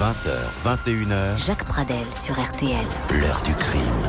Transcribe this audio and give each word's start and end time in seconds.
20h, 0.00 0.32
21h. 0.64 1.44
Jacques 1.44 1.66
Pradel 1.66 2.06
sur 2.14 2.32
RTL. 2.40 2.86
L'heure 3.10 3.42
du 3.42 3.52
crime. 3.52 4.08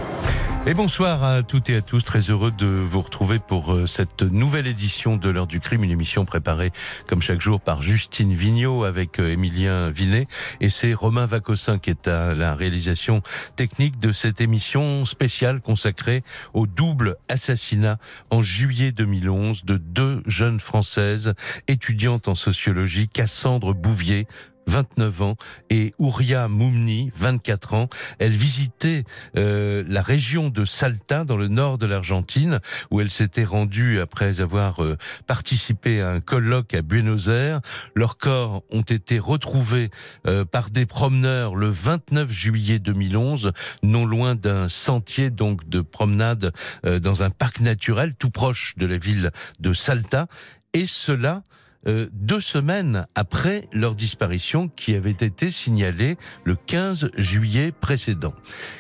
Et 0.68 0.76
bonsoir 0.76 1.24
à 1.24 1.42
toutes 1.42 1.72
et 1.72 1.76
à 1.76 1.82
tous, 1.82 2.06
très 2.06 2.20
heureux 2.20 2.52
de 2.52 2.68
vous 2.68 3.00
retrouver 3.00 3.40
pour 3.40 3.74
euh, 3.74 3.88
cette 3.88 4.22
nouvelle 4.22 4.68
édition 4.68 5.18
de 5.18 5.28
l'heure 5.28 5.48
du 5.48 5.60
crime, 5.60 5.84
une 5.84 5.90
émission 5.90 6.24
préparée 6.24 6.72
comme 7.08 7.24
chaque 7.24 7.42
jour 7.42 7.60
par 7.60 7.82
Justine 7.82 8.32
Vignot 8.32 8.84
avec 8.84 9.20
euh, 9.20 9.32
Émilien 9.32 9.90
Vinet 9.90 10.28
et 10.60 10.70
c'est 10.70 10.94
Romain 10.94 11.26
Vacossin 11.26 11.80
qui 11.80 11.90
est 11.90 12.08
à 12.08 12.36
la 12.36 12.54
réalisation 12.54 13.24
technique 13.56 14.00
de 14.00 14.12
cette 14.12 14.40
émission 14.40 15.04
spéciale 15.06 15.62
consacrée 15.62 16.24
au 16.54 16.68
double 16.68 17.18
assassinat 17.28 17.98
en 18.30 18.44
juillet 18.44 18.92
2011 18.92 19.66
de 19.66 19.78
deux 19.78 20.22
jeunes 20.28 20.60
françaises 20.60 21.34
étudiantes 21.68 22.28
en 22.28 22.36
sociologie, 22.36 23.10
Cassandre 23.10 23.74
Bouvier, 23.74 24.28
29 24.68 25.22
ans, 25.22 25.36
et 25.70 25.94
Ouria 25.98 26.48
Moumni, 26.48 27.12
24 27.16 27.74
ans. 27.74 27.90
Elle 28.20 28.34
visitait 28.34 29.04
euh, 29.38 29.84
la 29.88 30.02
région 30.02 30.50
de 30.50 30.66
Salta, 30.66 31.24
dans 31.24 31.38
le 31.38 31.48
nord 31.48 31.78
de 31.78 31.86
l'Argentine, 31.86 32.60
où 32.90 33.02
elle 33.02 33.12
s'était 33.12 33.44
rendue 33.44 34.00
après 34.00 34.42
avoir 34.42 34.84
euh, 34.84 34.98
participé 35.28 36.02
à 36.02 36.10
un 36.10 36.22
colloque 36.22 36.74
à 36.74 36.82
Buenos 36.82 37.28
Aires. 37.28 37.62
Leurs 37.96 38.18
corps 38.18 38.64
ont 38.72 38.82
été 38.82 39.20
retrouvés 39.20 39.90
euh, 40.28 40.46
par 40.46 40.70
des 40.70 40.86
promeneurs 40.86 41.56
le 41.56 41.70
29 41.70 42.32
juillet 42.32 42.80
2011, 42.80 43.52
non 43.84 44.06
loin 44.06 44.36
d'un 44.36 44.70
sentier 44.70 45.30
donc 45.30 45.68
de 45.68 45.82
promenade 45.82 46.52
dans 46.84 47.24
un 47.24 47.30
parc 47.30 47.60
naturel 47.60 48.16
tout 48.18 48.30
proche 48.30 48.76
de 48.78 48.86
la 48.86 48.98
ville 48.98 49.32
de 49.60 49.74
Salta. 49.74 50.28
Et 50.74 50.86
cela 50.88 51.44
euh, 51.88 52.08
deux 52.14 52.42
semaines 52.42 53.08
après 53.16 53.68
leur 53.72 53.96
disparition 53.96 54.68
qui 54.68 54.96
avait 54.96 55.12
été 55.12 55.50
signalée 55.52 56.18
le 56.44 56.56
15 56.56 57.12
juillet 57.18 57.72
précédent. 57.72 58.34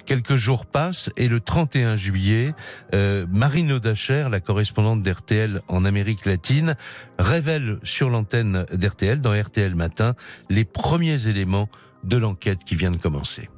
Quelques 0.05 0.35
jours 0.35 0.65
passent 0.65 1.09
et 1.17 1.27
le 1.27 1.39
31 1.39 1.95
juillet, 1.95 2.53
euh, 2.93 3.25
Marino 3.31 3.79
Dacher, 3.79 4.27
la 4.29 4.39
correspondante 4.39 5.01
d'RTL 5.01 5.61
en 5.67 5.85
Amérique 5.85 6.25
latine, 6.25 6.75
révèle 7.17 7.79
sur 7.83 8.09
l'antenne 8.09 8.65
d'RTL, 8.73 9.19
dans 9.19 9.39
RTL 9.39 9.75
Matin, 9.75 10.15
les 10.49 10.65
premiers 10.65 11.27
éléments 11.27 11.69
de 12.03 12.17
l'enquête 12.17 12.63
qui 12.63 12.75
vient 12.75 12.91
de 12.91 12.97
commencer. 12.97 13.49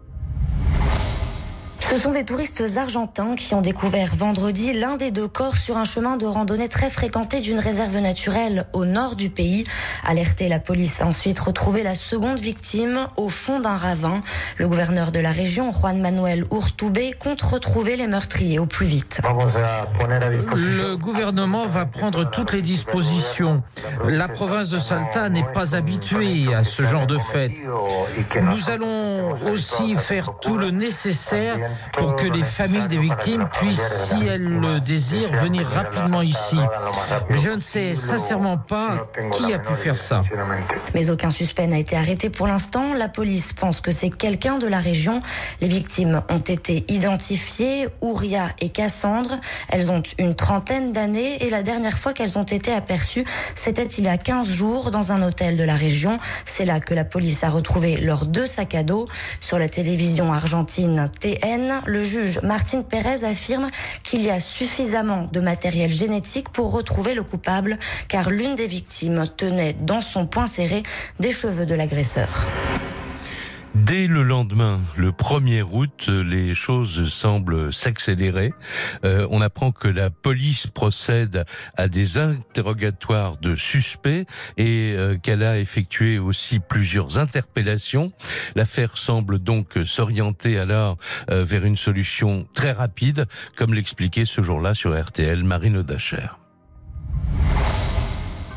Ce 1.90 1.98
sont 2.00 2.12
des 2.12 2.24
touristes 2.24 2.64
argentins 2.78 3.36
qui 3.36 3.54
ont 3.54 3.62
découvert 3.62 4.16
vendredi 4.16 4.74
l'un 4.74 4.98
des 4.98 5.12
deux 5.12 5.28
corps 5.28 5.58
sur 5.58 5.78
un 5.78 5.84
chemin 5.84 6.18
de 6.18 6.26
randonnée 6.26 6.70
très 6.70 6.90
fréquenté 6.90 7.40
d'une 7.40 7.60
réserve 7.60 7.98
naturelle 7.98 8.66
au 8.74 8.86
nord 8.86 9.16
du 9.16 9.30
pays. 9.30 9.66
Alerté, 10.06 10.48
la 10.48 10.60
police 10.60 11.02
a 11.02 11.06
ensuite 11.06 11.38
retrouvé 11.40 11.84
la 11.84 11.94
seconde 11.94 12.40
victime 12.40 13.08
au 13.16 13.30
fond 13.30 13.60
d'un 13.60 13.76
ravin. 13.76 14.22
Le 14.58 14.68
gouverneur 14.68 15.12
de 15.12 15.20
la 15.20 15.32
région, 15.32 15.72
Juan 15.72 16.02
Manuel 16.02 16.46
Urtubé, 16.52 17.14
compte 17.14 17.42
retrouver 17.42 17.96
les 17.96 18.08
meurtriers 18.08 18.60
au 18.60 18.66
plus 18.66 18.88
vite. 18.88 19.22
Le 20.56 20.96
gouvernement 20.96 21.68
va 21.68 21.86
prendre 21.86 22.30
toutes 22.30 22.54
les 22.54 22.62
dispositions. 22.62 23.62
La 24.06 24.28
province 24.28 24.70
de 24.70 24.80
Salta 24.80 25.30
n'est 25.30 25.52
pas 25.54 25.76
habituée 25.76 26.54
à 26.54 26.64
ce 26.64 26.84
genre 26.84 27.06
de 27.06 27.18
fête. 27.18 27.52
Nous 28.42 28.70
allons 28.70 29.38
aussi 29.52 29.96
faire 29.96 30.32
tout 30.42 30.58
le 30.58 30.72
nécessaire 30.72 31.60
pour 31.94 32.16
que 32.16 32.28
les 32.28 32.44
familles 32.44 32.88
des 32.88 32.98
victimes 32.98 33.48
puissent, 33.52 34.10
si 34.10 34.26
elles 34.26 34.44
le 34.44 34.80
désirent, 34.80 35.32
venir 35.32 35.68
rapidement 35.68 36.22
ici. 36.22 36.58
Je 37.30 37.52
ne 37.52 37.60
sais 37.60 37.96
sincèrement 37.96 38.58
pas 38.58 39.08
qui 39.32 39.54
a 39.54 39.60
pu 39.60 39.74
faire 39.74 39.98
ça. 39.98 40.24
Mais 40.94 41.10
aucun 41.10 41.30
suspect 41.30 41.68
n'a 41.68 41.78
été 41.78 41.96
arrêté 41.96 42.30
pour 42.30 42.48
l'instant. 42.48 42.94
La 42.94 43.10
police 43.10 43.54
pense 43.54 43.82
que 43.82 43.92
c'est 43.92 44.10
quelqu'un 44.10 44.58
de 44.58 44.68
la 44.68 44.80
région. 44.80 45.22
Les 45.62 45.68
victimes 45.68 46.24
ont 46.30 46.38
été 46.38 46.86
identifiées, 46.88 47.88
Ouria 48.02 48.50
et 48.60 48.70
Cassandre. 48.70 49.40
Elles 49.70 49.92
ont 49.92 50.04
une 50.18 50.36
trentaine 50.36 50.92
d'années 50.92 51.44
et 51.46 51.50
la 51.50 51.64
dernière 51.64 51.98
fois 51.98 52.14
qu'elles 52.14 52.38
ont 52.38 52.44
été 52.44 52.72
aperçues, 52.74 53.26
c'était 53.56 53.86
il 53.86 54.06
y 54.06 54.08
a 54.08 54.18
15 54.18 54.48
jours 54.48 54.92
dans 54.92 55.12
un 55.12 55.22
hôtel 55.22 55.58
de 55.58 55.64
la 55.64 55.76
région. 55.76 56.20
C'est 56.46 56.66
là 56.66 56.80
que 56.80 56.94
la 56.94 57.06
police 57.06 57.44
a 57.44 57.50
retrouvé 57.50 57.98
leurs 57.98 58.26
deux 58.26 58.46
sacs 58.46 58.76
à 58.76 58.84
dos. 58.84 59.08
Sur 59.40 59.60
la 59.60 59.70
télévision 59.70 60.34
argentine 60.34 61.10
TN, 61.20 61.63
le 61.86 62.04
juge 62.04 62.40
Martin 62.42 62.82
Pérez 62.82 63.24
affirme 63.24 63.70
qu'il 64.04 64.22
y 64.22 64.30
a 64.30 64.40
suffisamment 64.40 65.30
de 65.32 65.40
matériel 65.40 65.92
génétique 65.92 66.50
pour 66.50 66.72
retrouver 66.72 67.14
le 67.14 67.24
coupable, 67.24 67.78
car 68.08 68.30
l'une 68.30 68.56
des 68.56 68.68
victimes 68.68 69.26
tenait 69.38 69.74
dans 69.74 70.00
son 70.00 70.26
poing 70.26 70.48
serré 70.48 70.84
des 71.20 71.32
cheveux 71.32 71.66
de 71.66 71.76
l'agresseur. 71.76 72.48
Dès 73.76 74.06
le 74.06 74.22
lendemain, 74.22 74.82
le 74.96 75.12
1er 75.12 75.64
août, 75.64 76.08
les 76.08 76.54
choses 76.54 77.10
semblent 77.10 77.74
s'accélérer. 77.74 78.54
Euh, 79.04 79.28
on 79.32 79.42
apprend 79.42 79.72
que 79.72 79.88
la 79.88 80.12
police 80.12 80.68
procède 80.68 81.44
à 81.76 81.88
des 81.88 82.20
interrogatoires 82.20 83.38
de 83.38 83.56
suspects 83.56 84.28
et 84.58 84.94
euh, 84.96 85.18
qu'elle 85.18 85.42
a 85.42 85.58
effectué 85.58 86.20
aussi 86.20 86.60
plusieurs 86.60 87.18
interpellations. 87.18 88.12
L'affaire 88.56 88.96
semble 88.96 89.40
donc 89.40 89.80
s'orienter 89.86 90.60
alors 90.60 90.98
euh, 91.32 91.44
vers 91.44 91.66
une 91.66 91.78
solution 91.78 92.48
très 92.54 92.74
rapide, 92.74 93.26
comme 93.56 93.74
l'expliquait 93.74 94.26
ce 94.26 94.44
jour-là 94.44 94.76
sur 94.76 94.96
RTL 94.96 95.44
Marine 95.44 95.82
Dacher. 95.82 96.43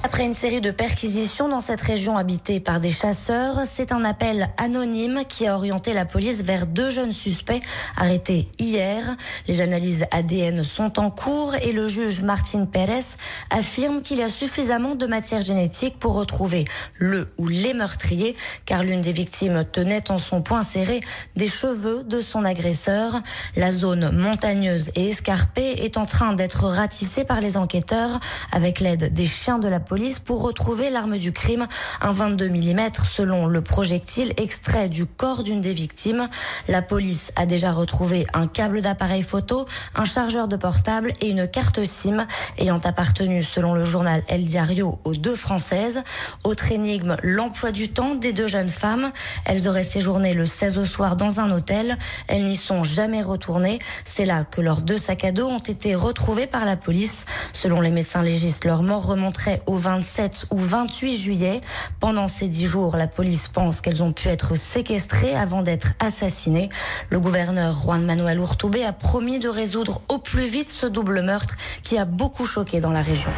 Après 0.02 0.24
une 0.24 0.34
série 0.34 0.60
de 0.60 0.70
perquisitions 0.70 1.48
dans 1.48 1.60
cette 1.60 1.80
région 1.80 2.16
habitée 2.16 2.60
par 2.60 2.80
des 2.80 2.90
chasseurs, 2.90 3.62
c'est 3.66 3.92
un 3.92 4.04
appel 4.04 4.48
anonyme 4.56 5.22
qui 5.28 5.46
a 5.46 5.56
orienté 5.56 5.92
la 5.92 6.04
police 6.04 6.42
vers 6.42 6.66
deux 6.66 6.90
jeunes 6.90 7.12
suspects 7.12 7.60
arrêtés 7.96 8.48
hier. 8.58 9.16
Les 9.48 9.60
analyses 9.60 10.06
ADN 10.12 10.62
sont 10.62 10.98
en 10.98 11.10
cours 11.10 11.54
et 11.56 11.72
le 11.72 11.88
juge 11.88 12.22
Martin 12.22 12.66
Pérez 12.66 13.04
affirme 13.50 14.00
qu'il 14.00 14.18
y 14.18 14.22
a 14.22 14.28
suffisamment 14.28 14.94
de 14.94 15.06
matière 15.06 15.42
génétique 15.42 15.98
pour 15.98 16.14
retrouver 16.14 16.64
le 16.98 17.28
ou 17.36 17.48
les 17.48 17.74
meurtriers, 17.74 18.36
car 18.64 18.84
l'une 18.84 19.00
des 19.00 19.12
victimes 19.12 19.64
tenait 19.70 20.10
en 20.10 20.18
son 20.18 20.40
poing 20.40 20.62
serré 20.62 21.00
des 21.34 21.48
cheveux 21.48 22.04
de 22.04 22.20
son 22.20 22.44
agresseur. 22.44 23.20
La 23.56 23.72
zone 23.72 24.16
montagneuse 24.16 24.92
et 24.94 25.08
escarpée 25.08 25.84
est 25.84 25.96
en 25.96 26.06
train 26.06 26.32
d'être 26.32 26.64
ratissée 26.64 27.24
par 27.24 27.40
les 27.40 27.56
enquêteurs 27.56 28.20
avec 28.52 28.80
l'aide 28.80 29.12
des 29.12 29.26
chiens 29.26 29.58
de 29.58 29.68
la 29.68 29.80
police 29.86 30.18
pour 30.18 30.42
retrouver 30.42 30.90
l'arme 30.90 31.16
du 31.16 31.32
crime, 31.32 31.66
un 32.00 32.10
22 32.10 32.48
mm 32.48 32.90
selon 33.08 33.46
le 33.46 33.62
projectile 33.62 34.34
extrait 34.36 34.88
du 34.88 35.06
corps 35.06 35.44
d'une 35.44 35.60
des 35.60 35.72
victimes. 35.72 36.28
La 36.68 36.82
police 36.82 37.32
a 37.36 37.46
déjà 37.46 37.72
retrouvé 37.72 38.26
un 38.34 38.46
câble 38.46 38.82
d'appareil 38.82 39.22
photo, 39.22 39.66
un 39.94 40.04
chargeur 40.04 40.48
de 40.48 40.56
portable 40.56 41.12
et 41.20 41.30
une 41.30 41.46
carte 41.46 41.84
SIM 41.84 42.26
ayant 42.58 42.80
appartenu 42.84 43.42
selon 43.42 43.74
le 43.74 43.84
journal 43.84 44.22
El 44.28 44.44
Diario 44.44 44.98
aux 45.04 45.14
deux 45.14 45.36
françaises. 45.36 46.02
Autre 46.44 46.72
énigme, 46.72 47.16
l'emploi 47.22 47.70
du 47.70 47.88
temps 47.88 48.16
des 48.16 48.32
deux 48.32 48.48
jeunes 48.48 48.68
femmes. 48.68 49.12
Elles 49.44 49.68
auraient 49.68 49.84
séjourné 49.84 50.34
le 50.34 50.46
16 50.46 50.78
au 50.78 50.84
soir 50.84 51.16
dans 51.16 51.38
un 51.38 51.50
hôtel. 51.52 51.96
Elles 52.26 52.44
n'y 52.44 52.56
sont 52.56 52.82
jamais 52.82 53.22
retournées. 53.22 53.78
C'est 54.04 54.26
là 54.26 54.44
que 54.44 54.60
leurs 54.60 54.80
deux 54.80 54.98
sacs 54.98 55.24
à 55.24 55.32
dos 55.32 55.46
ont 55.46 55.58
été 55.58 55.94
retrouvés 55.94 56.48
par 56.48 56.64
la 56.64 56.76
police. 56.76 57.24
Selon 57.52 57.80
les 57.80 57.90
médecins 57.90 58.22
légistes, 58.22 58.64
leur 58.64 58.82
mort 58.82 59.06
remonterait 59.06 59.62
au 59.66 59.75
27 59.76 60.46
ou 60.50 60.58
28 60.58 61.16
juillet. 61.16 61.60
Pendant 62.00 62.28
ces 62.28 62.48
dix 62.48 62.66
jours, 62.66 62.96
la 62.96 63.06
police 63.06 63.48
pense 63.48 63.80
qu'elles 63.80 64.02
ont 64.02 64.12
pu 64.12 64.28
être 64.28 64.56
séquestrées 64.56 65.34
avant 65.34 65.62
d'être 65.62 65.92
assassinées. 66.00 66.68
Le 67.10 67.20
gouverneur 67.20 67.76
Juan 67.82 68.04
Manuel 68.04 68.38
Urtubé 68.38 68.84
a 68.84 68.92
promis 68.92 69.38
de 69.38 69.48
résoudre 69.48 70.00
au 70.08 70.18
plus 70.18 70.46
vite 70.46 70.70
ce 70.70 70.86
double 70.86 71.22
meurtre 71.22 71.56
qui 71.82 71.98
a 71.98 72.04
beaucoup 72.04 72.46
choqué 72.46 72.80
dans 72.80 72.92
la 72.92 73.02
région. 73.02 73.30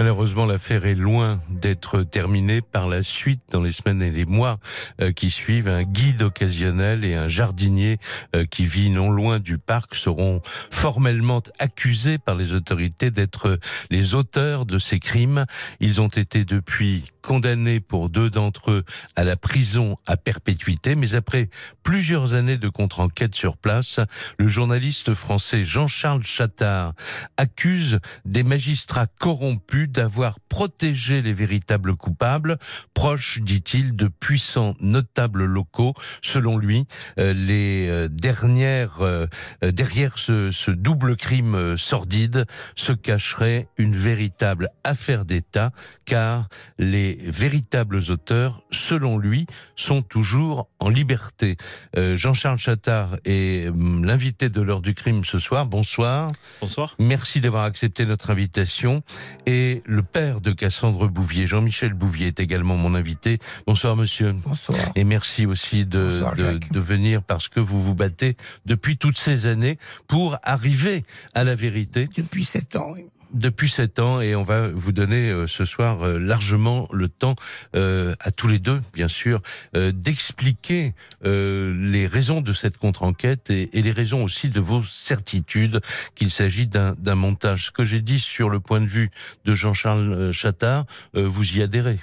Malheureusement, 0.00 0.46
l'affaire 0.46 0.86
est 0.86 0.94
loin 0.94 1.42
d'être 1.50 2.04
terminée. 2.04 2.62
Par 2.62 2.88
la 2.88 3.02
suite, 3.02 3.42
dans 3.50 3.60
les 3.60 3.70
semaines 3.70 4.00
et 4.00 4.10
les 4.10 4.24
mois 4.24 4.58
euh, 5.02 5.12
qui 5.12 5.28
suivent, 5.28 5.68
un 5.68 5.82
guide 5.82 6.22
occasionnel 6.22 7.04
et 7.04 7.16
un 7.16 7.28
jardinier 7.28 7.98
euh, 8.34 8.46
qui 8.46 8.64
vit 8.64 8.88
non 8.88 9.10
loin 9.10 9.40
du 9.40 9.58
parc 9.58 9.94
seront 9.94 10.40
formellement 10.70 11.42
accusés 11.58 12.16
par 12.16 12.34
les 12.34 12.54
autorités 12.54 13.10
d'être 13.10 13.58
les 13.90 14.14
auteurs 14.14 14.64
de 14.64 14.78
ces 14.78 15.00
crimes. 15.00 15.44
Ils 15.80 16.00
ont 16.00 16.08
été 16.08 16.46
depuis 16.46 17.04
condamnés 17.20 17.80
pour 17.80 18.08
deux 18.08 18.30
d'entre 18.30 18.70
eux 18.70 18.84
à 19.16 19.24
la 19.24 19.36
prison 19.36 19.96
à 20.06 20.16
perpétuité, 20.16 20.94
mais 20.94 21.14
après 21.14 21.48
plusieurs 21.82 22.34
années 22.34 22.58
de 22.58 22.68
contre-enquête 22.68 23.34
sur 23.34 23.56
place, 23.56 24.00
le 24.38 24.48
journaliste 24.48 25.14
français 25.14 25.64
Jean-Charles 25.64 26.24
Chattard 26.24 26.94
accuse 27.36 28.00
des 28.24 28.42
magistrats 28.42 29.06
corrompus 29.18 29.88
d'avoir 29.88 30.40
protégé 30.40 31.22
les 31.22 31.32
véritables 31.32 31.96
coupables, 31.96 32.58
proches, 32.94 33.40
dit-il, 33.40 33.94
de 33.96 34.08
puissants 34.08 34.74
notables 34.80 35.44
locaux. 35.44 35.94
Selon 36.22 36.56
lui, 36.56 36.86
euh, 37.18 37.32
les 37.32 37.88
euh, 37.88 38.08
dernières, 38.08 39.00
euh, 39.00 39.26
derrière 39.62 40.18
ce, 40.18 40.50
ce 40.50 40.70
double 40.70 41.16
crime 41.16 41.76
sordide 41.76 42.46
se 42.74 42.92
cacherait 42.92 43.68
une 43.76 43.96
véritable 43.96 44.68
affaire 44.84 45.24
d'État, 45.24 45.70
car 46.04 46.48
les 46.78 47.09
les 47.18 47.30
véritables 47.30 48.00
auteurs, 48.10 48.62
selon 48.70 49.18
lui, 49.18 49.46
sont 49.76 50.02
toujours 50.02 50.68
en 50.78 50.88
liberté. 50.88 51.56
Euh, 51.96 52.16
Jean-Charles 52.16 52.58
Chattard 52.58 53.16
est 53.24 53.68
hum, 53.68 54.04
l'invité 54.04 54.48
de 54.48 54.60
l'heure 54.60 54.80
du 54.80 54.94
crime 54.94 55.24
ce 55.24 55.38
soir. 55.38 55.66
Bonsoir. 55.66 56.28
Bonsoir. 56.60 56.94
Merci 56.98 57.40
d'avoir 57.40 57.64
accepté 57.64 58.06
notre 58.06 58.30
invitation. 58.30 59.02
Et 59.46 59.82
le 59.86 60.02
père 60.02 60.40
de 60.40 60.52
Cassandre 60.52 61.08
Bouvier, 61.08 61.46
Jean-Michel 61.46 61.94
Bouvier, 61.94 62.28
est 62.28 62.40
également 62.40 62.76
mon 62.76 62.94
invité. 62.94 63.38
Bonsoir, 63.66 63.96
monsieur. 63.96 64.32
Bonsoir. 64.44 64.78
Et 64.94 65.04
merci 65.04 65.46
aussi 65.46 65.86
de, 65.86 66.18
Bonsoir, 66.20 66.36
de, 66.36 66.44
Jacques. 66.52 66.72
de 66.72 66.80
venir 66.80 67.22
parce 67.22 67.48
que 67.48 67.60
vous 67.60 67.82
vous 67.82 67.94
battez 67.94 68.36
depuis 68.66 68.96
toutes 68.96 69.18
ces 69.18 69.46
années 69.46 69.78
pour 70.06 70.38
arriver 70.42 71.04
à 71.34 71.44
la 71.44 71.54
vérité 71.54 72.08
Depuis 72.16 72.44
sept 72.44 72.76
ans. 72.76 72.92
oui. 72.94 73.04
Depuis 73.32 73.68
sept 73.68 73.98
ans 73.98 74.20
et 74.20 74.34
on 74.34 74.42
va 74.42 74.68
vous 74.68 74.92
donner 74.92 75.30
euh, 75.30 75.46
ce 75.46 75.64
soir 75.64 76.02
euh, 76.02 76.18
largement 76.18 76.88
le 76.92 77.08
temps 77.08 77.36
euh, 77.76 78.14
à 78.20 78.30
tous 78.30 78.48
les 78.48 78.58
deux, 78.58 78.80
bien 78.92 79.08
sûr, 79.08 79.40
d'expliquer 79.74 80.94
les 81.22 82.06
raisons 82.06 82.40
de 82.40 82.52
cette 82.52 82.76
contre-enquête 82.78 83.50
et, 83.50 83.70
et 83.78 83.82
les 83.82 83.92
raisons 83.92 84.24
aussi 84.24 84.48
de 84.48 84.60
vos 84.60 84.82
certitudes 84.82 85.80
qu'il 86.14 86.30
s'agit 86.30 86.66
d'un 86.66 87.14
montage. 87.14 87.66
Ce 87.66 87.70
que 87.70 87.84
j'ai 87.84 88.00
dit 88.00 88.18
sur 88.18 88.48
le 88.50 88.60
point 88.60 88.80
de 88.80 88.86
vue 88.86 89.10
de 89.44 89.54
Jean-Charles 89.54 90.32
Chattard, 90.32 90.84
vous 91.14 91.56
y 91.56 91.62
adhérez. 91.62 91.98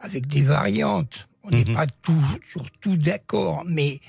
Avec 0.00 0.26
des 0.26 0.42
variantes. 0.42 1.28
On 1.42 1.50
n'est 1.50 1.64
Mhm. 1.64 1.74
pas 1.74 1.86
tout, 1.86 2.24
sur 2.50 2.70
tout 2.80 2.96
d'accord, 2.96 3.64
mais 3.66 4.00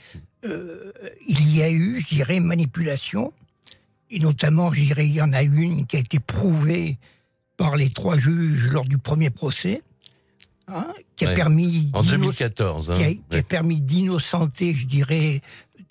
il 0.44 1.56
y 1.56 1.62
a 1.64 1.70
eu, 1.70 2.02
je 2.02 2.16
dirais, 2.16 2.40
manipulation. 2.40 3.34
Et 4.12 4.20
notamment, 4.20 4.72
je 4.74 4.82
dirais, 4.82 5.08
il 5.08 5.14
y 5.16 5.22
en 5.22 5.34
a 5.34 5.42
une 5.44 5.86
qui 5.88 5.96
a 5.98 6.00
été 6.00 6.20
prouvée 6.20 6.98
par 7.58 7.76
les 7.76 7.90
trois 7.90 8.18
juges 8.18 8.68
lors 8.68 8.86
du 8.86 8.98
premier 8.98 9.30
procès, 9.30 9.82
hein, 10.68 10.88
qui 11.16 11.26
a 11.26 11.30
Ouais. 11.30 11.36
permis 11.36 11.90
En 11.94 12.02
d'inno- 12.04 12.18
2014. 12.18 12.92
hein. 12.92 12.98
qui 12.98 13.04
a, 13.04 13.12
qui 13.14 13.22
a 13.32 13.36
Ouais. 13.38 13.44
permis 13.44 13.82
d'innocenter, 13.82 14.74
je 14.76 14.86
dirais, 14.86 15.42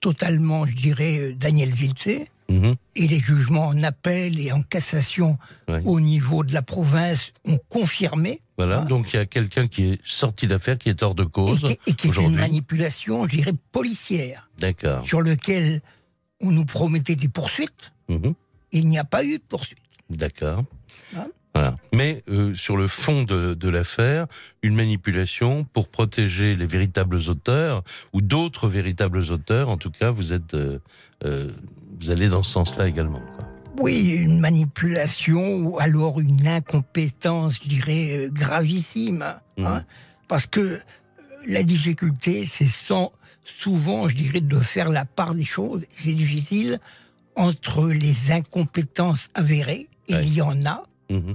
totalement, 0.00 0.66
je 0.66 0.74
dirais, 0.74 1.34
Daniel 1.38 1.70
Vilsé. 1.70 2.28
Mhm. 2.50 2.74
Et 2.94 3.06
les 3.08 3.20
jugements 3.20 3.68
en 3.68 3.82
appel 3.82 4.38
et 4.38 4.52
en 4.52 4.60
cassation 4.62 5.38
Ouais. 5.66 5.80
au 5.86 5.98
niveau 5.98 6.44
de 6.44 6.52
la 6.52 6.60
province 6.60 7.32
ont 7.46 7.58
confirmé 7.70 8.40
Voilà, 8.58 8.82
Ah. 8.82 8.84
donc 8.84 9.12
il 9.12 9.16
y 9.16 9.18
a 9.18 9.24
quelqu'un 9.26 9.66
qui 9.66 9.84
est 9.84 10.00
sorti 10.04 10.46
d'affaire, 10.46 10.76
qui 10.78 10.88
est 10.90 11.02
hors 11.02 11.14
de 11.16 11.24
et 11.24 11.28
cause 11.28 11.60
qui, 11.60 11.90
et 11.90 11.94
qui 11.94 12.08
est 12.08 12.16
une 12.18 12.36
manipulation, 12.36 13.26
je 13.26 13.36
dirais, 13.36 13.52
policière, 13.72 14.48
D'accord. 14.58 15.04
sur 15.08 15.22
lequel 15.22 15.80
on 16.44 16.50
nous 16.52 16.64
promettait 16.64 17.16
des 17.16 17.28
poursuites. 17.28 17.92
Mhm. 18.08 18.34
Il 18.72 18.88
n'y 18.88 18.98
a 18.98 19.04
pas 19.04 19.24
eu 19.24 19.38
de 19.38 19.42
poursuite. 19.48 19.78
D'accord. 20.10 20.64
Hein 21.16 21.26
Voilà. 21.54 21.76
Mais 21.92 22.22
euh, 22.28 22.54
sur 22.54 22.76
le 22.76 22.88
fond 22.88 23.22
de, 23.22 23.54
de 23.54 23.68
l'affaire, 23.68 24.26
une 24.62 24.74
manipulation 24.74 25.64
pour 25.64 25.88
protéger 25.88 26.56
les 26.56 26.66
véritables 26.66 27.20
auteurs 27.28 27.82
ou 28.12 28.20
d'autres 28.20 28.68
véritables 28.68 29.20
auteurs. 29.30 29.70
En 29.70 29.76
tout 29.78 29.90
cas, 29.90 30.10
vous 30.10 30.32
êtes, 30.32 30.54
euh, 30.54 30.78
euh, 31.24 31.50
vous 32.00 32.10
allez 32.10 32.28
dans 32.28 32.42
ce 32.42 32.50
sens-là 32.52 32.88
également. 32.88 33.20
quoi. 33.20 33.48
Oui, 33.80 34.10
une 34.10 34.38
manipulation 34.40 35.56
ou 35.56 35.78
alors 35.80 36.20
une 36.20 36.46
incompétence, 36.46 37.58
je 37.62 37.68
dirais, 37.68 38.28
gravissime. 38.30 39.22
hein. 39.22 39.40
Mhm. 39.56 39.84
Parce 40.28 40.46
que 40.46 40.80
la 41.46 41.62
difficulté, 41.62 42.44
c'est 42.46 42.66
sans, 42.66 43.12
souvent, 43.44 44.08
je 44.08 44.16
dirais, 44.16 44.40
de 44.40 44.58
faire 44.60 44.90
la 44.90 45.04
part 45.04 45.34
des 45.34 45.44
choses. 45.44 45.82
C'est 45.94 46.12
difficile 46.12 46.80
entre 47.36 47.88
les 47.88 48.32
incompétences 48.32 49.28
avérées, 49.34 49.88
et 50.08 50.14
Ouais. 50.14 50.22
il 50.26 50.34
y 50.34 50.42
en 50.42 50.64
a, 50.66 50.84
Mhm. 51.10 51.34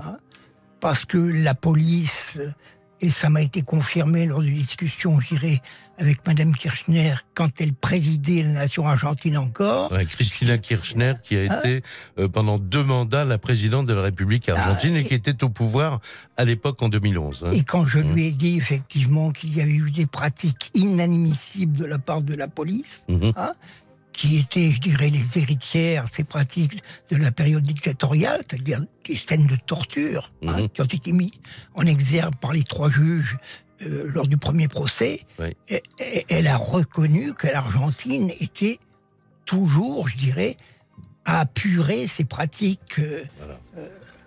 parce 0.79 1.05
que 1.05 1.17
la 1.17 1.53
police, 1.55 2.39
et 3.01 3.09
ça 3.09 3.29
m'a 3.29 3.41
été 3.41 3.61
confirmé 3.61 4.25
lors 4.25 4.41
de 4.41 4.47
discussions, 4.49 5.19
je 5.19 5.29
dirais, 5.35 5.61
avec 5.99 6.25
Madame 6.25 6.55
Kirchner, 6.55 7.15
quand 7.35 7.59
elle 7.59 7.73
présidait 7.73 8.41
la 8.43 8.49
nation 8.53 8.87
argentine 8.87 9.37
encore, 9.37 9.91
Ouais, 9.91 10.05
Christina 10.05 10.57
Kirchner, 10.57 11.13
qui 11.23 11.35
a 11.37 11.41
Hein 11.51 11.59
été 11.59 11.83
euh, 12.17 12.27
pendant 12.29 12.57
deux 12.57 12.83
mandats 12.83 13.25
la 13.25 13.37
présidente 13.37 13.85
de 13.85 13.93
la 13.93 14.01
République 14.03 14.47
argentine 14.49 14.93
Ah, 14.95 14.99
et 14.99 15.03
qui 15.03 15.13
était 15.13 15.43
au 15.43 15.49
pouvoir 15.49 15.99
à 16.37 16.45
l'époque 16.45 16.81
en 16.81 16.87
2011. 16.89 17.43
hein. 17.45 17.51
Et 17.51 17.63
quand 17.63 17.85
je 17.85 17.99
Mhm. 17.99 18.13
lui 18.13 18.27
ai 18.27 18.31
dit 18.31 18.55
effectivement 18.55 19.31
qu'il 19.31 19.55
y 19.55 19.61
avait 19.61 19.71
eu 19.75 19.91
des 19.91 20.05
pratiques 20.05 20.71
inadmissibles 20.73 21.77
de 21.77 21.85
la 21.85 21.99
part 21.99 22.21
de 22.21 22.33
la 22.33 22.47
police, 22.47 23.03
Mhm. 23.09 23.33
qui 24.13 24.37
étaient, 24.37 24.71
je 24.71 24.79
dirais, 24.81 25.09
les 25.09 25.37
héritières, 25.37 26.05
ces 26.11 26.23
pratiques 26.23 26.81
de 27.11 27.15
la 27.17 27.31
période 27.31 27.63
dictatoriale, 27.63 28.41
c'est-à-dire 28.49 28.81
des 29.05 29.15
scènes 29.15 29.47
de 29.47 29.55
torture 29.55 30.31
hein, 30.45 30.61
Mhm. 30.61 30.69
qui 30.69 30.81
ont 30.81 30.85
été 30.85 31.11
mises 31.11 31.31
en 31.75 31.83
exergue 31.85 32.35
par 32.41 32.51
les 32.53 32.63
trois 32.63 32.89
juges 32.89 33.37
euh, 33.81 34.09
lors 34.13 34.27
du 34.27 34.37
premier 34.37 34.67
procès, 34.67 35.21
Oui. 35.39 35.55
elle 36.29 36.47
a 36.47 36.57
reconnu 36.57 37.33
que 37.33 37.47
l'Argentine 37.47 38.31
était 38.39 38.79
toujours, 39.45 40.07
je 40.07 40.17
dirais, 40.17 40.57
à 41.25 41.41
apurer 41.41 42.07
ces 42.07 42.23
pratiques. 42.25 42.99
euh, 42.99 43.23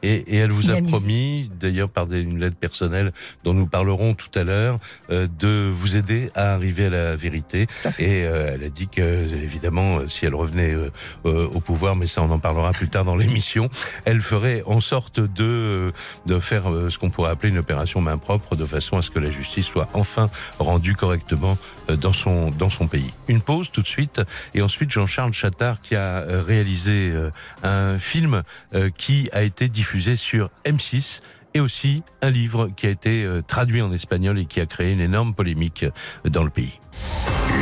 Et, 0.03 0.35
et 0.35 0.37
elle 0.37 0.51
vous 0.51 0.71
a 0.71 0.81
promis, 0.83 1.51
d'ailleurs 1.61 1.89
par 1.89 2.07
des, 2.07 2.21
une 2.21 2.41
lettre 2.41 2.57
personnelle 2.57 3.13
dont 3.45 3.55
nous 3.55 3.67
parlerons 3.67 4.15
tout 4.15 4.37
à 4.37 4.43
l'heure, 4.43 4.79
euh, 5.11 5.29
de 5.39 5.71
vous 5.73 5.97
aider 5.97 6.31
à 6.35 6.55
arriver 6.55 6.87
à 6.87 6.91
la 6.91 7.17
vérité. 7.17 7.67
Et 7.99 8.25
euh, 8.25 8.53
elle 8.55 8.65
a 8.65 8.69
dit 8.69 8.89
que, 8.89 9.01
évidemment, 9.33 9.99
euh, 9.99 10.09
si 10.09 10.27
elle 10.27 10.35
revenait 10.35 10.75
euh, 10.75 10.91
euh, 11.27 11.47
au 11.53 11.61
pouvoir, 11.61 11.95
mais 11.95 12.09
ça 12.09 12.23
on 12.23 12.31
en 12.31 12.39
parlera 12.39 12.73
plus 12.73 12.89
tard 12.89 13.05
dans 13.05 13.17
l'émission, 13.17 13.69
elle 14.05 14.21
ferait 14.21 14.63
en 14.67 14.81
sorte 14.81 15.21
de, 15.21 15.45
euh, 15.45 15.91
de 16.27 16.41
faire 16.41 16.71
euh, 16.71 16.91
ce 16.91 16.99
qu'on 16.99 17.11
pourrait 17.11 17.31
appeler 17.31 17.53
une 17.53 17.59
opération 17.59 18.01
main 18.01 18.19
propre, 18.19 18.57
de 18.57 18.65
façon 18.67 18.97
à 18.97 19.03
ce 19.03 19.11
que 19.11 19.21
la 19.21 19.31
justice 19.31 19.67
soit 19.67 19.89
enfin 19.93 20.27
rendue 20.59 20.95
correctement 20.95 21.57
euh, 21.91 21.97
dans 21.97 22.13
son 22.13 22.51
dans 22.51 22.71
son 22.71 22.89
pays. 22.89 23.13
Une 23.29 23.41
pause 23.41 23.71
tout 23.71 23.83
de 23.83 23.87
suite, 23.87 24.21
et 24.55 24.63
ensuite 24.63 24.91
Jean-Charles 24.91 25.33
Chattard 25.33 25.81
qui 25.81 25.95
a 25.95 26.25
réalisé 26.45 27.13
euh, 27.13 27.31
un 27.63 27.99
film 27.99 28.43
euh, 28.75 28.91
qui 28.97 29.29
a 29.33 29.43
été 29.43 29.69
diffusé 29.69 29.92
sur 30.01 30.51
M6 30.65 31.21
et 31.55 31.61
aussi 31.61 32.03
un 32.23 32.31
livre 32.31 32.71
qui 32.77 32.87
a 32.87 32.91
été 32.91 33.25
euh, 33.25 33.43
traduit 33.43 33.83
en 33.83 33.93
espagnol 33.93 34.39
et 34.39 34.47
qui 34.47 34.61
a 34.61 34.67
créé 34.67 34.93
une 34.93 35.01
énorme 35.01 35.35
polémique 35.35 35.85
euh, 35.85 36.31
dans 36.31 36.45
le 36.45 36.51
pays. 36.51 36.79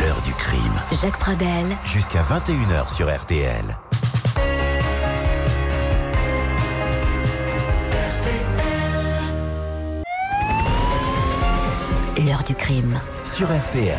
L'heure 0.01 0.23
du 0.23 0.33
crime. 0.33 1.01
Jacques 1.03 1.19
Pradel, 1.19 1.67
Jusqu'à 1.85 2.23
21h 2.23 2.95
sur 2.95 3.15
RTL. 3.15 3.65
l'heure 12.27 12.45
du 12.45 12.55
crime. 12.55 13.01
Sur 13.25 13.47
RTL. 13.47 13.97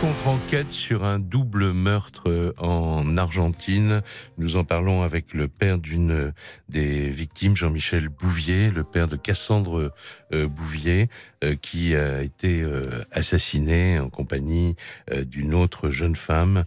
Contre-enquête 0.00 0.70
sur 0.70 1.04
un 1.04 1.18
double 1.18 1.72
meurtre 1.72 2.30
euh, 2.30 2.52
en 2.58 3.16
Argentine. 3.16 4.02
Nous 4.38 4.56
en 4.56 4.62
parlons 4.62 5.02
avec 5.02 5.34
le 5.34 5.48
père 5.48 5.78
d'une 5.78 6.32
des 6.68 7.10
victimes, 7.10 7.56
Jean-Michel 7.56 8.08
Bouvier, 8.08 8.70
le 8.70 8.84
père 8.84 9.08
de 9.08 9.16
Cassandre 9.16 9.92
euh, 10.32 10.46
Bouvier, 10.46 11.08
euh, 11.42 11.56
qui 11.56 11.96
a 11.96 12.22
été 12.22 12.62
euh, 12.62 13.04
assassiné 13.10 13.98
en 13.98 14.08
compagnie 14.08 14.76
euh, 15.10 15.24
d'une 15.24 15.52
autre 15.52 15.90
jeune 15.90 16.16
femme. 16.16 16.64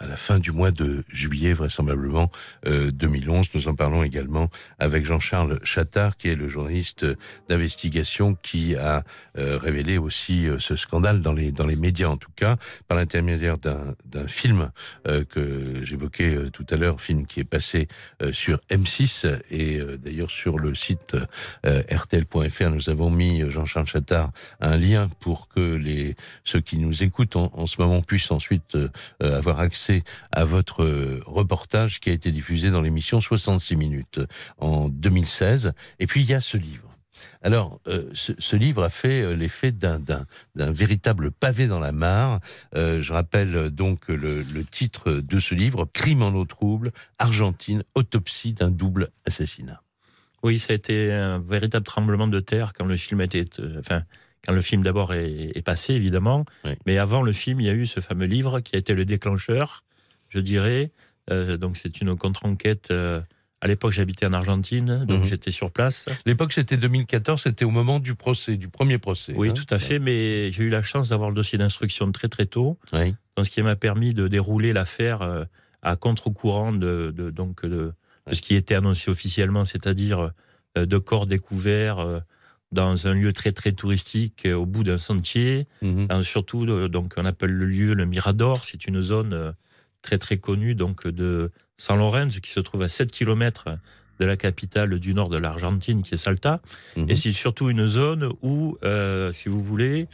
Euh, 0.00 0.04
à 0.04 0.08
la 0.08 0.16
fin 0.16 0.38
du 0.38 0.52
mois 0.52 0.70
de 0.70 1.04
juillet, 1.08 1.52
vraisemblablement 1.52 2.30
euh, 2.66 2.90
2011. 2.90 3.48
Nous 3.54 3.68
en 3.68 3.74
parlons 3.74 4.02
également 4.02 4.50
avec 4.78 5.04
Jean-Charles 5.04 5.60
Chattard, 5.64 6.16
qui 6.16 6.28
est 6.28 6.34
le 6.34 6.48
journaliste 6.48 7.06
d'investigation 7.48 8.34
qui 8.34 8.76
a 8.76 9.04
euh, 9.36 9.58
révélé 9.58 9.98
aussi 9.98 10.46
euh, 10.46 10.58
ce 10.58 10.76
scandale 10.76 11.20
dans 11.20 11.32
les 11.32 11.52
dans 11.52 11.66
les 11.66 11.76
médias 11.76 12.08
en 12.08 12.16
tout 12.16 12.30
cas 12.34 12.56
par 12.86 12.96
l'intermédiaire 12.98 13.56
d'un 13.58 14.28
film 14.28 14.70
euh, 15.06 15.24
que 15.24 15.82
j'évoquais 15.82 16.34
euh, 16.34 16.50
tout 16.50 16.66
à 16.70 16.76
l'heure, 16.76 17.00
film 17.00 17.26
qui 17.26 17.40
est 17.40 17.44
passé 17.44 17.88
euh, 18.22 18.32
sur 18.32 18.58
M6 18.70 19.40
et 19.50 19.78
euh, 19.78 19.96
d'ailleurs 19.96 20.30
sur 20.30 20.58
le 20.58 20.74
site 20.74 21.16
euh, 21.66 21.82
rtl.fr 21.90 22.70
nous 22.70 22.90
avons 22.90 23.10
mis 23.10 23.42
euh, 23.42 23.50
Jean-Charles 23.50 23.86
Chattard 23.86 24.30
un 24.60 24.76
lien 24.76 25.08
pour 25.20 25.48
que 25.48 25.74
les 25.74 26.16
ceux 26.44 26.60
qui 26.60 26.78
nous 26.78 27.02
écoutent 27.02 27.36
en, 27.36 27.66
ce 27.66 27.80
moment 27.80 28.02
puissent 28.02 28.30
ensuite 28.30 28.74
euh, 28.74 28.88
euh, 29.22 29.36
avoir 29.36 29.60
accès 29.60 29.87
à 30.32 30.44
votre 30.44 30.84
euh, 30.84 31.22
reportage 31.26 32.00
qui 32.00 32.10
a 32.10 32.12
été 32.12 32.30
diffusé 32.30 32.70
dans 32.70 32.82
l'émission 32.82 33.20
66 33.20 33.76
minutes 33.76 34.20
en 34.58 34.88
2016 34.88 35.72
et 35.98 36.06
puis 36.06 36.22
il 36.22 36.28
y 36.28 36.34
a 36.34 36.40
ce 36.40 36.56
livre 36.56 36.84
alors, 37.42 37.80
euh, 37.88 38.08
ce, 38.14 38.54
livre 38.54 38.84
a 38.84 38.88
fait 38.88 39.22
euh, 39.22 39.34
l'effet 39.34 39.72
d'un 39.72 40.24
véritable 40.54 41.32
pavé 41.32 41.66
dans 41.66 41.80
la 41.80 41.90
mare. 41.90 42.38
Je 42.74 43.12
rappelle 43.12 43.70
donc 43.70 44.06
le, 44.06 44.44
titre 44.62 45.10
de 45.10 45.40
ce 45.40 45.56
livre, 45.56 45.88
Crime 45.92 46.22
en 46.22 46.28
eau 46.28 46.44
trouble, 46.44 46.92
Argentine, 47.18 47.82
autopsie 47.96 48.52
d'un 48.52 48.70
double 48.70 49.10
assassinat. 49.24 49.82
Oui, 50.44 50.60
ça 50.60 50.74
a 50.74 50.76
été 50.76 51.12
un 51.12 51.40
véritable 51.40 51.84
tremblement 51.84 52.28
de 52.28 52.38
terre 52.38 52.72
quand 52.72 52.84
le 52.84 52.96
film 52.96 53.20
a 53.20 53.24
été, 53.24 53.44
enfin, 53.80 54.04
quand 54.46 54.52
le 54.52 54.62
film 54.62 54.82
d'abord 54.82 55.12
est, 55.14 55.52
est, 55.56 55.62
passé, 55.62 55.94
évidemment. 55.94 56.44
Oui. 56.64 56.72
Mais 56.86 56.98
avant 56.98 57.22
le 57.22 57.32
film, 57.32 57.60
il 57.60 57.66
y 57.66 57.70
a 57.70 57.74
eu 57.74 57.86
ce 57.86 58.00
fameux 58.00 58.26
livre 58.26 58.60
qui 58.60 58.76
a 58.76 58.78
été 58.78 58.94
le 58.94 59.04
déclencheur, 59.04 59.84
je 60.28 60.38
dirais. 60.40 60.90
Euh, 61.30 61.56
donc 61.56 61.76
c'est 61.76 62.00
une 62.00 62.16
contre-enquête 62.16 62.92
À 63.60 63.66
l'époque, 63.66 63.90
j'habitais 63.90 64.24
en 64.24 64.32
Argentine, 64.34 65.04
donc 65.04 65.22
Mhm. 65.22 65.26
j'étais 65.26 65.50
sur 65.50 65.72
place. 65.72 66.06
L'époque, 66.26 66.52
c'était 66.52 66.76
2014, 66.76 67.42
c'était 67.42 67.64
au 67.64 67.70
moment 67.72 67.98
du 67.98 68.14
procès, 68.14 68.56
du 68.56 68.68
premier 68.68 68.98
procès. 68.98 69.34
Oui, 69.36 69.48
hein. 69.48 69.52
tout 69.52 69.66
à 69.74 69.80
fait, 69.80 69.98
mais 69.98 70.52
j'ai 70.52 70.62
eu 70.62 70.68
la 70.70 70.80
chance 70.82 71.08
d'avoir 71.08 71.28
le 71.30 71.34
dossier 71.34 71.58
d'instruction 71.58 72.12
très 72.12 72.28
très 72.28 72.46
tôt, 72.46 72.78
Oui. 72.92 73.16
donc 73.36 73.46
ce 73.46 73.50
qui 73.50 73.60
m'a 73.62 73.74
permis 73.74 74.14
de 74.14 74.28
dérouler 74.28 74.72
l'affaire 74.72 75.22
euh, 75.22 75.44
à 75.82 75.96
contre-courant 75.96 76.72
de, 76.72 77.12
de- 77.14 77.30
donc 77.30 77.66
de, 77.66 77.92
de 78.28 78.34
ce 78.34 78.40
qui 78.42 78.54
était 78.54 78.76
annoncé 78.76 79.10
officiellement, 79.10 79.64
c'est-à-dire 79.64 80.30
euh, 80.78 80.86
de 80.86 80.98
corps 80.98 81.26
découverts 81.26 81.98
euh, 81.98 82.20
dans 82.72 83.06
un 83.06 83.14
lieu 83.14 83.32
très 83.32 83.52
très 83.52 83.72
touristique, 83.72 84.44
euh, 84.46 84.54
au 84.54 84.66
bout 84.66 84.84
d'un 84.84 84.98
sentier. 84.98 85.66
Mhm. 85.82 86.08
Euh, 86.12 86.22
surtout, 86.22 86.64
euh, 86.64 86.88
donc, 86.88 87.14
on 87.16 87.24
appelle 87.24 87.52
le 87.52 87.66
lieu 87.66 87.94
le 87.94 88.04
Mirador. 88.04 88.64
C'est 88.64 88.86
une 88.86 89.00
zone 89.00 89.54
très 90.02 90.18
très 90.18 90.38
connue 90.38 90.74
donc 90.74 91.06
de 91.06 91.50
San 91.76 91.98
Lorenzo 91.98 92.40
qui 92.40 92.50
se 92.50 92.60
trouve 92.60 92.82
à 92.82 92.88
7 92.88 93.10
km 93.10 93.78
de 94.20 94.24
la 94.24 94.36
capitale 94.36 94.98
du 94.98 95.14
nord 95.14 95.28
de 95.28 95.38
l'Argentine, 95.38 96.02
qui 96.02 96.14
est 96.14 96.18
Salta. 96.18 96.60
Mhm. 96.96 97.06
Et 97.08 97.14
c'est 97.14 97.32
surtout 97.32 97.70
une 97.70 97.86
zone 97.86 98.32
où, 98.42 98.76
euh, 98.84 99.32
si 99.32 99.48
vous 99.48 99.62
voulez, 99.62 100.08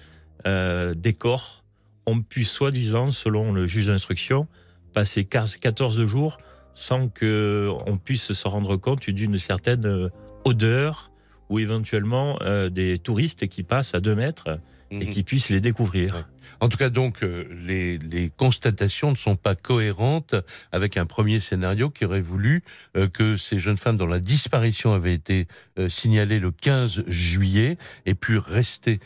euh, 0.46 0.94
des 0.94 1.14
corps 1.14 1.64
ont 2.06 2.20
pu, 2.20 2.44
soi-disant, 2.44 3.12
selon 3.12 3.52
le 3.52 3.66
juge 3.66 3.86
d'instruction, 3.86 4.46
passer 4.92 5.24
15 5.24 5.56
14 5.56 6.04
jours 6.04 6.38
sans 6.74 7.08
que 7.08 7.70
on 7.86 7.96
puisse 7.96 8.32
se 8.32 8.48
rendre 8.48 8.76
compte 8.76 9.08
d'une 9.08 9.38
certaine 9.38 10.10
odeur 10.44 11.10
ou 11.54 11.60
éventuellement 11.60 12.36
euh, 12.42 12.68
des 12.68 12.98
touristes 12.98 13.46
qui 13.46 13.62
passent 13.62 13.94
à 13.94 14.00
2 14.00 14.14
mètres 14.16 14.58
et 14.90 14.96
Mhm. 15.06 15.10
qui 15.10 15.22
puissent 15.22 15.48
les 15.50 15.60
découvrir. 15.60 16.28
En 16.60 16.68
tout 16.68 16.76
cas, 16.76 16.88
donc, 16.90 17.22
euh, 17.22 17.44
les, 17.66 17.98
les 17.98 18.30
constatations 18.36 19.10
ne 19.10 19.16
sont 19.16 19.34
pas 19.34 19.54
cohérentes 19.54 20.34
avec 20.72 20.96
un 20.96 21.06
premier 21.06 21.40
scénario 21.40 21.90
qui 21.90 22.04
aurait 22.04 22.20
voulu 22.20 22.62
euh, 22.96 23.08
que 23.08 23.36
ces 23.36 23.58
jeunes 23.58 23.76
femmes 23.78 23.96
dont 23.96 24.06
la 24.06 24.20
disparition 24.20 24.92
avait 24.92 25.14
été 25.14 25.46
euh, 25.78 25.88
signalée 25.88 26.38
le 26.38 26.52
15 26.52 27.04
juillet 27.08 27.76
aient 28.06 28.14
pu 28.14 28.38
rester 28.38 29.00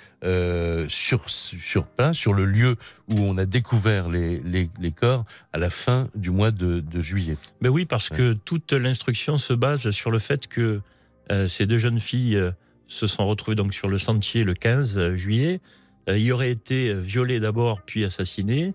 sur, 0.89 1.31
sur 1.31 1.87
place, 1.87 2.17
sur 2.17 2.35
le 2.35 2.45
lieu 2.45 2.77
où 3.09 3.21
on 3.21 3.39
a 3.39 3.47
découvert 3.47 4.09
les, 4.09 4.41
les, 4.41 4.69
les 4.81 4.91
corps 4.91 5.25
à 5.53 5.59
la 5.59 5.71
fin 5.71 6.09
du 6.17 6.31
mois 6.31 6.51
de, 6.51 6.81
de 6.81 7.01
juillet. 7.01 7.37
Ben 7.63 7.69
oui, 7.71 7.85
parce 7.85 8.09
que 8.09 8.33
toute 8.33 8.73
l'instruction 8.73 9.39
se 9.39 9.53
base 9.53 9.91
sur 9.93 10.11
le 10.11 10.19
fait 10.19 10.49
que 10.49 10.81
ces 11.49 11.67
deux 11.67 11.79
jeunes 11.79 12.01
filles 12.01 12.37
euh, 12.37 12.53
se 12.87 13.07
sont 13.07 13.27
retrouvées 13.27 13.55
donc 13.55 13.75
sur 13.75 13.89
le 13.89 13.99
sentier 13.99 14.45
le 14.45 14.55
15 14.55 15.15
juillet. 15.15 15.61
Euh, 16.09 16.19
y 16.19 16.33
auraient 16.33 16.51
été 16.51 16.95
violées 16.95 17.41
d'abord 17.41 17.83
puis 17.83 18.05
assassinées. 18.05 18.75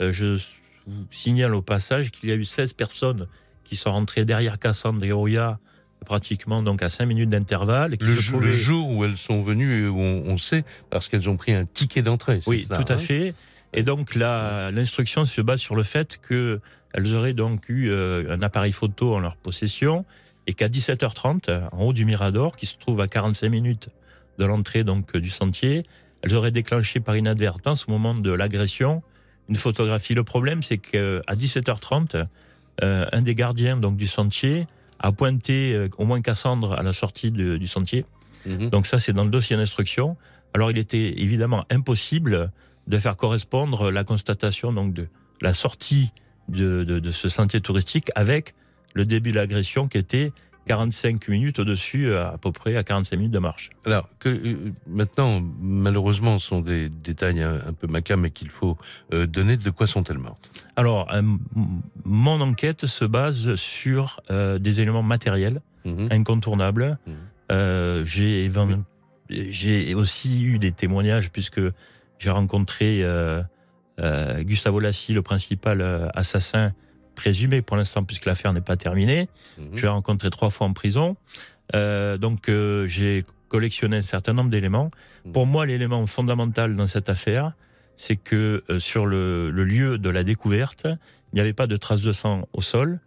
Euh, 0.00 0.12
je 0.12 0.38
vous 0.86 1.06
signale 1.10 1.54
au 1.54 1.62
passage 1.62 2.10
qu'il 2.10 2.28
y 2.28 2.32
a 2.32 2.34
eu 2.34 2.44
16 2.44 2.74
personnes 2.74 3.26
qui 3.64 3.76
sont 3.76 3.90
rentrées 3.90 4.24
derrière 4.24 4.58
Cassandre 4.58 5.02
et 5.04 5.12
Roya 5.12 5.58
pratiquement 6.04 6.62
donc 6.62 6.82
à 6.82 6.90
5 6.90 7.06
minutes 7.06 7.30
d'intervalle. 7.30 7.96
Le, 7.98 8.52
jour 8.52 8.90
où 8.90 9.04
elles 9.06 9.16
sont 9.16 9.42
venues, 9.42 9.88
on, 9.88 10.24
on 10.26 10.36
sait, 10.36 10.64
parce 10.90 11.08
qu'elles 11.08 11.30
ont 11.30 11.38
pris 11.38 11.54
un 11.54 11.64
ticket 11.64 12.02
d'entrée. 12.02 12.40
Oui, 12.46 12.66
cela, 12.68 12.82
tout 12.82 12.92
à 12.92 12.96
hein? 12.96 12.98
fait. 12.98 13.34
Et 13.72 13.82
donc 13.82 14.14
là, 14.14 14.70
l'instruction 14.70 15.24
se 15.24 15.40
base 15.40 15.60
sur 15.60 15.74
le 15.74 15.82
fait 15.82 16.18
que 16.20 16.60
elles 16.94 17.14
auraient 17.14 17.32
donc 17.32 17.68
eu 17.68 17.90
euh, 17.90 18.30
un 18.30 18.40
appareil 18.42 18.72
photo 18.72 19.14
en 19.14 19.18
leur 19.18 19.36
possession 19.36 20.04
et 20.46 20.54
qu'à 20.54 20.68
17h30, 20.68 21.68
en 21.72 21.84
haut 21.84 21.92
du 21.92 22.04
Mirador, 22.04 22.56
qui 22.56 22.66
se 22.66 22.76
trouve 22.76 23.00
à 23.00 23.08
45 23.08 23.48
minutes 23.48 23.88
de 24.38 24.44
l'entrée 24.44 24.84
donc 24.84 25.16
du 25.16 25.30
sentier, 25.30 25.84
elles 26.22 26.34
auraient 26.34 26.50
déclenché 26.50 27.00
par 27.00 27.16
inadvertance 27.16 27.86
au 27.88 27.90
moment 27.92 28.14
de 28.14 28.30
l'agression 28.32 29.02
une 29.48 29.56
photographie. 29.56 30.14
Le 30.14 30.24
problème, 30.24 30.62
c'est 30.62 30.78
qu'à 30.78 31.20
17h30, 31.34 32.26
euh, 32.82 33.06
un 33.12 33.22
des 33.22 33.34
gardiens 33.34 33.76
donc 33.76 33.96
du 33.96 34.06
sentier 34.06 34.66
a 34.98 35.12
pointé 35.12 35.74
euh, 35.74 35.88
au 35.98 36.04
moins 36.06 36.20
Cassandre 36.22 36.72
à 36.72 36.82
la 36.82 36.92
sortie 36.92 37.30
de- 37.30 37.56
du 37.56 37.66
sentier. 37.66 38.04
Mhm. 38.46 38.70
Donc 38.70 38.86
ça, 38.86 38.98
c'est 38.98 39.12
dans 39.12 39.24
le 39.24 39.30
dossier 39.30 39.56
d'instruction. 39.56 40.16
Alors, 40.54 40.70
il 40.70 40.78
était 40.78 41.20
évidemment 41.20 41.64
impossible 41.70 42.50
de 42.86 42.98
faire 42.98 43.16
correspondre 43.16 43.90
la 43.90 44.04
constatation 44.04 44.72
donc 44.72 44.92
de 44.94 45.08
la 45.40 45.52
sortie 45.54 46.12
de, 46.48 46.84
de, 46.84 46.98
de 47.00 47.10
ce 47.10 47.28
sentier 47.28 47.60
touristique 47.60 48.10
avec 48.14 48.54
le 48.94 49.04
début 49.04 49.30
de 49.30 49.36
l'agression 49.36 49.86
qui 49.88 49.98
était 49.98 50.32
45 50.66 51.28
minutes 51.28 51.58
au-dessus, 51.58 52.14
à, 52.14 52.28
à 52.30 52.38
peu 52.38 52.50
près 52.50 52.74
à 52.76 52.82
45 52.82 53.16
minutes 53.16 53.32
de 53.32 53.38
marche. 53.38 53.68
Alors 53.84 54.08
que 54.18 54.30
euh, 54.30 54.72
maintenant, 54.86 55.42
malheureusement, 55.60 56.38
ce 56.38 56.46
sont 56.48 56.60
des 56.62 56.88
détails 56.88 57.42
un, 57.42 57.56
un 57.66 57.72
peu 57.74 57.86
macabres, 57.86 58.22
mais 58.22 58.30
qu'il 58.30 58.48
faut 58.48 58.78
euh, 59.12 59.26
donner. 59.26 59.58
De 59.58 59.68
quoi 59.68 59.86
sont-elles 59.86 60.16
mortes? 60.18 60.48
Alors, 60.76 61.12
euh, 61.12 61.20
mon 62.06 62.40
enquête 62.40 62.86
se 62.86 63.04
base 63.04 63.56
sur 63.56 64.20
euh, 64.30 64.58
des 64.58 64.80
éléments 64.80 65.02
matériels 65.02 65.60
Mhm. 65.84 66.08
incontournables. 66.10 66.98
Mhm. 67.06 67.12
Euh, 67.52 68.02
j'ai 68.06 69.94
aussi 69.94 70.42
eu 70.42 70.58
des 70.58 70.72
témoignages 70.72 71.30
puisque 71.30 71.60
j'ai 72.18 72.30
rencontré 72.30 73.02
euh, 73.02 73.42
euh, 74.00 74.42
Gustavo 74.42 74.80
Lassi, 74.80 75.12
le 75.12 75.20
principal 75.20 75.80
euh, 75.82 76.08
assassin 76.14 76.72
présumé 77.14 77.62
pour 77.62 77.76
l'instant 77.76 78.04
puisque 78.04 78.26
l'affaire 78.26 78.52
n'est 78.52 78.60
pas 78.60 78.76
terminée. 78.76 79.28
Mhm. 79.58 79.70
Je 79.74 79.82
l'ai 79.82 79.88
rencontré 79.88 80.30
trois 80.30 80.50
fois 80.50 80.66
en 80.66 80.72
prison. 80.72 81.16
Euh, 81.74 82.18
donc 82.18 82.48
euh, 82.48 82.86
j'ai 82.86 83.24
collectionné 83.48 83.98
un 83.98 84.02
certain 84.02 84.32
nombre 84.32 84.50
d'éléments. 84.50 84.90
Mhm. 85.24 85.32
Pour 85.32 85.46
moi, 85.46 85.66
l'élément 85.66 86.06
fondamental 86.06 86.76
dans 86.76 86.88
cette 86.88 87.08
affaire, 87.08 87.52
c'est 87.96 88.16
que 88.16 88.64
euh, 88.68 88.78
sur 88.78 89.06
le, 89.06 89.50
le 89.50 89.64
lieu 89.64 89.98
de 89.98 90.10
la 90.10 90.24
découverte, 90.24 90.86
il 91.32 91.36
n'y 91.36 91.40
avait 91.40 91.52
pas 91.52 91.66
de 91.66 91.76
traces 91.76 92.02
de 92.02 92.12
sang 92.12 92.48
au 92.52 92.62
sol. 92.62 93.00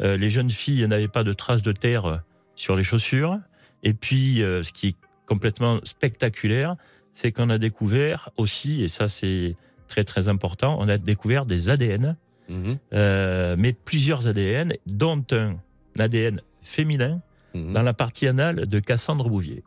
Les 0.00 0.28
jeunes 0.28 0.50
filles 0.50 0.88
n'avaient 0.88 1.06
pas 1.06 1.22
de 1.22 1.32
traces 1.32 1.62
de 1.62 1.70
terre 1.70 2.22
sur 2.56 2.74
les 2.74 2.82
chaussures. 2.82 3.38
Et 3.84 3.94
puis, 3.94 4.38
ce 4.38 4.72
qui 4.72 4.88
est 4.88 4.96
complètement 5.24 5.78
spectaculaire, 5.84 6.74
c'est 7.12 7.30
qu'on 7.30 7.48
a 7.48 7.58
découvert 7.58 8.30
aussi, 8.36 8.82
et 8.82 8.88
ça 8.88 9.08
c'est 9.08 9.54
très 9.86 10.04
très 10.04 10.28
important, 10.28 10.76
on 10.80 10.88
a 10.88 10.98
découvert 10.98 11.46
des 11.46 11.68
ADN, 11.68 12.16
Mhm. 12.48 12.78
euh, 12.92 13.56
mais 13.58 13.72
plusieurs 13.72 14.26
ADN, 14.26 14.74
dont 14.86 15.24
un 15.30 15.56
ADN 15.98 16.40
féminin 16.62 17.20
Mhm. 17.54 17.72
dans 17.72 17.82
la 17.82 17.94
partie 17.94 18.26
anale 18.26 18.66
de 18.66 18.80
Cassandre 18.80 19.28
Bouvier. 19.28 19.62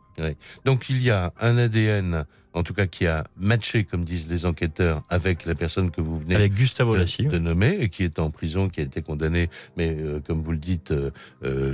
Donc 0.64 0.90
il 0.90 1.02
y 1.02 1.10
a 1.10 1.32
un 1.40 1.56
ADN, 1.56 2.24
en 2.52 2.62
tout 2.62 2.74
cas 2.74 2.86
qui 2.86 3.06
a 3.06 3.24
matché, 3.36 3.84
comme 3.84 4.04
disent 4.04 4.28
les 4.28 4.46
enquêteurs, 4.46 5.04
avec 5.08 5.46
la 5.46 5.54
personne 5.54 5.90
que 5.90 6.00
vous 6.00 6.18
venez 6.18 6.34
Avec 6.34 6.54
Gustavo 6.54 6.96
de, 6.96 7.38
nommer 7.38 7.78
et 7.80 7.88
qui 7.88 8.02
est 8.02 8.18
en 8.18 8.30
prison, 8.30 8.68
qui 8.68 8.80
a 8.80 8.82
été 8.82 9.00
condamné, 9.00 9.48
mais 9.76 9.94
euh, 9.96 10.20
comme 10.20 10.42
vous 10.42 10.52
le 10.52 10.58
dites, 10.58 10.90
euh, 10.90 11.10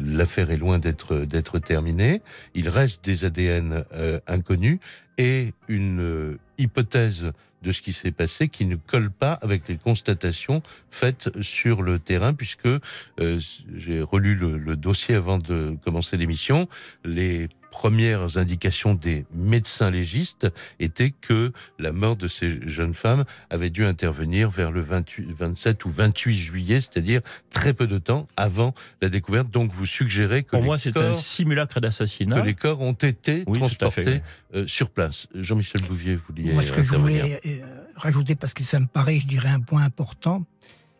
l'affaire 0.04 0.50
est 0.50 0.56
loin 0.56 0.78
d'être 0.78 1.16
d'être 1.16 1.58
terminée. 1.58 2.20
Il 2.54 2.68
reste 2.68 3.04
des 3.04 3.24
ADN 3.24 3.84
euh, 3.94 4.20
inconnus 4.26 4.78
et 5.16 5.54
une 5.68 6.36
hypothèse 6.58 7.32
de 7.64 7.72
ce 7.72 7.82
qui 7.82 7.92
s'est 7.92 8.12
passé 8.12 8.48
qui 8.48 8.66
ne 8.66 8.76
colle 8.76 9.10
pas 9.10 9.32
avec 9.32 9.66
les 9.68 9.76
constatations 9.76 10.62
faites 10.90 11.30
sur 11.42 11.82
le 11.82 11.98
terrain, 11.98 12.34
puisque 12.34 12.66
euh, 12.66 13.40
j'ai 13.74 14.00
relu 14.02 14.34
le, 14.34 14.58
le 14.58 14.76
dossier 14.76 15.14
avant 15.14 15.38
de 15.38 15.76
commencer 15.84 16.16
l'émission. 16.16 16.68
Les 17.04 17.48
premières 17.74 18.38
indications 18.38 18.94
des 18.94 19.26
médecins 19.34 19.90
légistes 19.90 20.46
étaient 20.78 21.10
que 21.10 21.52
la 21.80 21.90
mort 21.90 22.16
de 22.16 22.28
ces 22.28 22.60
jeunes 22.68 22.94
femmes 22.94 23.24
avait 23.50 23.68
dû 23.68 23.84
intervenir 23.84 24.48
vers 24.48 24.70
le 24.70 24.80
28, 24.80 25.32
27 25.32 25.84
ou 25.84 25.90
28 25.90 26.38
juillet, 26.38 26.80
c'est-à-dire 26.80 27.20
très 27.50 27.74
peu 27.74 27.88
de 27.88 27.98
temps 27.98 28.28
avant 28.36 28.74
la 29.02 29.08
découverte. 29.08 29.50
Donc 29.50 29.72
vous 29.72 29.86
suggérez 29.86 30.44
que, 30.44 30.50
Pour 30.50 30.60
les, 30.60 30.66
moi, 30.66 30.78
c'est 30.78 30.92
corps, 30.92 31.02
un 31.02 31.14
simulacre 31.14 31.74
que 31.74 31.80
d'assassinat. 31.80 32.44
les 32.44 32.54
corps 32.54 32.80
ont 32.80 32.92
été 32.92 33.42
Oui, 33.48 33.58
transportés 33.58 34.22
euh, 34.54 34.68
sur 34.68 34.88
place. 34.90 35.26
Jean-Michel 35.34 35.82
Bouvier, 35.82 36.14
vous 36.14 36.22
vouliez 36.28 36.52
Moi, 36.52 36.62
ce 36.62 36.70
que 36.70 36.82
je 36.84 36.94
voulais 36.94 37.40
euh, 37.44 37.58
rajouter, 37.96 38.36
parce 38.36 38.54
que 38.54 38.62
ça 38.62 38.78
me 38.78 38.86
paraît, 38.86 39.18
je 39.18 39.26
dirais, 39.26 39.48
un 39.50 39.60
point 39.60 39.82
important, 39.82 40.46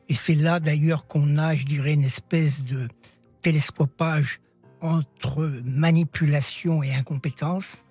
et 0.08 0.14
c'est 0.14 0.34
là 0.34 0.58
d'ailleurs 0.58 1.06
qu'on 1.06 1.38
a, 1.38 1.54
je 1.54 1.66
dirais, 1.66 1.92
une 1.92 2.02
espèce 2.02 2.64
de 2.64 2.88
télescopage 3.42 4.40
entre 4.84 5.62
manipulation 5.64 6.82
et 6.82 6.94
incompétence, 6.94 7.84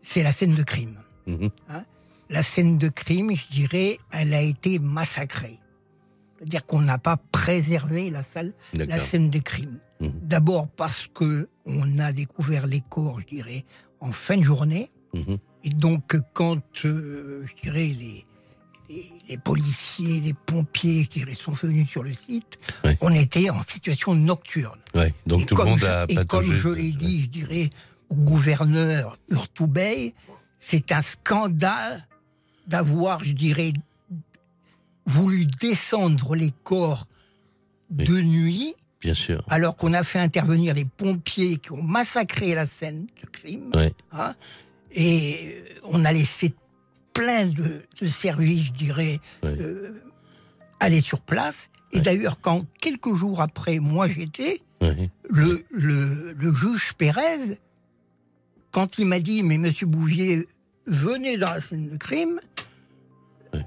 c'est 0.00 0.22
la 0.22 0.32
scène 0.32 0.54
de 0.54 0.62
crime. 0.62 0.98
Mhm. 1.26 1.50
La 2.30 2.42
scène 2.42 2.78
de 2.78 2.88
crime, 2.88 3.36
je 3.36 3.46
dirais, 3.54 3.98
elle 4.10 4.32
a 4.32 4.40
été 4.40 4.78
massacrée. 4.78 5.58
C'est-à-dire 6.38 6.64
qu'on 6.64 6.80
n'a 6.80 6.96
pas 6.96 7.18
préservé 7.30 8.10
la, 8.10 8.22
salle, 8.22 8.54
la 8.72 8.98
scène 8.98 9.28
de 9.28 9.38
crime. 9.38 9.78
Mhm. 10.00 10.12
D'abord 10.22 10.68
parce 10.68 11.06
que 11.14 11.48
on 11.66 11.98
a 11.98 12.12
découvert 12.12 12.66
les 12.66 12.80
corps, 12.80 13.20
je 13.20 13.26
dirais, 13.26 13.64
en 14.00 14.12
fin 14.12 14.38
de 14.38 14.42
journée. 14.42 14.90
Mhm. 15.14 15.36
Et 15.64 15.70
donc, 15.70 16.16
quand, 16.32 16.62
euh, 16.86 17.44
je 17.46 17.62
dirais, 17.62 17.94
les, 17.96 18.24
les, 19.28 19.36
policiers, 19.38 20.20
les 20.20 20.34
pompiers, 20.34 21.08
dirais, 21.10 21.34
sont 21.34 21.52
venus 21.52 21.88
sur 21.88 22.02
le 22.02 22.14
site, 22.14 22.58
on 23.00 23.10
était 23.10 23.50
en 23.50 23.62
situation 23.62 24.14
nocturne. 24.14 24.78
Ouais, 24.94 25.14
donc 25.26 25.42
et 25.42 25.44
tout 25.46 25.54
le 25.54 25.60
comme 25.60 25.70
monde 25.70 25.78
je, 25.78 25.86
a 25.86 26.04
et 26.08 26.26
comme 26.26 26.54
je 26.54 26.68
l'ai 26.68 26.92
dit, 26.92 27.22
je 27.22 27.28
dirais, 27.28 27.70
au 28.08 28.14
gouverneur 28.14 29.18
Urtoubey, 29.28 30.14
c'est 30.58 30.92
un 30.92 31.02
scandale 31.02 32.06
d'avoir, 32.66 33.24
je 33.24 33.32
dirais, 33.32 33.72
voulu 35.06 35.46
descendre 35.46 36.34
les 36.34 36.52
corps 36.62 37.06
de 37.90 38.20
nuit 38.20 38.74
Bien 39.00 39.14
sûr. 39.14 39.42
Alors 39.48 39.76
qu'on 39.76 39.94
a 39.94 40.04
fait 40.04 40.20
intervenir 40.20 40.74
les 40.74 40.84
pompiers 40.84 41.56
qui 41.56 41.72
ont 41.72 41.82
massacré 41.82 42.54
la 42.54 42.68
scène 42.68 43.06
de 43.20 43.28
crime. 43.28 43.72
Hein, 44.12 44.34
et 44.92 45.64
on 45.82 46.04
a 46.04 46.12
laissé 46.12 46.54
plein 47.12 47.46
de, 47.46 47.82
de 48.00 48.08
services, 48.08 48.66
je 48.66 48.72
dirais, 48.72 49.20
euh, 49.44 50.00
aller 50.80 51.00
sur 51.00 51.20
place. 51.20 51.70
Et 51.92 52.00
d'ailleurs, 52.00 52.40
quand 52.40 52.64
quelques 52.80 53.14
jours 53.14 53.40
après, 53.40 53.78
moi 53.78 54.08
j'étais, 54.08 54.62
le, 55.28 55.64
le, 55.70 56.32
le 56.32 56.54
juge 56.54 56.94
Pérez, 56.94 57.58
quand 58.70 58.98
il 58.98 59.06
m'a 59.06 59.20
dit, 59.20 59.42
mais 59.42 59.58
monsieur 59.58 59.86
Bouvier, 59.86 60.48
venez 60.86 61.36
dans 61.36 61.50
la 61.50 61.60
scène 61.60 61.90
de 61.90 61.96
crime, 61.96 62.40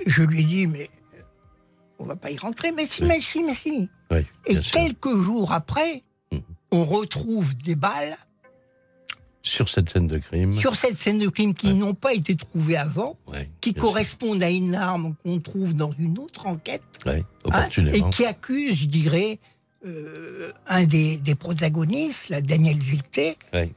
je 0.08 0.24
lui 0.24 0.42
ai 0.42 0.44
dit, 0.46 0.68
mais 0.68 0.90
on 2.00 2.06
va 2.06 2.16
pas 2.16 2.32
y 2.32 2.38
rentrer, 2.38 2.72
mais 2.72 2.88
si, 2.88 3.04
mais 3.04 3.22
si, 3.22 3.44
mais 3.44 3.54
si. 3.54 3.90
Et 4.48 4.62
sûr. 4.62 4.72
quelques 4.74 5.16
jours 5.16 5.52
après, 5.54 6.04
Mhm. 6.32 6.42
on 6.72 6.84
retrouve 6.86 7.56
des 7.56 7.76
balles 7.76 8.18
Sur 9.48 9.70
cette 9.70 9.90
scène 9.92 10.08
de 10.08 10.18
crime. 10.18 10.60
sur 10.60 10.76
cette 10.76 10.98
scène 11.00 11.20
de 11.20 11.30
crime 11.30 11.54
qui 11.54 11.68
Ouais. 11.68 11.74
n'ont 11.74 11.94
pas 11.94 12.14
été 12.16 12.36
trouvées 12.36 12.78
avant, 12.78 13.16
Ouais, 13.28 13.48
qui 13.62 13.72
sûr. 13.74 13.82
correspondent 13.82 14.42
à 14.42 14.50
une 14.50 14.74
arme 14.74 15.16
qu'on 15.24 15.40
trouve 15.40 15.76
dans 15.76 15.92
une 16.00 16.18
autre 16.18 16.48
enquête, 16.48 16.82
Ouais, 17.06 17.24
hein, 17.52 17.68
et 17.94 18.02
qui 18.10 18.26
accuse, 18.26 18.76
je 18.80 18.86
dirais, 18.88 19.38
euh, 19.86 20.52
un 20.68 20.86
des, 20.86 21.18
des 21.18 21.36
protagonistes, 21.36 22.30
la 22.30 22.42
Daniel 22.42 22.80
ouais. 23.54 23.72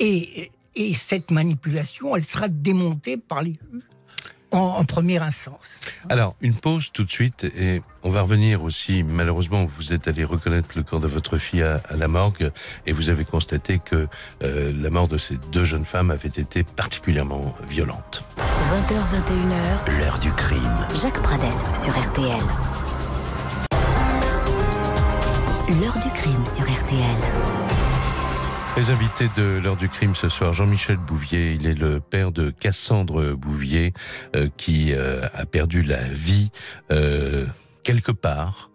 et, 0.00 0.50
et 0.74 0.94
cette 0.94 1.30
manipulation, 1.30 2.16
elle 2.16 2.24
sera 2.24 2.48
démontée 2.48 3.16
par 3.16 3.42
les 3.42 3.52
juges 3.52 3.82
en, 4.52 4.58
en 4.58 4.84
première 4.84 5.22
instance. 5.22 5.80
Alors, 6.08 6.34
une 6.40 6.54
pause 6.54 6.90
tout 6.92 7.04
de 7.04 7.10
suite, 7.10 7.44
et 7.44 7.82
on 8.02 8.10
va 8.10 8.22
revenir 8.22 8.64
aussi, 8.64 9.02
malheureusement, 9.02 9.68
vous 9.78 9.92
êtes 9.92 10.08
allé 10.08 10.24
reconnaître 10.24 10.70
le 10.76 10.82
corps 10.82 11.00
de 11.00 11.08
votre 11.08 11.38
fille 11.38 11.62
à, 11.62 11.80
à 11.88 11.96
la 11.96 12.08
morgue, 12.08 12.50
et 12.86 12.92
vous 12.92 13.08
avez 13.08 13.24
constaté 13.24 13.78
que 13.78 14.08
euh, 14.42 14.72
la 14.80 14.90
mort 14.90 15.08
de 15.08 15.18
ces 15.18 15.36
deux 15.52 15.64
jeunes 15.64 15.84
femmes 15.84 16.10
avait 16.10 16.28
été 16.28 16.62
particulièrement 16.64 17.54
violente. 17.68 18.24
20h, 18.38 18.94
21h, 19.92 19.98
L'heure 19.98 20.18
du 20.18 20.30
crime. 20.32 20.86
Jacques 21.02 21.22
Pradel 21.22 21.52
sur 21.74 21.98
RTL. 21.98 22.38
L'heure 25.80 25.98
du 26.02 26.10
crime 26.10 26.44
sur 26.46 26.64
RTL. 26.64 27.89
Les 28.76 28.88
invités 28.90 29.28
de 29.36 29.58
l'heure 29.58 29.76
du 29.76 29.88
crime 29.88 30.14
ce 30.14 30.28
soir, 30.28 30.54
Jean-Michel 30.54 30.96
Bouvier, 30.96 31.52
il 31.52 31.66
est 31.66 31.74
le 31.74 32.00
père 32.00 32.32
de 32.32 32.50
Cassandre 32.50 33.34
Bouvier, 33.34 33.92
euh, 34.34 34.48
qui 34.56 34.92
euh, 34.92 35.26
a 35.34 35.44
perdu 35.44 35.82
la 35.82 36.02
vie 36.04 36.50
euh, 36.90 37.46
quelque 37.82 38.12
part 38.12 38.70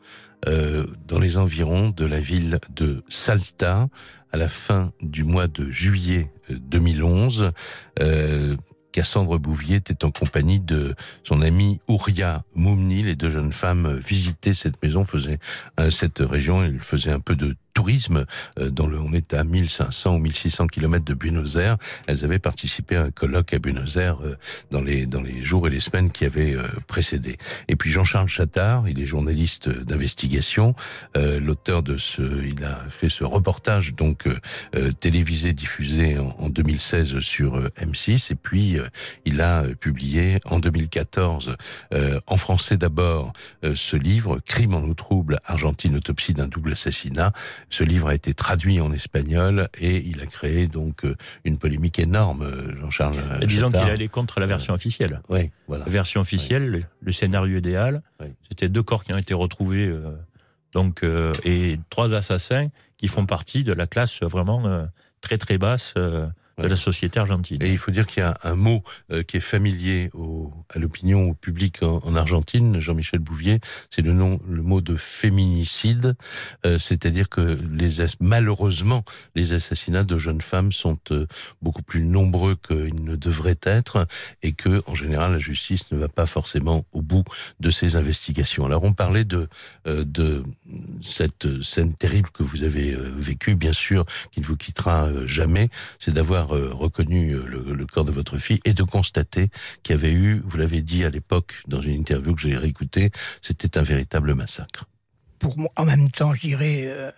dans 1.08 1.18
les 1.18 1.38
environs 1.38 1.90
de 1.90 2.06
la 2.06 2.20
ville 2.20 2.60
de 2.70 3.04
Salta 3.10 3.88
à 4.32 4.38
la 4.38 4.48
fin 4.48 4.92
du 5.02 5.24
mois 5.24 5.48
de 5.48 5.72
juillet 5.72 6.32
euh, 6.52 6.58
2011. 6.60 7.52
Euh, 8.00 8.56
Cassandre 8.92 9.40
Bouvier 9.40 9.78
était 9.78 10.06
en 10.06 10.12
compagnie 10.12 10.60
de 10.60 10.94
son 11.24 11.42
amie 11.42 11.80
Ouria 11.88 12.44
Moumni. 12.54 13.02
Les 13.02 13.16
deux 13.16 13.32
jeunes 13.32 13.54
femmes 13.54 13.98
visitaient 13.98 14.54
cette 14.54 14.82
maison, 14.84 15.04
faisaient 15.04 15.40
cette 15.90 16.20
région, 16.20 16.64
elles 16.64 16.80
faisaient 16.80 17.12
un 17.12 17.20
peu 17.20 17.36
de 17.36 17.56
tourisme 17.76 18.26
euh, 18.60 18.72
dans 18.72 18.88
le, 18.88 19.00
on 19.00 19.14
est 19.14 19.36
à 19.36 19.44
1500 19.44 20.16
ou 20.16 20.20
1600 20.20 20.66
kilomètres 20.68 21.06
de 21.06 21.14
Buenos 21.14 21.58
Aires. 21.58 21.78
Elles 22.08 22.26
avaient 22.26 22.40
participé 22.40 22.96
à 22.96 23.04
un 23.04 23.12
colloque 23.12 23.54
à 23.54 23.60
Buenos 23.60 23.98
Aires 23.98 24.18
euh, 24.26 24.36
dans 24.72 24.82
les 24.82 25.06
dans 25.06 25.22
les 25.22 25.44
jours 25.44 25.68
et 25.68 25.70
les 25.70 25.80
semaines 25.80 26.10
qui 26.10 26.26
avaient 26.26 26.56
euh, 26.56 26.64
précédé. 26.88 27.38
Et 27.68 27.76
puis 27.76 27.92
Jean-Charles 27.92 28.30
Chattard, 28.30 28.90
il 28.90 29.00
est 29.00 29.06
journaliste 29.06 29.70
d'investigation, 29.70 30.74
l'auteur 31.16 31.84
de 31.84 31.98
ce, 31.98 32.22
il 32.46 32.64
a 32.64 32.86
fait 32.90 33.10
ce 33.10 33.24
reportage 33.24 33.94
donc 33.94 34.28
télévisé 35.00 35.54
diffusé 35.54 36.18
en, 36.18 36.36
en 36.40 36.50
2016 36.50 37.20
sur 37.20 37.58
euh, 37.58 37.70
M6 37.78 38.32
et 38.32 38.36
puis 38.36 38.78
il 39.26 39.42
a 39.42 39.64
publié 39.80 40.40
en 40.46 40.60
2014 40.60 41.56
euh, 41.94 42.20
en 42.28 42.38
français 42.38 42.78
d'abord 42.78 43.34
euh, 43.64 43.74
ce 43.76 43.98
livre 43.98 44.40
Crime 44.46 44.74
en 44.74 44.84
eau 44.84 44.94
trouble 44.94 45.40
Argentine 45.46 45.96
autopsie 45.96 46.34
d'un 46.34 46.48
double 46.48 46.74
assassinat 46.74 47.34
ce 47.70 47.84
livre 47.84 48.08
a 48.08 48.16
été 48.16 48.34
traduit 48.34 48.80
en 48.80 48.92
espagnol 48.92 49.70
et 49.80 49.98
il 49.98 50.22
a 50.22 50.26
créé 50.26 50.68
donc 50.68 51.04
euh, 51.06 51.16
une 51.44 51.58
polémique 51.58 52.00
énorme, 52.00 52.44
euh, 52.44 52.80
Jean-Charles. 52.82 53.16
euh, 53.42 53.46
disons 53.46 53.70
qu'il 53.70 53.80
allait 53.80 54.08
contre 54.08 54.40
la 54.40 54.46
version 54.48 54.74
officielle. 54.74 55.22
Oui, 55.30 55.52
voilà. 55.68 55.86
La 55.86 55.92
version 55.92 56.22
officielle, 56.22 56.68
le, 56.70 56.84
le 57.02 57.12
scénario 57.12 57.58
idéal, 57.58 58.02
Oui. 58.22 58.28
c'était 58.48 58.70
deux 58.70 58.84
corps 58.84 59.04
qui 59.04 59.14
ont 59.14 59.18
été 59.18 59.34
retrouvés, 59.34 59.88
euh, 59.88 60.12
donc 60.74 61.04
euh, 61.04 61.34
et 61.44 61.80
trois 61.90 62.14
assassins 62.14 62.68
qui 62.98 63.08
font 63.08 63.26
partie 63.26 63.64
de 63.64 63.74
la 63.74 63.88
classe 63.88 64.22
vraiment 64.22 64.66
euh, 64.68 64.86
très 65.22 65.38
très 65.38 65.58
basse 65.58 65.94
euh, 65.98 66.28
de 66.58 66.68
la 66.68 66.78
société 66.78 67.20
argentine. 67.20 67.62
Et 67.62 67.72
il 67.72 67.78
faut 67.78 67.92
dire 67.92 68.08
qu'il 68.08 68.22
y 68.22 68.26
a 68.26 68.38
un 68.44 68.56
mot 68.56 68.84
euh, 69.12 69.24
qui 69.24 69.38
est 69.38 69.42
familier 69.42 70.10
au, 70.14 70.54
à 70.74 70.80
l'opinion, 70.80 71.30
au 71.30 71.34
public 71.34 71.84
en, 71.84 72.02
en 72.04 72.16
Argentine, 72.16 72.80
Jean-Michel 72.80 73.20
Bouvier, 73.20 73.60
c'est 73.90 74.02
le 74.02 74.14
nom, 74.14 74.40
le 74.48 74.62
mot 74.62 74.82
de 74.82 74.96
féminicide, 74.96 76.16
Euh, 76.66 76.80
c'est-à-dire 76.80 77.28
que 77.30 77.60
les 77.72 78.06
malheureusement 78.20 79.04
les 79.36 79.54
assassinats 79.54 80.04
de 80.04 80.18
jeunes 80.18 80.42
femmes 80.42 80.72
sont 80.72 81.00
euh, 81.12 81.28
beaucoup 81.62 81.84
plus 81.84 82.02
nombreux 82.02 82.56
qu'ils 82.56 83.04
ne 83.04 83.16
devraient 83.16 83.60
être, 83.64 84.08
et 84.42 84.54
que 84.54 84.82
en 84.88 84.96
général 84.96 85.34
la 85.34 85.38
justice 85.38 85.92
ne 85.92 85.98
va 85.98 86.08
pas 86.08 86.26
forcément 86.26 86.86
au 86.92 87.02
bout 87.02 87.24
de 87.60 87.72
ces 87.72 87.96
investigations. 87.96 88.66
Alors 88.66 88.84
on 88.84 88.94
parlait 88.94 89.26
de 89.26 89.48
euh, 89.88 90.04
de 90.06 90.44
cette 91.02 91.62
scène 91.64 91.94
terrible 91.94 92.30
que 92.32 92.44
vous 92.44 92.64
avez 92.64 92.96
vécue, 92.96 93.56
bien 93.56 93.74
sûr, 93.74 94.06
qui 94.32 94.42
ne 94.42 94.46
vous 94.46 94.58
quittera 94.58 95.10
jamais, 95.26 95.70
c'est 96.00 96.14
d'avoir 96.14 96.45
euh, 96.54 96.74
reconnu 96.74 97.32
euh, 97.32 97.46
le, 97.46 97.74
le 97.74 97.86
corps 97.86 98.06
de 98.06 98.12
votre 98.12 98.38
fille 98.38 98.60
et 98.66 98.74
de 98.74 98.84
constater 98.84 99.50
qu'il 99.84 99.96
y 99.96 100.00
avait 100.00 100.12
eu, 100.12 100.42
vous 100.46 100.58
l'avez 100.58 100.82
dit 100.82 101.04
à 101.04 101.10
l'époque 101.10 101.56
dans 101.68 101.82
une 101.82 101.94
interview 101.94 102.36
que 102.36 102.42
j'ai 102.42 102.58
réécoutée, 102.58 103.12
c'était 103.42 103.78
un 103.78 103.84
véritable 103.84 104.34
massacre. 104.34 104.86
Pour 105.40 105.58
moi, 105.58 105.70
en 105.76 105.86
même 105.86 106.10
temps, 106.10 106.34
je 106.34 106.42
dirais, 106.42 106.86
euh, 106.88 107.12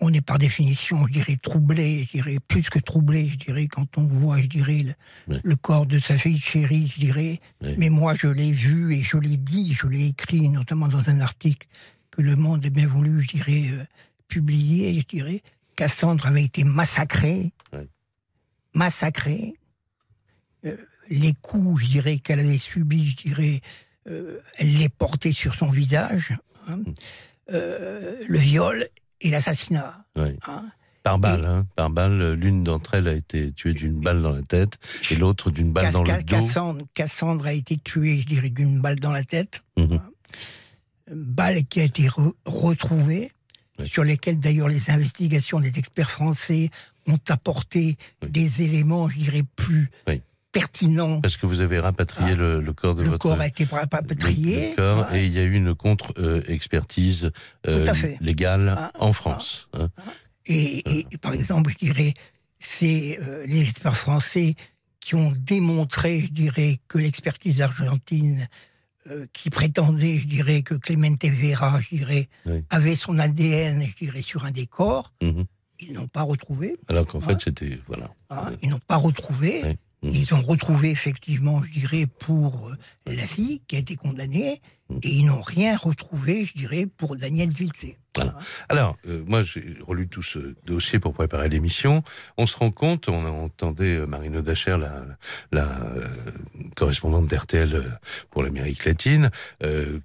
on 0.00 0.12
est 0.12 0.20
par 0.20 0.38
définition, 0.38 1.06
je 1.06 1.12
dirais, 1.12 1.36
troublé, 1.40 2.04
je 2.04 2.18
dirais, 2.18 2.38
plus 2.46 2.68
que 2.70 2.78
troublé, 2.78 3.28
je 3.28 3.36
dirais, 3.36 3.68
quand 3.68 3.98
on 3.98 4.06
voit, 4.06 4.40
je 4.40 4.46
dirais, 4.46 4.96
le, 5.28 5.56
corps 5.56 5.86
de 5.86 5.98
sa 5.98 6.18
fille 6.18 6.38
chérie, 6.38 6.92
je 6.94 7.00
dirais. 7.00 7.40
Mais 7.78 7.88
moi, 7.88 8.14
je 8.14 8.26
l'ai 8.26 8.52
vu 8.52 8.94
et 8.94 9.00
je 9.00 9.16
l'ai 9.16 9.36
dit, 9.36 9.74
je 9.74 9.86
l'ai 9.86 10.08
écrit, 10.08 10.48
notamment 10.48 10.88
dans 10.88 11.08
un 11.08 11.20
article 11.20 11.68
que 12.10 12.22
Le 12.22 12.36
Monde 12.36 12.64
a 12.66 12.70
bien 12.70 12.86
voulu, 12.86 13.22
je 13.22 13.36
dirais, 13.36 13.64
euh, 13.72 13.84
publier, 14.28 15.00
je 15.00 15.16
dirais. 15.16 15.42
Cassandre 15.76 16.26
avait 16.26 16.44
été 16.44 16.64
massacrée, 16.64 17.52
massacrée. 18.74 19.54
Euh, 20.64 20.76
les 21.08 21.34
coups, 21.34 21.82
je 21.82 21.86
dirais, 21.86 22.18
qu'elle 22.18 22.40
avait 22.40 22.58
subis, 22.58 23.10
je 23.10 23.16
dirais, 23.28 23.60
euh, 24.08 24.38
elle 24.58 24.76
les 24.76 24.88
portait 24.88 25.32
sur 25.32 25.54
son 25.54 25.70
visage. 25.70 26.34
hein. 26.68 26.76
Mm. 26.76 26.94
Euh, 27.52 28.22
le 28.28 28.38
viol 28.38 28.86
et 29.20 29.30
l'assassinat. 29.30 30.04
Hein. 30.16 30.64
Par 31.02 31.18
balle, 31.18 31.44
hein, 31.44 31.66
par 31.74 31.90
balle. 31.90 32.34
L'une 32.34 32.62
d'entre 32.62 32.94
elles 32.94 33.08
a 33.08 33.12
été 33.12 33.52
tuée 33.52 33.74
d'une 33.74 34.00
balle 34.00 34.22
dans 34.22 34.30
la 34.30 34.42
tête 34.42 34.78
et 35.10 35.16
l'autre 35.16 35.50
d'une 35.50 35.72
balle 35.72 35.92
dans 35.92 36.04
le 36.04 36.22
dos. 36.22 36.36
Cassandre, 36.36 36.84
Cassandre 36.94 37.46
a 37.46 37.52
été 37.52 37.76
tuée, 37.78 38.20
je 38.20 38.26
dirais, 38.26 38.50
d'une 38.50 38.80
balle 38.80 39.00
dans 39.00 39.10
la 39.10 39.24
tête. 39.24 39.64
Mhm. 39.76 40.00
Balle 41.10 41.64
qui 41.64 41.80
a 41.80 41.84
été 41.84 42.04
re- 42.06 42.32
retrouvée, 42.46 43.32
Oui. 43.78 43.88
sur 43.88 44.04
lesquelles 44.04 44.38
d'ailleurs 44.38 44.68
les 44.68 44.90
investigations 44.90 45.58
des 45.60 45.78
experts 45.78 46.10
français 46.10 46.70
ont 47.06 47.18
apporté 47.28 47.96
Oui. 48.22 48.30
des 48.30 48.62
éléments, 48.62 49.08
je 49.08 49.18
dirais, 49.18 49.42
plus 49.56 49.90
Oui. 50.06 50.20
pertinents. 50.52 51.20
Parce 51.22 51.38
que 51.38 51.46
vous 51.46 51.60
avez 51.60 51.78
rapatrié 51.78 52.32
Ah. 52.32 52.36
le, 52.36 52.60
le 52.60 52.72
corps 52.74 52.94
de 52.94 53.02
Le 53.02 53.08
votre 53.08 53.18
corps 53.22 53.40
a 53.40 53.46
été 53.46 53.64
rapatrié. 53.64 54.56
le- 54.56 54.70
le 54.70 54.76
corps, 54.76 55.10
Ouais. 55.10 55.22
et 55.22 55.26
il 55.26 55.32
y 55.32 55.38
a 55.38 55.42
eu 55.44 55.54
une 55.54 55.74
contre-expertise 55.74 57.30
fait. 57.64 58.16
légale 58.20 58.74
Ah, 58.76 58.92
en 58.98 59.12
France. 59.12 59.68
hein. 59.72 59.88
Et, 60.46 60.98
et, 60.98 61.18
par 61.18 61.32
exemple, 61.32 61.72
je 61.80 61.86
dirais, 61.86 62.14
c'est 62.58 63.18
euh, 63.22 63.46
les 63.46 63.62
experts 63.62 63.96
français 63.96 64.54
qui 65.00 65.14
ont 65.14 65.32
démontré, 65.36 66.20
je 66.20 66.28
dirais, 66.30 66.78
que 66.88 66.98
l'expertise 66.98 67.62
argentine, 67.62 68.48
euh, 69.10 69.26
qui 69.32 69.50
prétendait, 69.50 70.18
je 70.18 70.26
dirais, 70.26 70.62
que 70.62 70.74
Clemente 70.74 71.24
Vera, 71.24 71.80
je 71.80 71.96
dirais, 71.96 72.28
Oui. 72.46 72.64
avait 72.70 72.96
son 72.96 73.18
ADN, 73.18 73.84
je 73.88 74.04
dirais, 74.04 74.22
sur 74.22 74.44
un 74.44 74.50
des 74.52 74.66
corps, 74.66 75.12
Mhm. 75.22 75.44
ils 75.80 75.92
n'ont 75.92 76.06
pas 76.08 76.22
retrouvé. 76.22 76.76
Alors 76.88 77.06
qu'en 77.06 77.20
fait, 77.20 77.40
c'était 77.40 77.78
voilà. 77.86 78.10
hein. 78.30 78.52
Ils 78.62 78.70
n'ont 78.70 78.78
pas 78.86 78.96
retrouvé. 78.96 79.62
Mhm. 80.04 80.10
Ils 80.10 80.34
ont 80.34 80.42
retrouvé 80.42 80.90
effectivement, 80.90 81.62
je 81.62 81.70
dirais, 81.70 82.06
pour 82.06 82.68
euh, 82.70 82.74
la 83.06 83.24
fille 83.26 83.60
qui 83.68 83.76
a 83.76 83.78
été 83.78 83.94
condamnée, 83.96 84.60
Mhm. 84.88 84.98
et 85.02 85.08
ils 85.10 85.26
n'ont 85.26 85.42
rien 85.42 85.76
retrouvé, 85.76 86.44
je 86.44 86.54
dirais, 86.58 86.86
pour 86.86 87.16
Daniel 87.16 87.50
Vilté. 87.50 87.96
Voilà. 88.14 88.34
Alors, 88.68 88.98
euh, 89.08 89.22
moi, 89.26 89.42
j'ai 89.42 89.76
relu 89.86 90.06
tout 90.06 90.22
ce 90.22 90.54
dossier 90.66 90.98
pour 90.98 91.14
préparer 91.14 91.48
l'émission. 91.48 92.02
On 92.36 92.46
se 92.46 92.56
rend 92.56 92.70
compte, 92.70 93.08
on 93.08 93.24
entendait 93.24 93.96
euh, 93.96 94.06
Marine 94.06 94.42
Dacher 94.42 94.76
la, 94.78 95.02
la 95.50 95.64
euh, 95.64 96.06
correspondante 96.76 97.26
d'RTL 97.26 97.98
pour 98.30 98.42
l'Amérique 98.42 98.84
latine, 98.84 99.30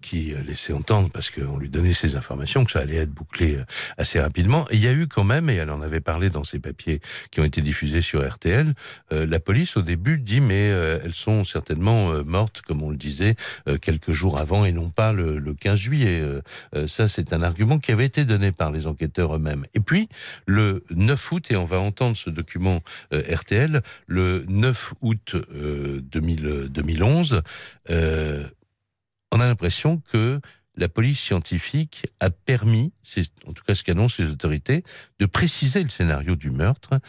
qui 0.02 0.34
laissait 0.46 0.74
entendre, 0.74 1.10
parce 1.10 1.30
qu'on 1.30 1.58
lui 1.58 1.70
donnait 1.70 1.94
ces 1.94 2.16
informations, 2.16 2.64
que 2.64 2.72
ça 2.72 2.80
allait 2.80 2.98
être 2.98 3.12
bouclé 3.12 3.60
assez 3.98 4.20
rapidement. 4.20 4.68
Et 4.70 4.76
il 4.76 4.84
y 4.84 4.88
a 4.88 4.94
eu 4.94 5.08
quand 5.08 5.24
même, 5.24 5.50
et 5.50 5.56
elle 5.56 5.72
en 5.72 5.82
avait 5.82 6.00
parlé 6.00 6.30
dans 6.30 6.44
ses 6.44 6.60
papiers 6.60 7.02
qui 7.32 7.40
ont 7.40 7.44
été 7.44 7.62
diffusés 7.62 8.02
sur 8.02 8.28
RTL, 8.28 8.74
la 9.12 9.40
police 9.40 9.78
au 9.78 9.82
début 9.82 10.18
dit 10.18 10.42
mais 10.42 10.68
elles 10.68 11.14
sont 11.14 11.44
certainement 11.44 12.24
mortes, 12.24 12.62
comme 12.62 12.84
on 12.84 12.90
le 12.90 12.98
disait, 12.98 13.36
quelques 13.82 14.12
jours 14.12 14.38
avant 14.38 14.66
et 14.66 14.72
non 14.72 14.90
pas 14.90 15.14
le, 15.14 15.40
le 15.40 15.54
15 15.54 15.78
juillet. 15.78 16.24
ça, 16.88 17.08
c'est 17.08 17.34
un 17.34 17.42
argument 17.42 17.80
qui 17.80 17.92
avait 17.98 18.06
été 18.06 18.26
donné 18.26 18.52
par 18.52 18.72
les 18.72 18.86
enquêteurs 18.86 19.36
eux-mêmes. 19.36 19.66
Et 19.74 19.80
puis, 19.80 20.08
le 20.46 20.86
9 20.92 21.32
août, 21.32 21.50
et 21.50 21.56
on 21.56 21.66
va 21.66 21.80
entendre 21.80 22.16
ce 22.16 22.30
document 22.30 22.82
euh, 23.12 23.24
RTL, 23.36 23.82
le 24.06 24.46
9 24.48 24.94
août 25.02 25.36
2011, 25.36 27.34
euh, 27.34 27.42
euh, 27.90 28.48
on 29.32 29.40
a 29.40 29.48
l'impression 29.48 29.98
que 30.12 30.40
la 30.76 30.88
police 30.88 31.20
scientifique 31.20 32.06
a 32.20 32.30
permis, 32.30 32.94
c'est 33.04 33.26
en 33.48 33.54
tout 33.54 33.64
cas 33.64 33.74
ce 33.74 33.84
qu'annoncent 33.84 34.22
les 34.22 34.30
autorités, 34.30 34.84
de 35.20 35.26
préciser 35.26 35.84
le 35.84 35.90
scénario 35.90 36.36
du 36.36 36.52
meurtre. 36.52 37.00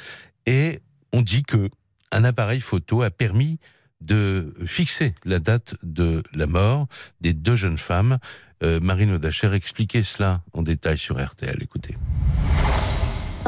Et 0.46 0.80
on 1.12 1.20
dit 1.20 1.42
que 1.42 1.68
un 2.10 2.24
appareil 2.24 2.60
photo 2.60 3.02
a 3.02 3.10
permis 3.10 3.58
de 4.00 4.54
fixer 4.66 5.14
la 5.24 5.38
date 5.38 5.74
de 5.82 6.22
la 6.32 6.46
mort 6.46 6.86
des 7.20 7.32
deux 7.32 7.56
jeunes 7.56 7.78
femmes. 7.78 8.18
Marine 8.62 9.12
Audacher 9.12 9.52
expliquait 9.52 10.02
cela 10.02 10.42
en 10.52 10.62
détail 10.62 10.98
sur 10.98 11.24
RTL. 11.24 11.62
Écoutez. 11.62 11.94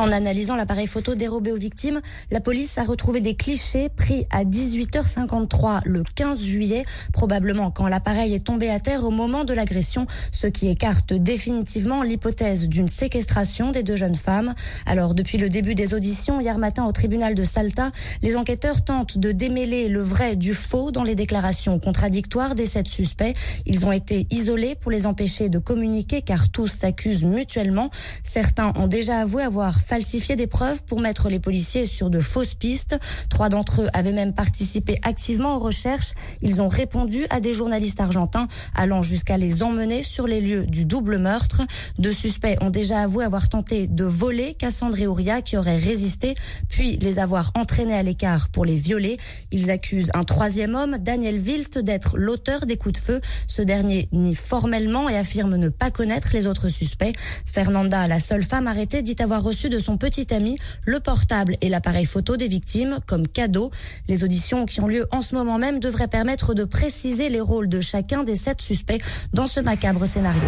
En 0.00 0.12
analysant 0.12 0.56
l'appareil 0.56 0.86
photo 0.86 1.14
dérobé 1.14 1.52
aux 1.52 1.58
victimes, 1.58 2.00
la 2.30 2.40
police 2.40 2.78
a 2.78 2.84
retrouvé 2.84 3.20
des 3.20 3.34
clichés 3.34 3.90
pris 3.90 4.24
à 4.30 4.44
18h53 4.44 5.82
le 5.84 6.02
15 6.14 6.40
juillet, 6.40 6.86
probablement 7.12 7.70
quand 7.70 7.86
l'appareil 7.86 8.32
est 8.32 8.46
tombé 8.46 8.70
à 8.70 8.80
terre 8.80 9.04
au 9.04 9.10
moment 9.10 9.44
de 9.44 9.52
l'agression, 9.52 10.06
ce 10.32 10.46
qui 10.46 10.68
écarte 10.68 11.12
définitivement 11.12 12.02
l'hypothèse 12.02 12.66
d'une 12.66 12.88
séquestration 12.88 13.72
des 13.72 13.82
deux 13.82 13.96
jeunes 13.96 14.14
femmes. 14.14 14.54
Alors, 14.86 15.14
depuis 15.14 15.36
le 15.36 15.50
début 15.50 15.74
des 15.74 15.92
auditions 15.92 16.40
hier 16.40 16.56
matin 16.56 16.86
au 16.86 16.92
tribunal 16.92 17.34
de 17.34 17.44
Salta, 17.44 17.90
les 18.22 18.38
enquêteurs 18.38 18.82
tentent 18.82 19.18
de 19.18 19.32
démêler 19.32 19.88
le 19.88 20.00
vrai 20.00 20.34
du 20.34 20.54
faux 20.54 20.92
dans 20.92 21.04
les 21.04 21.14
déclarations 21.14 21.78
contradictoires 21.78 22.54
des 22.54 22.64
sept 22.64 22.88
suspects. 22.88 23.34
Ils 23.66 23.84
ont 23.84 23.92
été 23.92 24.26
isolés 24.30 24.76
pour 24.76 24.90
les 24.90 25.04
empêcher 25.04 25.50
de 25.50 25.58
communiquer 25.58 26.22
car 26.22 26.48
tous 26.48 26.68
s'accusent 26.68 27.22
mutuellement. 27.22 27.90
Certains 28.22 28.72
ont 28.76 28.86
déjà 28.86 29.18
avoué 29.18 29.42
avoir 29.42 29.78
falsifié 29.90 30.36
des 30.36 30.46
preuves 30.46 30.84
pour 30.84 31.00
mettre 31.00 31.28
les 31.28 31.40
policiers 31.40 31.84
sur 31.84 32.10
de 32.10 32.20
fausses 32.20 32.54
pistes. 32.54 32.96
Trois 33.28 33.48
d'entre 33.48 33.82
eux 33.82 33.88
avaient 33.92 34.12
même 34.12 34.32
participé 34.32 35.00
activement 35.02 35.56
aux 35.56 35.58
recherches. 35.58 36.12
Ils 36.42 36.62
ont 36.62 36.68
répondu 36.68 37.26
à 37.28 37.40
des 37.40 37.52
journalistes 37.52 37.98
argentins, 37.98 38.46
allant 38.76 39.02
jusqu'à 39.02 39.36
les 39.36 39.64
emmener 39.64 40.04
sur 40.04 40.28
les 40.28 40.40
lieux 40.40 40.64
du 40.64 40.84
double 40.84 41.18
meurtre. 41.18 41.62
Deux 41.98 42.12
suspects 42.12 42.56
ont 42.60 42.70
déjà 42.70 43.00
avoué 43.00 43.24
avoir 43.24 43.48
tenté 43.48 43.88
de 43.88 44.04
voler 44.04 44.54
Cassandre 44.54 44.96
et 45.00 45.08
Ouria, 45.08 45.42
qui 45.42 45.56
auraient 45.56 45.76
résisté, 45.76 46.36
puis 46.68 46.96
les 46.98 47.18
avoir 47.18 47.50
entraînés 47.56 47.94
à 47.94 48.04
l'écart 48.04 48.48
pour 48.48 48.64
les 48.64 48.76
violer. 48.76 49.16
Ils 49.50 49.72
accusent 49.72 50.12
un 50.14 50.22
troisième 50.22 50.76
homme, 50.76 50.98
Daniel 50.98 51.40
Wilt, 51.40 51.78
d'être 51.78 52.16
l'auteur 52.16 52.64
des 52.64 52.76
coups 52.76 53.00
de 53.00 53.04
feu. 53.04 53.20
Ce 53.48 53.60
dernier 53.60 54.08
nie 54.12 54.36
formellement 54.36 55.08
et 55.08 55.16
affirme 55.16 55.56
ne 55.56 55.68
pas 55.68 55.90
connaître 55.90 56.28
les 56.32 56.46
autres 56.46 56.68
suspects. 56.68 57.16
Fernanda, 57.44 58.06
la 58.06 58.20
seule 58.20 58.44
femme 58.44 58.68
arrêtée, 58.68 59.02
dit 59.02 59.16
avoir 59.18 59.42
reçu 59.42 59.68
de 59.68 59.79
son 59.80 59.98
petit 59.98 60.32
ami 60.32 60.56
le 60.84 61.00
portable 61.00 61.56
et 61.60 61.68
l'appareil 61.68 62.04
photo 62.04 62.36
des 62.36 62.48
victimes 62.48 62.98
comme 63.06 63.26
cadeau. 63.26 63.70
Les 64.08 64.24
auditions 64.24 64.66
qui 64.66 64.80
ont 64.80 64.86
lieu 64.86 65.06
en 65.10 65.22
ce 65.22 65.34
moment 65.34 65.58
même 65.58 65.80
devraient 65.80 66.08
permettre 66.08 66.54
de 66.54 66.64
préciser 66.64 67.28
les 67.28 67.40
rôles 67.40 67.68
de 67.68 67.80
chacun 67.80 68.22
des 68.22 68.36
sept 68.36 68.60
suspects 68.60 69.02
dans 69.32 69.46
ce 69.46 69.60
macabre 69.60 70.06
scénario. 70.06 70.42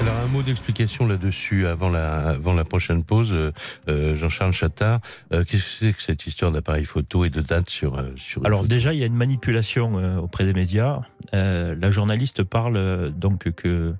Alors 0.00 0.16
un 0.16 0.26
mot 0.26 0.42
d'explication 0.42 1.06
là-dessus 1.06 1.66
avant 1.66 1.88
la, 1.88 2.30
avant 2.30 2.52
la 2.52 2.64
prochaine 2.64 3.04
pause, 3.04 3.32
euh, 3.32 3.52
euh, 3.88 4.16
Jean-Charles 4.16 4.52
Chattard. 4.52 5.00
Euh, 5.32 5.44
qu'est-ce 5.44 5.62
que 5.62 5.68
c'est 5.78 5.92
que 5.92 6.02
cette 6.02 6.26
histoire 6.26 6.52
d'appareil 6.52 6.84
photo 6.84 7.24
et 7.24 7.30
de 7.30 7.40
date 7.40 7.70
sur 7.70 8.02
sur 8.16 8.44
Alors 8.44 8.64
déjà 8.64 8.92
il 8.92 8.98
y 8.98 9.02
a 9.02 9.06
une 9.06 9.14
manipulation 9.14 10.18
auprès 10.20 10.44
des 10.44 10.52
médias. 10.52 11.00
la 11.32 11.90
journaliste 11.90 12.42
parle 12.42 13.10
donc 13.10 13.50
que 13.52 13.94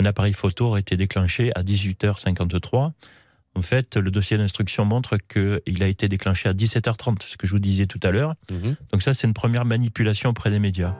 un 0.00 0.04
appareil 0.04 0.32
photo 0.32 0.66
aurait 0.66 0.80
été 0.80 0.96
déclenché 0.96 1.50
à 1.56 1.62
18h53. 1.62 2.92
En 3.58 3.62
fait, 3.62 3.96
le 3.96 4.12
dossier 4.12 4.38
d'instruction 4.38 4.84
montre 4.84 5.16
qu'il 5.16 5.82
a 5.82 5.88
été 5.88 6.08
déclenché 6.08 6.48
à 6.48 6.52
17h30, 6.52 7.24
ce 7.24 7.36
que 7.36 7.44
je 7.48 7.52
vous 7.52 7.58
disais 7.58 7.86
tout 7.86 7.98
à 8.04 8.12
l'heure. 8.12 8.36
Mhm. 8.52 8.76
Donc 8.92 9.02
ça, 9.02 9.14
c'est 9.14 9.26
une 9.26 9.34
première 9.34 9.64
manipulation 9.64 10.30
auprès 10.30 10.50
des 10.50 10.60
médias. 10.60 10.94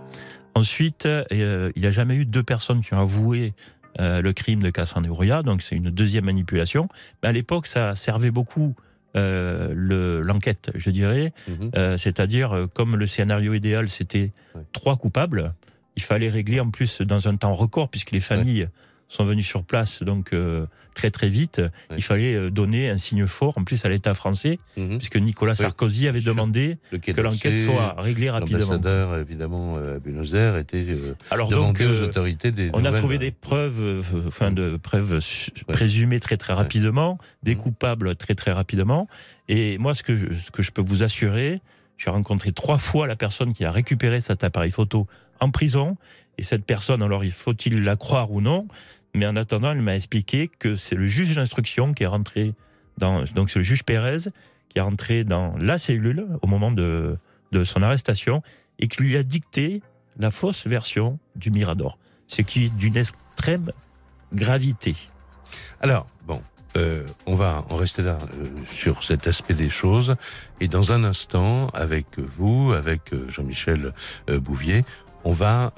Ensuite, 0.56 1.06
euh, 1.06 1.70
il 1.76 1.80
n'y 1.80 1.86
a 1.86 1.92
jamais 1.92 2.16
eu 2.16 2.24
deux 2.24 2.42
personnes 2.42 2.82
qui 2.82 2.94
ont 2.94 2.98
avoué 2.98 3.54
euh, 4.00 4.20
le 4.22 4.32
crime 4.32 4.60
de 4.60 4.70
Cassandre 4.70 5.08
Ouria, 5.08 5.44
donc 5.44 5.62
c'est 5.62 5.76
une 5.76 5.90
deuxième 5.90 6.24
manipulation. 6.24 6.88
Mais 7.22 7.28
à 7.28 7.32
l'époque, 7.32 7.68
ça 7.68 7.94
servait 7.94 8.32
beaucoup 8.32 8.74
euh, 9.16 10.20
l'enquête, 10.20 10.72
je 10.74 10.90
dirais. 10.90 11.32
Mhm. 11.46 11.96
C'est-à-dire, 11.96 12.66
comme 12.74 12.96
le 12.96 13.06
scénario 13.06 13.54
idéal, 13.54 13.88
c'était 13.88 14.32
trois 14.72 14.96
coupables, 14.96 15.54
il 15.94 16.02
fallait 16.02 16.28
régler 16.28 16.58
en 16.58 16.70
plus 16.70 17.02
dans 17.02 17.28
un 17.28 17.36
temps 17.36 17.52
record, 17.52 17.88
puisque 17.88 18.10
les 18.10 18.20
familles 18.20 18.68
sont 19.08 19.24
venus 19.24 19.46
sur 19.46 19.64
place 19.64 20.02
donc 20.02 20.32
euh, 20.32 20.66
très 20.94 21.10
très 21.10 21.28
vite. 21.28 21.62
Il 21.96 22.02
fallait 22.02 22.34
euh, 22.34 22.50
donner 22.50 22.90
un 22.90 22.98
signe 22.98 23.26
fort, 23.26 23.56
en 23.56 23.64
plus 23.64 23.84
à 23.84 23.88
l'État 23.88 24.14
français, 24.14 24.58
mhm. 24.76 24.98
puisque 24.98 25.16
Nicolas 25.16 25.54
Sarkozy 25.54 26.08
avait 26.08 26.20
demandé 26.20 26.78
que 26.90 27.20
l'enquête 27.20 27.58
soit 27.58 27.94
réglée 27.98 28.30
rapidement. 28.30 28.58
L'ambassadeur, 28.58 29.16
évidemment, 29.18 29.76
à 29.76 29.98
Buenos 29.98 30.34
Aires 30.34 30.56
était 30.56 30.84
euh, 30.88 31.14
Alors 31.30 31.48
donc, 31.48 31.80
aux 31.80 32.02
autorités 32.02 32.52
des 32.52 32.70
On 32.74 32.84
a 32.84 32.92
trouvé 32.92 33.18
des 33.18 33.30
preuves, 33.30 34.04
enfin 34.26 34.50
de 34.50 34.76
preuves 34.76 35.20
présumées 35.68 36.20
très 36.20 36.36
très 36.36 36.52
rapidement, 36.52 37.18
des 37.42 37.54
mhm. 37.54 37.62
coupables 37.62 38.16
très 38.16 38.34
très 38.34 38.52
rapidement. 38.52 39.08
Et 39.48 39.78
moi, 39.78 39.94
ce 39.94 40.02
que 40.02 40.14
je, 40.14 40.32
ce 40.34 40.50
que 40.50 40.62
je 40.62 40.70
peux 40.70 40.82
vous 40.82 41.02
assurer, 41.02 41.60
j'ai 41.96 42.10
rencontré 42.10 42.52
trois 42.52 42.78
fois 42.78 43.06
la 43.06 43.16
personne 43.16 43.52
qui 43.52 43.64
a 43.64 43.72
récupéré 43.72 44.20
cet 44.20 44.44
appareil 44.44 44.70
photo 44.70 45.06
en 45.40 45.50
prison. 45.50 45.96
Et 46.38 46.44
cette 46.44 46.64
personne, 46.64 47.02
alors 47.02 47.24
il 47.24 47.32
faut-il 47.32 47.82
la 47.82 47.96
croire 47.96 48.30
ou 48.30 48.40
non, 48.40 48.68
mais 49.14 49.26
en 49.26 49.36
attendant, 49.36 49.72
elle 49.72 49.82
m'a 49.82 49.96
expliqué 49.96 50.48
que 50.58 50.76
c'est 50.76 50.94
le 50.94 51.06
juge 51.06 51.34
d'instruction 51.34 51.94
qui 51.94 52.02
est 52.02 52.06
rentré 52.06 52.54
dans, 52.98 53.24
donc 53.34 53.50
c'est 53.50 53.58
le 53.58 53.64
juge 53.64 53.84
Pérez 53.84 54.30
qui 54.68 54.78
est 54.78 54.82
rentré 54.82 55.24
dans 55.24 55.56
la 55.56 55.78
cellule 55.78 56.26
au 56.42 56.46
moment 56.46 56.70
de, 56.70 57.16
de 57.52 57.64
son 57.64 57.82
arrestation 57.82 58.42
et 58.78 58.88
qui 58.88 59.02
lui 59.02 59.16
a 59.16 59.22
dicté 59.22 59.82
la 60.18 60.30
fausse 60.30 60.66
version 60.66 61.18
du 61.36 61.50
Mirador, 61.50 61.98
ce 62.26 62.42
qui 62.42 62.66
est 62.66 62.76
d'une 62.76 62.96
extrême 62.96 63.72
gravité. 64.32 64.94
Alors, 65.80 66.06
bon, 66.26 66.42
euh, 66.76 67.04
on 67.26 67.34
va 67.34 67.64
en 67.70 67.76
rester 67.76 68.02
là 68.02 68.18
euh, 68.34 68.46
sur 68.74 69.02
cet 69.02 69.26
aspect 69.26 69.54
des 69.54 69.70
choses. 69.70 70.16
Et 70.60 70.68
dans 70.68 70.92
un 70.92 71.04
instant, 71.04 71.68
avec 71.68 72.18
vous, 72.18 72.72
avec 72.72 73.12
euh, 73.12 73.28
Jean-Michel 73.28 73.92
Bouvier, 74.28 74.84
on 75.24 75.32
va 75.32 75.72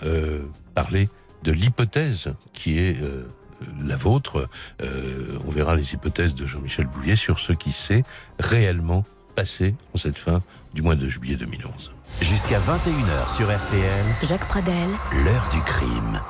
parler 0.75 1.09
de 1.43 1.53
l'hypothèse 1.53 2.29
qui 2.53 2.79
est 2.79 3.01
euh, 3.03 3.27
la 3.85 3.97
vôtre. 3.97 4.49
Euh, 4.83 5.39
on 5.47 5.51
verra 5.51 5.77
les 5.77 5.93
hypothèses 5.93 6.35
de 6.35 6.47
Jean-Michel 6.47 6.87
Bouvier 6.87 7.17
sur 7.17 7.39
ce 7.39 7.53
qui 7.53 7.73
s'est 7.73 8.03
réellement 8.39 9.05
passé 9.37 9.75
en 9.95 9.99
cette 9.99 10.19
fin 10.19 10.43
du 10.75 10.83
mois 10.83 10.97
de 10.97 11.09
juillet 11.09 11.37
2011. 11.37 11.93
Jusqu'à 12.21 12.59
21h 12.59 13.37
sur 13.37 13.47
RTL. 13.47 14.05
Jacques 14.23 14.47
Pradel. 14.49 14.89
L'heure 15.25 15.49
du 15.53 15.61
crime. 15.63 16.21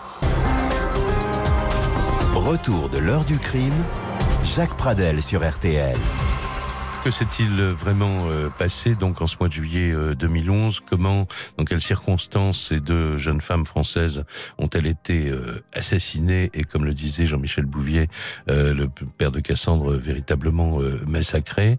Retour 2.35 2.89
de 2.91 2.99
l'heure 2.99 3.25
du 3.25 3.39
crime. 3.39 3.85
Jacques 4.45 4.77
Pradel 4.77 5.23
sur 5.23 5.49
RTL. 5.49 5.97
Que 7.03 7.11
s'est-il 7.11 7.63
vraiment 7.63 8.29
euh, 8.29 8.51
passé 8.51 8.95
donc 8.95 9.23
en 9.23 9.27
ce 9.27 9.37
mois 9.41 9.49
de 9.49 9.55
juillet 9.55 9.95
2011 10.19 10.77
euh, 10.77 10.87
Comment, 10.87 11.27
dans 11.57 11.65
quelles 11.65 11.81
circonstances 11.81 12.69
ces 12.69 12.81
deux 12.81 13.17
jeunes 13.17 13.41
femmes 13.41 13.65
françaises 13.65 14.25
ont-elles 14.59 14.85
été 14.85 15.31
euh, 15.31 15.65
assassinées? 15.73 16.51
Et 16.53 16.63
comme 16.63 16.85
le 16.85 16.93
disait 16.93 17.27
Jean-Michel 17.27 17.65
Bouvier, 17.65 18.09
le 18.49 18.87
père 19.17 19.33
de 19.33 19.41
Cassandre, 19.41 19.95
véritablement 19.95 20.79
massacré 21.07 21.79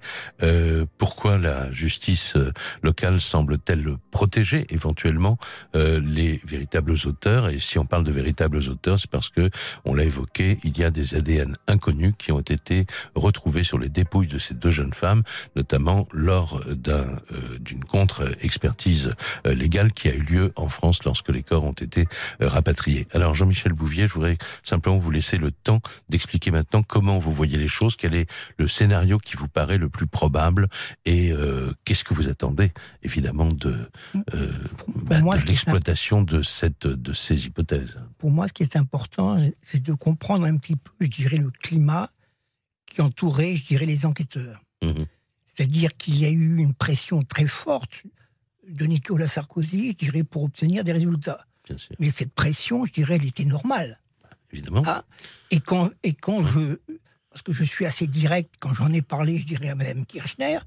Pourquoi 0.98 1.38
la 1.38 1.72
justice 1.72 2.36
locale 2.82 3.22
semble-t-elle 3.22 3.98
protéger 4.10 4.66
éventuellement 4.70 5.38
les 5.74 6.42
véritables 6.46 6.96
auteurs? 7.06 7.50
Et 7.50 7.60
si 7.60 7.78
on 7.78 7.86
parle 7.86 8.04
de 8.04 8.12
véritables 8.12 8.58
auteurs, 8.70 9.00
c'est 9.00 9.10
parce 9.10 9.30
que 9.30 9.50
on 9.86 9.94
l'a 9.94 10.04
évoqué, 10.04 10.58
il 10.64 10.78
y 10.78 10.84
a 10.84 10.90
des 10.90 11.16
ADN 11.16 11.56
inconnus 11.68 12.14
qui 12.18 12.32
ont 12.32 12.40
été 12.40 12.86
retrouvés 13.14 13.64
sur 13.64 13.78
les 13.78 13.90
dépouilles 13.90 14.28
de 14.28 14.40
ces 14.40 14.54
deux 14.54 14.72
jeunes 14.72 14.94
femmes 14.94 15.11
notamment 15.56 16.08
lors 16.12 16.64
d'un 16.66 17.20
euh, 17.32 17.58
d'une 17.60 17.84
contre-expertise 17.84 19.14
euh, 19.46 19.54
légale 19.54 19.94
qui 19.94 20.08
a 20.08 20.14
eu 20.14 20.22
lieu 20.22 20.54
en 20.56 20.70
France 20.70 21.04
lorsque 21.04 21.30
les 21.30 21.44
corps 21.44 21.64
ont 21.64 21.72
été 21.74 22.08
euh, 22.42 22.48
rapatriés. 22.48 23.08
Alors 23.12 23.36
Jean-Michel 23.36 23.74
Bouvier, 23.74 24.08
je 24.08 24.14
voudrais 24.14 24.38
simplement 24.64 24.98
vous 24.98 25.12
laisser 25.12 25.38
le 25.38 25.52
temps 25.52 25.82
d'expliquer 26.10 26.52
maintenant 26.52 26.84
comment 26.84 27.20
vous 27.20 27.34
voyez 27.34 27.58
les 27.58 27.68
choses, 27.68 27.96
quel 27.96 28.16
est 28.16 28.30
le 28.58 28.68
scénario 28.68 29.18
qui 29.18 29.38
vous 29.38 29.48
paraît 29.48 29.78
le 29.78 29.90
plus 29.90 30.08
probable 30.08 30.68
et 31.06 31.34
qu'est-ce 31.86 32.04
que 32.04 32.14
vous 32.14 32.30
attendez 32.30 32.72
évidemment 33.04 33.46
de 33.46 33.90
bah, 34.14 35.22
de 35.22 35.48
l'exploitation 35.48 36.22
de, 36.22 36.42
cette, 36.42 36.88
de 36.88 37.14
ces 37.14 37.46
hypothèses. 37.46 37.98
Pour 38.18 38.32
moi, 38.32 38.48
ce 38.48 38.54
qui 38.54 38.64
est 38.64 38.76
important, 38.76 39.38
c'est 39.62 39.82
de 39.82 39.94
comprendre 39.94 40.46
un 40.46 40.58
petit 40.58 40.76
peu, 40.76 40.92
je 41.00 41.08
dirais, 41.08 41.38
le 41.38 41.52
climat 41.52 42.10
qui 42.86 43.02
entourait, 43.02 43.56
je 43.56 43.66
dirais, 43.66 43.86
les 43.86 44.06
enquêteurs. 44.06 44.62
Mhm. 44.84 45.06
C'est-à-dire 45.56 45.96
qu'il 45.98 46.18
y 46.18 46.26
a 46.26 46.30
eu 46.30 46.58
une 46.58 46.74
pression 46.74 47.22
très 47.22 47.48
forte 47.48 48.04
de 48.68 48.86
Nicolas 48.86 49.28
Sarkozy, 49.28 49.92
je 49.92 49.98
dirais, 50.06 50.24
pour 50.24 50.44
obtenir 50.44 50.84
des 50.84 50.92
résultats. 50.94 51.46
Mais 52.00 52.10
cette 52.10 52.34
pression, 52.34 52.86
je 52.86 52.92
dirais, 52.94 53.16
elle 53.16 53.26
était 53.26 53.46
normale. 53.46 54.00
évidemment. 54.52 54.84
Ah, 54.86 55.06
Et 55.52 55.60
quand, 55.60 55.90
et 56.04 56.14
quand 56.14 56.44
je. 56.44 56.78
Parce 57.30 57.44
que 57.44 57.54
je 57.54 57.64
suis 57.64 57.86
assez 57.86 58.08
direct, 58.08 58.56
quand 58.60 58.74
j'en 58.74 58.92
ai 58.92 59.02
parlé, 59.02 59.38
je 59.40 59.46
dirais, 59.46 59.70
à 59.70 59.76
Mme 59.76 60.06
Kirchner, 60.06 60.60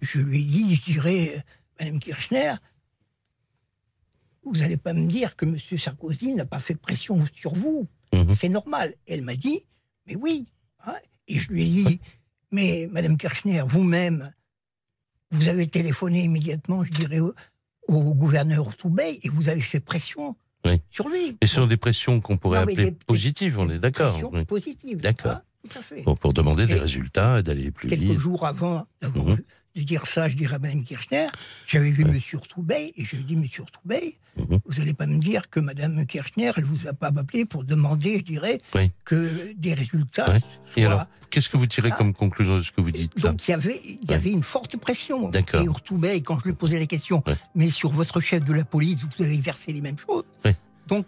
je 0.00 0.20
lui 0.20 0.40
ai 0.40 0.44
dit, 0.44 0.74
je 0.76 0.82
dirais, 0.84 1.44
Mme 1.80 1.98
Kirchner, 1.98 2.54
vous 4.44 4.52
n'allez 4.56 4.76
pas 4.76 4.92
me 4.92 5.06
dire 5.08 5.34
que 5.36 5.44
M. 5.46 5.58
Sarkozy 5.78 6.34
n'a 6.34 6.44
pas 6.44 6.60
fait 6.60 6.74
pression 6.74 7.24
sur 7.34 7.54
vous. 7.54 7.88
Mhm. 8.12 8.34
C'est 8.34 8.48
normal. 8.48 8.94
Et 9.06 9.14
elle 9.14 9.22
m'a 9.22 9.36
dit, 9.36 9.64
mais 10.06 10.16
oui. 10.16 10.46
hein. 10.86 10.94
Et 11.28 11.38
je 11.38 11.48
lui 11.50 11.62
ai 11.62 11.68
dit, 11.84 12.00
mais 12.52 12.88
Mme 12.92 13.16
Kirchner, 13.16 13.62
vous-même, 13.66 14.32
vous 15.30 15.48
avez 15.48 15.66
téléphoné 15.66 16.24
immédiatement, 16.24 16.84
je 16.84 16.90
dirais, 16.92 17.20
au, 17.20 17.34
au 17.88 18.14
gouverneur 18.14 18.76
Toubey 18.76 19.18
et 19.22 19.28
vous 19.28 19.48
avez 19.48 19.60
fait 19.62 19.80
pression 19.80 20.36
Oui. 20.64 20.80
sur 20.90 21.08
lui. 21.08 21.36
Et 21.40 21.46
ce 21.46 21.56
sont 21.56 21.66
des 21.66 21.76
pressions 21.78 22.20
qu'on 22.20 22.36
pourrait 22.36 22.58
Non, 22.58 22.64
appeler 22.64 22.84
des- 22.90 22.92
positives, 22.92 23.58
on 23.58 23.68
est 23.70 23.78
d'accord. 23.78 24.10
Pression 24.12 24.30
oui. 24.32 24.44
positive. 24.44 24.98
D'accord. 25.00 25.32
hein, 25.32 25.42
tout 25.68 25.78
à 25.78 25.82
fait. 25.82 26.02
Pour, 26.02 26.32
demander 26.32 26.66
des 26.66 26.74
résultats 26.78 27.40
et 27.40 27.42
d'aller 27.42 27.70
plus 27.70 27.88
Quelques 27.88 28.02
vite. 28.02 28.18
jours 28.18 28.46
avant 28.46 28.86
d'avoir 29.00 29.36
vu- 29.36 29.44
de 29.74 29.82
dire 29.82 30.06
ça, 30.06 30.28
je 30.28 30.36
dirais 30.36 30.56
à 30.56 30.58
Mme 30.58 30.84
Kirchner, 30.84 31.28
j'avais 31.66 31.90
vu. 31.90 32.02
M. 32.02 32.20
Toubey 32.48 32.92
et 32.96 33.04
je 33.04 33.16
lui 33.16 33.22
ai 33.22 33.24
dit, 33.24 33.34
M. 33.34 33.46
Toubey, 33.48 34.16
Mhm. 34.36 34.60
vous 34.66 34.78
n'allez 34.78 34.94
pas 34.94 35.06
me 35.06 35.18
dire 35.18 35.48
que 35.50 35.60
Mme 35.60 36.06
Kirchner, 36.06 36.52
elle 36.56 36.64
vous 36.64 36.86
a 36.86 36.92
pas 36.92 37.08
appelé 37.08 37.44
pour 37.44 37.64
demander, 37.64 38.18
je 38.18 38.22
dirais, 38.24 38.60
Oui. 38.74 38.90
que 39.04 39.52
des 39.56 39.74
résultats 39.74 40.30
Ouais. 40.30 40.36
Et 40.76 40.82
soient- 40.82 40.90
alors, 40.92 41.06
qu'est-ce 41.30 41.48
que 41.48 41.56
vous 41.56 41.66
tirez 41.66 41.90
Ah. 41.92 41.96
comme 41.96 42.12
conclusion 42.14 42.56
de 42.58 42.62
ce 42.62 42.72
que 42.72 42.80
vous 42.80 42.90
dites 42.90 43.12
là 43.22 43.30
Donc 43.30 43.46
il 43.46 43.50
y 43.50 43.54
avait, 43.54 43.80
il 43.84 44.10
y 44.10 44.14
avait 44.14 44.30
une 44.30 44.42
forte 44.42 44.76
pression. 44.76 45.30
Et 45.32 45.64
Urtoubey, 45.64 46.20
quand 46.22 46.38
je 46.38 46.44
lui 46.44 46.50
ai 46.50 46.54
posé 46.54 46.78
la 46.78 46.86
question, 46.86 47.22
mais 47.54 47.68
sur 47.70 47.90
votre 47.90 48.20
chef 48.20 48.42
de 48.44 48.52
la 48.52 48.64
police, 48.64 49.00
vous 49.02 49.24
avez 49.24 49.34
exercé 49.34 49.72
les 49.72 49.80
mêmes 49.80 49.98
choses. 49.98 50.24
Donc, 50.88 51.06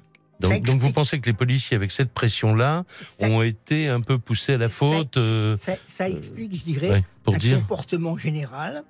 donc, 0.60 0.80
vous 0.80 0.92
pensez 0.92 1.20
que 1.20 1.26
les 1.26 1.32
policiers, 1.36 1.76
avec 1.76 1.90
cette 1.90 2.12
pression-là, 2.12 2.84
ont 3.20 3.42
été 3.42 3.88
un 3.88 4.00
peu 4.00 4.18
poussés 4.18 4.54
à 4.54 4.58
la 4.58 4.68
faute 4.68 5.16
euh, 5.16 5.56
ça- 5.56 5.76
ça 5.86 6.08
explique, 6.08 6.54
je 6.56 6.64
dirais, 6.64 6.90
ouais, 6.90 7.04
pour 7.22 7.34
un 7.34 7.38
dire 7.38 7.58
comportement 7.60 8.16
général 8.16 8.84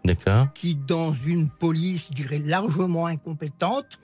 qui, 0.55 0.75
dans 0.75 1.15
une 1.27 1.49
police, 1.49 2.07
je 2.11 2.15
dirais, 2.15 2.39
largement 2.39 3.07
incompétente, 3.07 3.99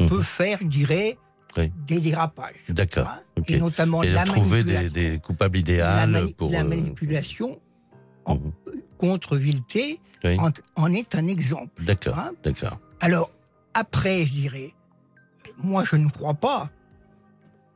Mhm. 0.00 0.08
peut 0.08 0.22
faire, 0.22 0.58
je 0.60 0.66
dirais, 0.66 1.18
Oui. 1.56 1.70
des 1.86 2.00
dérapages. 2.00 2.54
D'accord. 2.68 3.08
Et 3.46 3.58
notamment 3.58 4.02
Et 4.02 4.10
la 4.10 4.24
trouver 4.24 4.64
des, 4.64 5.18
coupables 5.18 5.56
la, 5.56 5.60
idéaux 5.60 5.84
mani- 6.06 6.34
pour. 6.34 6.50
la 6.50 6.60
euh, 6.60 6.64
manipulation 6.64 7.60
en- 8.24 8.36
mhm. 8.36 8.52
contre 8.98 9.36
Oui. 10.24 10.36
en, 10.38 10.50
en 10.76 10.92
est 10.92 11.14
un 11.14 11.26
exemple. 11.26 11.84
D'accord, 11.84 12.16
d'accord. 12.42 12.78
Alors, 13.00 13.30
après, 13.74 14.24
je 14.26 14.32
dirais, 14.32 14.74
moi, 15.58 15.84
je 15.84 15.96
ne 15.96 16.08
crois 16.08 16.34
pas 16.34 16.70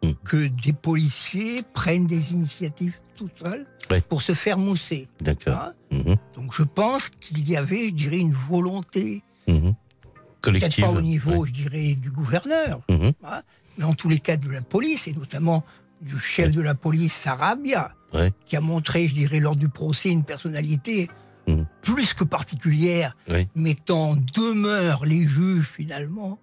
Hmm. 0.02 0.10
que 0.24 0.48
des 0.48 0.72
policiers 0.74 1.62
prennent 1.72 2.06
des 2.06 2.32
initiatives 2.32 2.94
tout 3.16 3.30
seuls 3.40 3.66
pour 4.08 4.20
se 4.20 4.34
faire 4.34 4.58
mousser. 4.58 5.08
D'accord. 5.20 5.54
hein. 5.54 5.72
Mhm, 5.90 6.16
Donc, 6.34 6.54
je 6.54 6.62
pense 6.64 7.08
qu'il 7.08 7.48
y 7.48 7.56
avait, 7.56 7.88
je 7.88 7.94
dirais, 7.94 8.18
une 8.18 8.32
volonté, 8.34 9.22
mhm. 9.48 9.56
peut-être 9.62 9.74
Collective. 10.42 10.84
pas 10.84 10.90
au 10.90 11.00
niveau, 11.00 11.46
je 11.46 11.52
dirais, 11.52 11.94
du 11.94 12.10
gouverneur, 12.10 12.80
Mhm, 12.90 13.12
hein, 13.24 13.42
mais 13.78 13.84
en 13.84 13.94
tous 13.94 14.08
les 14.10 14.18
cas 14.18 14.36
de 14.36 14.50
la 14.50 14.60
police, 14.60 15.08
et 15.08 15.12
notamment 15.12 15.64
du 16.02 16.18
chef 16.18 16.50
de 16.50 16.60
la 16.60 16.74
police, 16.74 17.14
Sarabia, 17.14 17.94
qui 18.44 18.56
a 18.56 18.60
montré, 18.60 19.08
je 19.08 19.14
dirais, 19.14 19.40
lors 19.40 19.56
du 19.56 19.68
procès, 19.70 20.10
une 20.10 20.24
personnalité 20.24 21.08
plus 21.80 22.12
que 22.12 22.24
particulière, 22.24 23.16
mettant 23.54 24.10
en 24.10 24.16
demeure 24.16 25.06
les 25.06 25.24
juges, 25.26 25.66
finalement. 25.68 26.38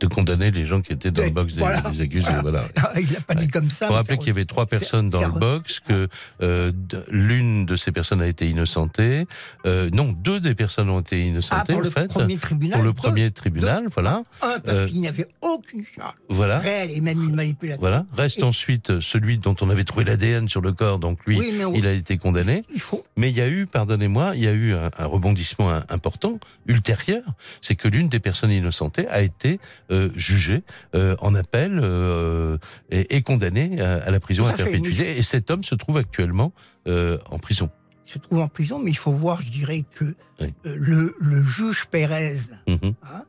De 0.00 0.06
condamner 0.06 0.50
les 0.50 0.64
gens 0.66 0.82
qui 0.82 0.92
étaient 0.92 1.10
dans 1.10 1.22
le 1.24 1.30
box 1.30 1.54
des, 1.54 1.60
voilà. 1.60 1.80
des 1.80 2.00
accusés. 2.02 2.26
Voilà. 2.42 2.68
Voilà. 2.76 3.00
Il 3.00 3.10
l'a 3.12 3.20
pas 3.20 3.34
dit 3.34 3.48
comme 3.48 3.70
ça. 3.70 3.86
Faut 3.86 3.94
rappeler 3.94 4.18
qu'il 4.18 4.26
y 4.28 4.30
avait 4.30 4.44
trois 4.44 4.66
personnes 4.66 5.08
dans 5.08 5.22
le 5.26 5.32
box, 5.32 5.80
que 5.80 6.08
euh, 6.42 6.70
l'une 7.10 7.64
de 7.66 7.76
ces 7.76 7.92
personnes 7.92 8.20
a 8.20 8.26
été 8.26 8.48
innocentée. 8.48 9.26
Euh, 9.64 9.88
non, 9.92 10.12
deux 10.12 10.40
des 10.40 10.54
personnes 10.54 10.90
ont 10.90 11.00
été 11.00 11.16
Ah, 11.22 11.26
innocentées, 11.28 11.72
pour 11.72 11.80
en 11.80 11.84
le 11.84 11.90
fait. 11.90 12.08
premier 12.08 12.36
tribunal. 12.36 12.78
pour 12.78 12.84
le 12.84 12.92
deux. 12.92 12.96
premier 12.96 13.30
tribunal, 13.30 13.84
voilà. 13.94 14.22
Un, 14.42 14.58
parce 14.60 14.78
Euh, 14.78 14.86
qu'il 14.88 15.00
n'y 15.00 15.08
avait 15.08 15.26
aucune 15.40 15.84
charge 15.94 16.14
Voilà. 16.28 16.58
réelle 16.58 16.90
et 16.90 17.00
même 17.00 17.22
une 17.22 17.34
manipulation. 17.34 17.80
Voilà. 17.80 18.04
Reste 18.16 18.40
Et- 18.40 18.44
ensuite 18.44 19.00
celui 19.00 19.38
dont 19.38 19.56
on 19.60 19.70
avait 19.70 19.84
trouvé 19.84 20.04
l'ADN 20.04 20.48
sur 20.48 20.60
le 20.60 20.72
corps, 20.72 20.98
donc 20.98 21.24
lui, 21.26 21.38
Oui, 21.38 21.52
il 21.74 21.86
a 21.86 21.92
été 21.92 22.18
condamné. 22.18 22.64
il 22.74 22.80
faut. 22.80 23.04
Mais 23.16 23.30
il 23.30 23.36
y 23.36 23.40
a 23.40 23.48
eu, 23.48 23.66
pardonnez-moi, 23.66 24.32
il 24.36 24.44
y 24.44 24.48
a 24.48 24.52
eu 24.52 24.74
un, 24.74 24.90
un 24.96 25.06
rebondissement 25.06 25.70
important 25.88 26.38
ultérieur, 26.66 27.22
c'est 27.62 27.76
que 27.76 27.88
l'une 27.88 28.08
des 28.08 28.20
personnes 28.20 28.50
innocentées 28.50 29.08
a 29.08 29.22
été 29.22 29.58
euh, 29.90 30.10
jugée 30.16 30.62
euh, 30.94 31.16
en 31.20 31.34
appel 31.34 31.78
euh, 31.82 32.58
et, 32.90 33.16
et 33.16 33.22
condamnée 33.22 33.80
à, 33.80 33.94
à 34.04 34.10
la 34.10 34.20
prison 34.20 34.46
à 34.46 34.52
perpétuité. 34.52 35.16
Et 35.18 35.22
cet 35.22 35.50
homme 35.50 35.62
se 35.64 35.74
trouve 35.74 35.96
actuellement 35.98 36.52
en 36.86 37.38
prison. 37.38 37.70
Il 38.06 38.12
se 38.12 38.18
trouve 38.18 38.38
en 38.40 38.48
prison, 38.48 38.78
mais 38.78 38.90
il 38.92 38.96
faut 38.96 39.12
voir, 39.12 39.42
je 39.42 39.50
dirais, 39.50 39.84
que 39.94 40.14
Oui. 40.40 40.54
le, 40.64 41.16
le 41.20 41.42
juge 41.42 41.86
Pérez, 41.90 42.36
Mhm, 42.68 42.94
hein, 43.02 43.24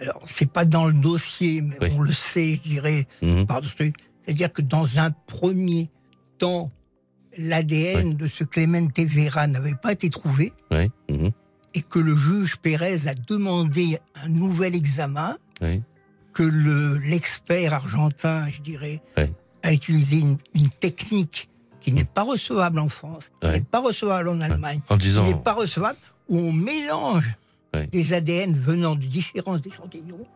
alors 0.00 0.22
c'est 0.26 0.50
pas 0.50 0.64
dans 0.64 0.86
le 0.86 0.92
dossier, 0.92 1.60
mais 1.62 1.76
Oui. 1.80 1.88
on 1.96 2.00
le 2.00 2.12
sait, 2.12 2.58
je 2.64 2.68
dirais, 2.68 3.06
par 3.46 3.60
truc. 3.60 3.94
C'est-à-dire 4.24 4.52
que 4.52 4.62
dans 4.62 4.88
un 4.98 5.10
premier 5.12 5.88
temps, 6.38 6.70
l'ADN 7.36 8.16
de 8.16 8.26
ce 8.26 8.42
Clemente 8.44 8.98
Vera 8.98 9.46
n'avait 9.46 9.74
pas 9.80 9.92
été 9.92 10.10
trouvé 10.10 10.52
Oui, 10.72 10.90
mhm, 11.08 11.30
et 11.74 11.82
que 11.82 11.98
le 11.98 12.16
juge 12.16 12.56
Pérez 12.56 13.06
a 13.08 13.14
demandé 13.14 13.98
un 14.14 14.28
nouvel 14.28 14.74
examen, 14.74 15.36
oui, 15.60 15.82
que 16.32 16.42
le- 16.42 16.98
l'expert 16.98 17.74
argentin, 17.74 18.48
je 18.48 18.60
dirais, 18.60 19.00
Oui. 19.16 19.24
a 19.62 19.72
utilisé 19.72 20.18
une, 20.18 20.38
une 20.54 20.68
technique 20.68 21.48
qui 21.80 21.92
n'est 21.92 22.04
pas 22.04 22.22
recevable 22.22 22.78
en 22.78 22.88
France, 22.88 23.30
qui 23.40 23.48
n'est 23.48 23.60
pas 23.60 23.80
recevable 23.80 24.28
en 24.28 24.40
Allemagne, 24.40 24.80
en 24.88 24.96
qui 24.98 25.08
disant. 25.08 25.26
n'est 25.26 25.34
pas 25.42 25.54
recevable, 25.54 25.98
où 26.28 26.38
on 26.38 26.52
mélange 26.52 27.34
des 27.92 28.12
ADN 28.14 28.54
venant 28.54 28.94
de 28.96 29.04
différents 29.04 29.58
échantillons. 29.60 30.26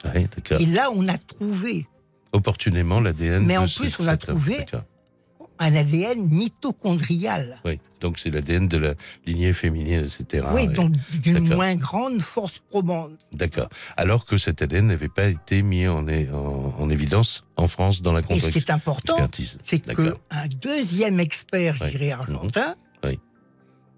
Et 0.60 0.66
là, 0.66 0.90
on 0.92 1.08
a 1.08 1.18
trouvé 1.18 1.86
Opportunément, 2.32 3.00
l'ADN. 3.00 3.44
Mais 3.44 3.56
en 3.58 3.66
plus, 3.66 3.98
on 4.00 4.06
a 4.08 4.16
trouvé-. 4.16 4.64
Un 5.62 5.74
ADN 5.76 6.28
mitochondrial. 6.28 7.60
Oui, 7.64 7.78
donc 8.00 8.18
c'est 8.18 8.30
l'ADN 8.30 8.66
de 8.68 8.76
la 8.78 8.94
lignée 9.26 9.52
féminine, 9.52 10.04
etc. 10.04 10.46
oui, 10.52 10.66
donc 10.68 10.92
d'une 11.20 11.54
moins 11.54 11.76
grande 11.76 12.20
force 12.20 12.58
probante. 12.70 13.12
D'accord. 13.32 13.68
Alors 13.96 14.24
que 14.24 14.38
cet 14.38 14.60
ADN 14.62 14.88
n'avait 14.88 15.08
pas 15.08 15.26
été 15.26 15.62
mis 15.62 15.86
en, 15.86 16.06
en- 16.08 16.74
en 16.78 16.90
évidence 16.90 17.44
en 17.56 17.68
France 17.68 18.02
dans 18.02 18.12
la 18.12 18.20
Et 18.28 18.40
ce 18.40 18.50
qui 18.50 18.58
est 18.58 18.70
important, 18.70 19.16
c'est 19.62 19.78
qu'un 19.80 20.14
deuxième 20.60 21.20
expert, 21.20 21.76
je 21.76 21.84
Oui. 21.84 21.90
dirais, 21.92 22.10
argentin, 22.12 22.74
Oui. 23.04 23.18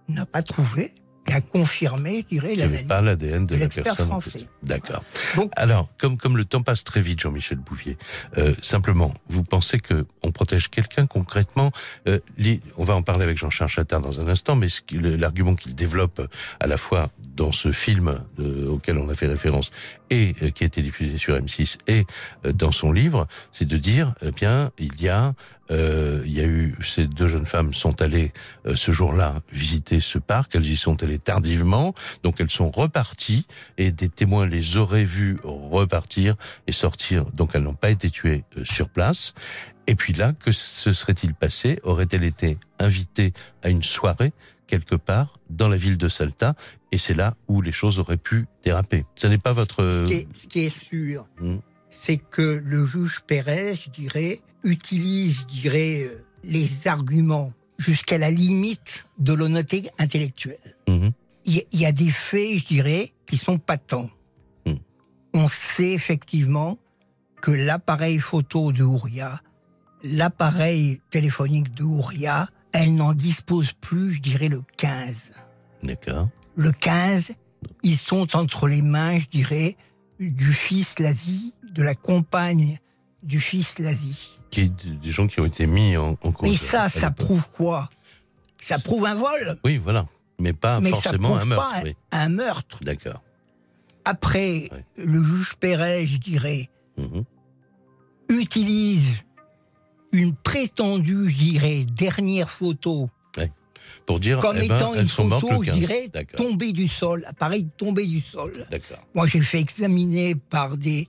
n'a 0.09 0.27
pas 0.27 0.42
trouvé 0.42 0.92
a 1.33 1.41
confirmé, 1.41 2.25
je 2.31 2.37
dirais, 2.37 2.55
l'analyse. 2.55 2.87
pas 2.87 3.01
l'ADN 3.01 3.47
de, 3.47 3.55
de 3.55 3.61
la 3.61 3.69
personne. 3.69 4.07
français. 4.09 4.47
D'accord. 4.63 5.03
Donc- 5.37 5.53
Alors, 5.57 5.89
comme, 5.99 6.17
comme 6.19 6.37
le 6.37 6.45
temps 6.45 6.63
passe 6.63 6.85
très 6.85 7.01
vite, 7.01 7.21
Jean-Michel 7.21 7.59
Bouvier, 7.59 7.97
euh, 8.37 8.55
simplement, 8.63 9.13
vous 9.29 9.43
pensez 9.43 9.79
que 9.79 10.07
on 10.23 10.33
protège 10.33 10.69
quelqu'un 10.69 11.07
concrètement 11.07 11.73
euh, 12.09 12.19
les- 12.37 12.61
On 12.77 12.85
va 12.85 12.95
en 12.95 13.03
parler 13.03 13.25
avec 13.25 13.39
Jean-Charles 13.39 13.71
Chattard 13.71 14.01
dans 14.01 14.21
un 14.21 14.29
instant, 14.29 14.55
mais 14.57 14.67
l'argument 14.93 15.55
qu'il 15.55 15.75
développe 15.75 16.21
à 16.61 16.67
la 16.67 16.77
fois 16.77 17.11
dans 17.35 17.53
ce 17.53 17.73
film 17.73 18.20
euh, 18.38 18.68
auquel 18.68 18.99
on 18.99 19.09
a 19.09 19.14
fait 19.14 19.27
référence 19.27 19.70
et 20.11 20.35
euh, 20.42 20.51
qui 20.51 20.64
a 20.64 20.66
été 20.66 20.83
diffusé 20.83 21.18
sur 21.18 21.37
M6 21.37 21.79
et 21.87 22.07
euh, 22.47 22.53
dans 22.53 22.73
son 22.73 22.92
livre, 22.92 23.27
c'est 23.53 23.66
de 23.66 23.77
dire, 23.77 24.14
eh 24.23 24.31
bien, 24.31 24.70
il 24.79 25.01
y 25.01 25.09
a, 25.09 25.35
euh, 25.70 26.23
il 26.25 26.33
y 26.33 26.40
a 26.40 26.44
eu 26.44 26.77
ces 26.85 27.07
deux 27.07 27.29
jeunes 27.29 27.47
femmes 27.47 27.75
sont 27.75 28.01
allées 28.03 28.33
euh, 28.66 28.77
ce 28.77 28.92
jour-là 28.92 29.42
visiter 29.53 30.01
ce 30.01 30.18
parc. 30.18 30.55
Elles 30.55 30.66
y 30.66 30.77
sont 30.77 31.03
allées 31.03 31.18
tardivement, 31.18 31.94
donc 32.23 32.40
elles 32.40 32.51
sont 32.51 32.70
reparties 32.70 33.47
et 33.79 33.90
des 33.90 34.09
témoins 34.09 34.47
les 34.47 34.77
auraient 34.77 35.05
vues 35.05 35.38
repartir 35.42 36.35
et 36.66 36.73
sortir. 36.73 37.25
Donc 37.33 37.51
elles 37.55 37.62
n'ont 37.62 37.75
pas 37.75 37.90
été 37.90 38.11
tuées 38.11 38.44
euh, 38.59 38.64
sur 38.64 38.88
place. 38.88 39.35
Et 39.87 39.97
puis 39.97 40.14
là, 40.14 40.33
que 40.33 40.51
se 40.51 40.92
serait-il 40.92 41.35
passé? 41.35 41.79
Aurait-elle 41.83 42.25
été 42.25 42.57
invitée 42.79 43.35
à 43.62 43.68
une 43.68 43.83
soirée 43.83 44.33
quelque 44.66 44.94
part 44.94 45.38
dans 45.50 45.68
la 45.68 45.77
ville 45.77 45.96
de 45.98 46.09
Salta 46.09 46.55
Et 46.92 46.98
c'est 46.98 47.14
là 47.14 47.35
où 47.48 47.61
les 47.61 47.72
choses 47.72 47.98
auraient 47.98 48.16
pu 48.16 48.46
déraper. 48.62 49.05
Ce 49.16 49.27
n'est 49.27 49.38
pas 49.38 49.53
votre. 49.53 49.83
Ce 49.83 50.05
qui 50.05 50.12
est, 50.14 50.29
ce 50.37 50.46
qui 50.46 50.61
est 50.61 50.68
sûr, 50.70 51.27
Hmm. 51.40 51.57
c'est 51.90 52.18
que 52.18 52.62
le 52.64 52.85
juge 52.87 53.20
Pérez, 53.27 53.74
je 53.74 53.90
dirais, 53.90 54.40
utilise, 54.62 55.40
je 55.40 55.44
dirais, 55.62 56.03
euh, 56.05 56.24
les 56.44 56.87
arguments 56.88 57.53
jusqu'à 57.79 58.18
la 58.18 58.31
limite 58.31 59.07
de 59.18 59.33
l'honnêteté 59.33 59.90
intellectuelle. 59.98 60.77
Il 61.46 61.57
y, 61.57 61.59
a- 61.59 61.62
il 61.72 61.81
y 61.81 61.87
a 61.87 61.92
des 61.92 62.11
faits, 62.11 62.59
je 62.59 62.66
dirais, 62.66 63.12
qui 63.27 63.37
sont 63.37 63.59
patents. 63.59 64.09
Hmm. 64.66 64.74
on 65.35 65.48
sait 65.48 65.92
effectivement 65.92 66.79
que 67.42 67.50
l'appareil 67.50 68.18
photo 68.20 68.72
de 68.72 68.83
Ouria, 68.85 69.42
l'appareil 70.03 71.00
téléphonique 71.11 71.74
de 71.74 71.83
Ouria, 71.83 72.48
elle 72.75 72.95
n'en 72.95 73.15
dispose 73.15 73.73
plus, 73.73 74.13
je 74.15 74.21
dirais, 74.21 74.49
le 74.49 74.63
15. 74.77 75.15
D'accord. 75.83 76.29
Le 76.57 76.71
15, 76.73 77.33
ils 77.83 77.97
sont 77.99 78.37
entre 78.37 78.67
les 78.69 78.83
mains, 78.83 79.19
je 79.19 79.27
dirais, 79.27 79.77
du 80.21 80.53
fils 80.53 80.99
Lazi, 80.99 81.55
de 81.73 81.83
la 81.83 81.95
compagne 81.95 82.79
du 83.23 83.41
fils 83.41 83.79
Lazi. 83.79 84.39
Qui, 84.51 84.71
des 84.71 85.11
gens 85.11 85.27
qui 85.27 85.41
ont 85.41 85.47
été 85.47 85.67
mis 85.67 85.97
en, 85.97 86.11
en 86.23 86.33
cause. 86.33 86.53
Et 86.53 86.57
ça, 86.57 86.89
ça 86.89 87.11
prouve 87.11 87.47
quoi? 87.57 87.89
Ça 88.61 88.79
prouve 88.79 89.07
un 89.07 89.15
vol 89.15 89.59
Oui, 89.65 89.79
voilà. 89.79 90.07
Mais 90.41 90.53
pas 90.53 90.81
mais 90.81 90.91
forcément 90.91 91.29
ça 91.29 91.35
prouve 91.37 91.43
un 91.43 91.45
meurtre. 91.47 91.71
pas 91.73 91.83
oui. 91.85 91.97
un 92.13 92.29
meurtre. 92.29 92.79
D'accord. 92.83 93.23
Après, 94.05 94.69
le 94.97 95.23
juge 95.23 95.55
Perret, 95.61 96.07
je 96.07 96.19
dirais, 96.19 96.69
Mhm. 96.99 97.25
utilise 98.29 99.25
une 100.14 100.35
prétendue, 100.35 101.29
je 101.31 101.37
dirais, 101.37 101.85
dernière 101.85 102.50
photo 102.50 103.11
Pour 104.07 104.20
dire, 104.20 104.38
comme 104.40 104.59
eh 104.62 104.68
ben, 104.68 104.77
étant 104.77 104.94
une 104.94 105.09
photo, 105.09 105.62
je 105.62 105.70
15. 105.70 105.79
dirais, 105.79 106.09
D'accord. 106.12 106.37
tombée 106.37 106.72
du 106.72 106.88
sol, 106.88 107.24
appareil 107.27 107.66
tombé 107.77 108.07
du 108.07 108.20
sol. 108.20 108.66
D'accord. 108.70 108.98
Moi, 109.14 109.27
j'ai 109.27 109.40
fait 109.42 109.61
examiner 109.61 110.35
par 110.35 110.77
des 110.77 111.09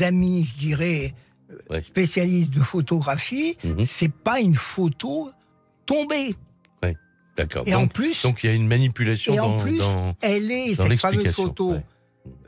amis, 0.00 0.46
je 0.52 0.58
dirais, 0.58 1.14
euh, 1.50 1.56
Ouais. 1.70 1.82
spécialistes 1.82 2.50
de 2.50 2.60
photographie. 2.60 3.56
Mhm. 3.64 3.84
C'est 3.84 4.12
pas 4.12 4.40
une 4.40 4.54
photo 4.54 5.30
tombée. 5.86 6.34
D'accord. 7.36 7.64
Et 7.66 7.74
en 7.74 7.82
Donc, 7.82 7.92
plus, 7.92 8.22
donc 8.22 8.42
il 8.42 8.46
y 8.46 8.50
a 8.50 8.54
une 8.54 8.66
manipulation 8.66 9.34
et 9.34 9.40
en 9.40 9.50
dans, 9.50 9.58
plus, 9.62 9.76
dans, 9.78 10.14
elle 10.22 10.50
est, 10.50 10.74
dans 10.74 10.88
cette 10.88 10.98
fameuse 10.98 11.30
photo, 11.32 11.72
Ouais. 11.72 11.84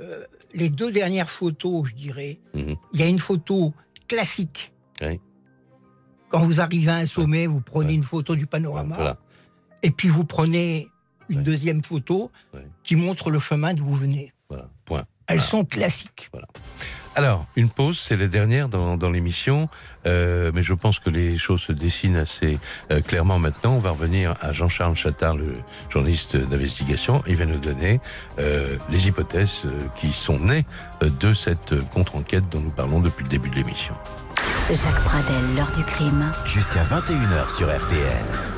euh, 0.00 0.24
les 0.54 0.70
deux 0.70 0.90
dernières 0.90 1.28
photos, 1.28 1.88
je 1.90 1.94
dirais, 1.94 2.38
Mhm. 2.54 2.74
il 2.94 3.00
y 3.00 3.02
a 3.02 3.06
une 3.06 3.18
photo 3.18 3.74
classique. 4.08 4.72
Ouais. 5.02 5.20
Quand 6.30 6.42
vous 6.44 6.60
arrivez 6.60 6.90
à 6.90 6.96
un 6.96 7.06
sommet, 7.06 7.46
vous 7.46 7.60
prenez 7.60 7.88
Ouais. 7.88 7.94
une 7.94 8.02
photo 8.04 8.36
du 8.36 8.46
panorama, 8.46 8.94
Voilà. 8.96 9.16
et 9.82 9.90
puis 9.90 10.08
vous 10.08 10.24
prenez 10.24 10.88
une 11.28 11.38
Ouais. 11.38 11.42
deuxième 11.44 11.82
photo 11.82 12.30
Ouais. 12.54 12.66
qui 12.82 12.96
montre 12.96 13.30
le 13.30 13.38
chemin 13.38 13.72
d'où 13.74 13.84
vous 13.84 13.96
venez. 13.96 14.32
Voilà. 14.48 14.68
Point. 14.84 15.04
Elles 15.28 15.36
Voilà. 15.36 15.50
sont 15.50 15.64
classiques. 15.64 16.30
Alors, 17.14 17.46
une 17.56 17.68
pause, 17.68 17.98
c'est 17.98 18.16
la 18.16 18.28
dernière 18.28 18.68
dans, 18.68 18.96
dans 18.96 19.10
l'émission, 19.10 19.68
euh, 20.06 20.52
mais 20.54 20.62
je 20.62 20.72
pense 20.72 21.00
que 21.00 21.10
les 21.10 21.36
choses 21.36 21.62
se 21.62 21.72
dessinent 21.72 22.16
assez 22.16 22.58
euh, 22.92 23.00
clairement 23.00 23.40
maintenant. 23.40 23.72
On 23.72 23.78
va 23.80 23.90
revenir 23.90 24.34
à 24.40 24.52
Jean-Charles 24.52 24.94
Chattard, 24.94 25.34
le 25.36 25.52
journaliste 25.90 26.36
d'investigation. 26.36 27.22
Il 27.26 27.34
va 27.36 27.44
nous 27.46 27.58
donner 27.58 28.00
euh, 28.38 28.76
les 28.88 29.08
hypothèses 29.08 29.62
qui 29.96 30.12
sont 30.12 30.38
nées 30.38 30.64
de 31.02 31.34
cette 31.34 31.74
contre-enquête 31.90 32.48
dont 32.50 32.60
nous 32.60 32.70
parlons 32.70 33.00
depuis 33.00 33.24
le 33.24 33.30
début 33.30 33.50
de 33.50 33.56
l'émission. 33.56 33.94
Jacques 34.68 35.02
Pradel, 35.02 35.56
l'heure 35.56 35.72
du 35.76 35.82
crime. 35.82 36.30
Jusqu'à 36.44 36.84
21h 36.84 37.56
sur 37.56 37.66
RTL. 37.66 38.57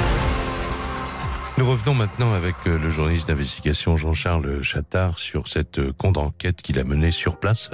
Nous 1.61 1.69
revenons 1.69 1.93
maintenant 1.93 2.33
avec 2.33 2.55
euh, 2.65 2.79
le 2.79 2.89
journaliste 2.89 3.27
d'investigation 3.27 3.95
Jean-Charles 3.95 4.63
Chattard 4.63 5.19
sur 5.19 5.47
cette 5.47 5.77
euh, 5.77 5.93
contre-enquête 5.93 6.63
qu'il 6.63 6.79
a 6.79 6.83
menée 6.83 7.11
sur 7.11 7.37
place 7.37 7.69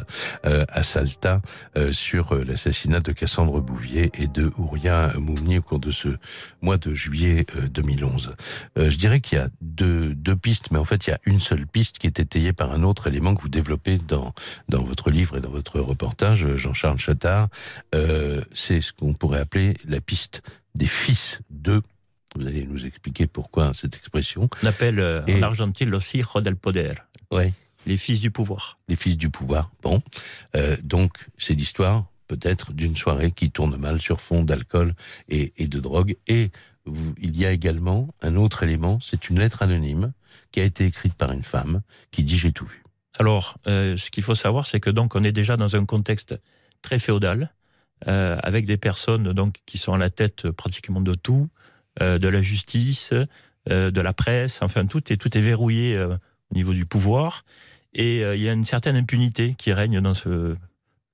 euh, 0.46 0.66
à 0.68 0.84
Salta 0.84 1.42
sur 1.92 2.36
l'assassinat 2.36 3.00
de 3.00 3.14
Cassandre 3.14 3.62
Bouvier 3.62 4.12
et 4.16 4.28
de 4.28 4.52
Ouria 4.58 5.14
Moumni 5.18 5.60
au 5.60 5.62
cours 5.62 5.80
de 5.80 5.92
ce 5.92 6.10
mois 6.62 6.78
de 6.78 6.94
juillet 6.94 7.46
euh, 7.56 7.70
2011. 7.70 8.36
Euh, 8.78 8.90
je 8.90 8.98
dirais 8.98 9.22
qu'il 9.22 9.38
y 9.38 9.42
a 9.42 9.48
deux, 9.62 10.14
pistes, 10.36 10.70
mais 10.72 10.80
en 10.80 10.86
fait 10.86 11.08
il 11.08 11.12
y 11.12 11.14
a 11.14 11.20
une 11.24 11.40
seule 11.40 11.66
piste 11.66 11.98
qui 11.98 12.08
est 12.08 12.20
étayée 12.20 12.52
par 12.52 12.74
un 12.74 12.84
autre 12.84 13.08
élément 13.08 13.36
que 13.36 13.42
vous 13.42 13.48
développez 13.48 14.00
dans, 14.00 14.34
dans 14.68 14.84
votre 14.84 15.12
livre 15.12 15.38
et 15.38 15.40
dans 15.40 15.50
votre 15.50 15.80
reportage, 15.80 16.46
Jean-Charles 16.58 17.00
Chattard. 17.00 17.48
C'est 18.54 18.82
ce 18.82 18.92
qu'on 18.92 19.14
pourrait 19.14 19.40
appeler 19.40 19.76
la 19.88 20.02
piste 20.02 20.42
des 20.76 20.88
fils 20.88 21.40
de 21.50 21.82
vous 22.36 22.46
allez 22.48 22.66
nous 22.66 22.86
expliquer 22.86 23.28
pourquoi 23.28 23.74
cette 23.74 23.96
expression. 23.96 24.50
On 24.64 24.68
appelle 24.68 25.00
euh, 25.00 25.22
Et- 25.28 25.36
en 25.36 25.42
Argentine 25.44 25.90
los 25.90 26.00
hijos 26.14 26.42
del 26.42 26.56
poder, 26.56 26.94
les 27.86 27.98
fils 27.98 28.20
du 28.20 28.32
pouvoir. 28.32 28.80
Les 28.88 28.96
fils 28.96 29.16
du 29.18 29.30
pouvoir. 29.30 29.72
Bon. 29.82 30.02
Euh, 30.56 30.76
donc, 30.84 31.14
c'est 31.38 31.54
l'histoire, 31.54 32.06
peut-être, 32.28 32.74
d'une 32.74 32.96
soirée 32.98 33.32
qui 33.32 33.50
tourne 33.52 33.78
mal 33.78 34.02
sur 34.02 34.20
fond 34.20 34.44
d'alcool 34.44 34.94
et, 35.30 35.54
et 35.58 35.68
de 35.68 35.80
drogue. 35.80 36.18
Et 36.28 36.52
vous- 36.86 37.16
il 37.22 37.38
y 37.40 37.46
a 37.46 37.52
également 37.52 38.14
un 38.22 38.36
autre 38.36 38.64
élément, 38.64 39.00
c'est 39.02 39.30
une 39.30 39.40
lettre 39.40 39.62
anonyme 39.62 40.12
qui 40.52 40.60
a 40.60 40.64
été 40.64 40.86
écrite 40.86 41.14
par 41.14 41.32
une 41.32 41.44
femme 41.44 41.82
qui 42.12 42.24
dit 42.24 42.38
j'ai 42.38 42.52
tout 42.52 42.66
vu. 42.66 42.84
Alors, 43.20 43.58
euh, 43.68 43.96
ce 43.98 44.12
qu'il 44.12 44.24
faut 44.24 44.36
savoir, 44.36 44.68
c'est 44.68 44.80
que 44.80 44.90
donc 44.90 45.16
on 45.16 45.24
est 45.24 45.32
déjà 45.32 45.56
dans 45.58 45.76
un 45.76 45.86
contexte 45.86 46.40
très 46.82 47.00
féodal, 47.00 47.54
euh, 48.08 48.38
avec 48.44 48.66
des 48.66 48.78
personnes 48.78 49.34
donc 49.34 49.58
qui 49.66 49.78
sont 49.78 49.94
à 49.94 49.98
la 49.98 50.10
tête 50.10 50.52
pratiquement 50.52 51.02
de 51.02 51.16
tout, 51.16 51.50
de 52.00 52.28
la 52.28 52.42
justice, 52.42 53.14
euh, 53.70 53.92
de 53.92 54.02
la 54.02 54.14
presse, 54.14 54.62
enfin 54.62 54.86
tout 54.86 55.12
est 55.12 55.18
tout 55.18 55.38
est 55.38 55.42
verrouillé 55.42 55.96
euh, 55.96 56.16
au 56.52 56.56
niveau 56.56 56.74
du 56.74 56.86
pouvoir, 56.86 57.44
et 57.94 58.24
euh, 58.24 58.36
il 58.36 58.42
y 58.42 58.50
a 58.50 58.54
une 58.54 58.66
certaine 58.66 58.96
impunité 58.96 59.56
qui 59.58 59.74
règne 59.74 60.00
dans 60.02 60.14
ce 60.14 60.56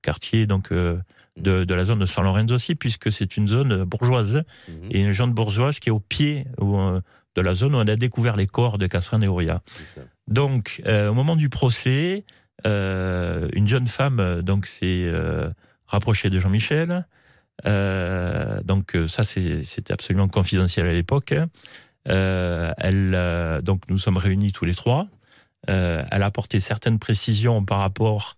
quartier 0.02 0.46
donc 0.46 0.70
euh, 0.70 0.98
de, 1.36 1.64
de 1.64 1.74
la 1.74 1.84
zone 1.84 1.98
de 1.98 2.06
San 2.06 2.24
Lorenzo 2.24 2.54
aussi, 2.54 2.74
puisque 2.74 3.10
c'est 3.10 3.36
une 3.36 3.48
zone 3.48 3.84
bourgeoise 3.84 4.44
et 4.90 5.00
une 5.00 5.12
zone 5.12 5.32
bourgeoise 5.32 5.80
qui 5.80 5.88
est 5.88 5.92
au 5.92 6.00
pied 6.00 6.46
où, 6.60 6.78
euh, 6.78 7.00
de 7.34 7.42
la 7.42 7.54
zone 7.54 7.74
où 7.74 7.78
on 7.78 7.88
a 7.88 7.96
découvert 7.96 8.36
les 8.36 8.46
corps 8.46 8.78
de 8.78 8.86
Casran 8.86 9.20
et. 9.20 9.28
Donc, 10.28 10.80
euh, 10.86 11.08
au 11.08 11.14
moment 11.14 11.36
du 11.36 11.48
procès, 11.48 12.24
euh, 12.66 13.48
une 13.52 13.68
jeune 13.68 13.86
femme 13.86 14.20
euh, 14.20 14.42
donc 14.42 14.66
s'est 14.66 15.06
euh, 15.06 15.50
rapprochée 15.86 16.30
de 16.30 16.38
Jean-Michel. 16.38 17.06
Euh, 17.66 18.60
donc 18.62 18.94
euh, 18.94 19.08
ça, 19.08 19.24
c'était 19.24 19.92
absolument 19.92 20.28
confidentiel 20.28 20.86
à 20.86 20.92
l'époque. 20.92 21.34
Euh, 22.08 22.72
elle, 22.78 23.62
donc 23.62 23.82
nous 23.88 23.98
sommes 23.98 24.16
réunis 24.16 24.52
tous 24.52 24.64
les 24.64 24.74
trois. 24.74 25.06
Elle 25.66 26.22
a 26.22 26.26
apporté 26.26 26.60
certaines 26.60 26.98
précisions 26.98 27.64
par 27.64 27.78
rapport 27.78 28.36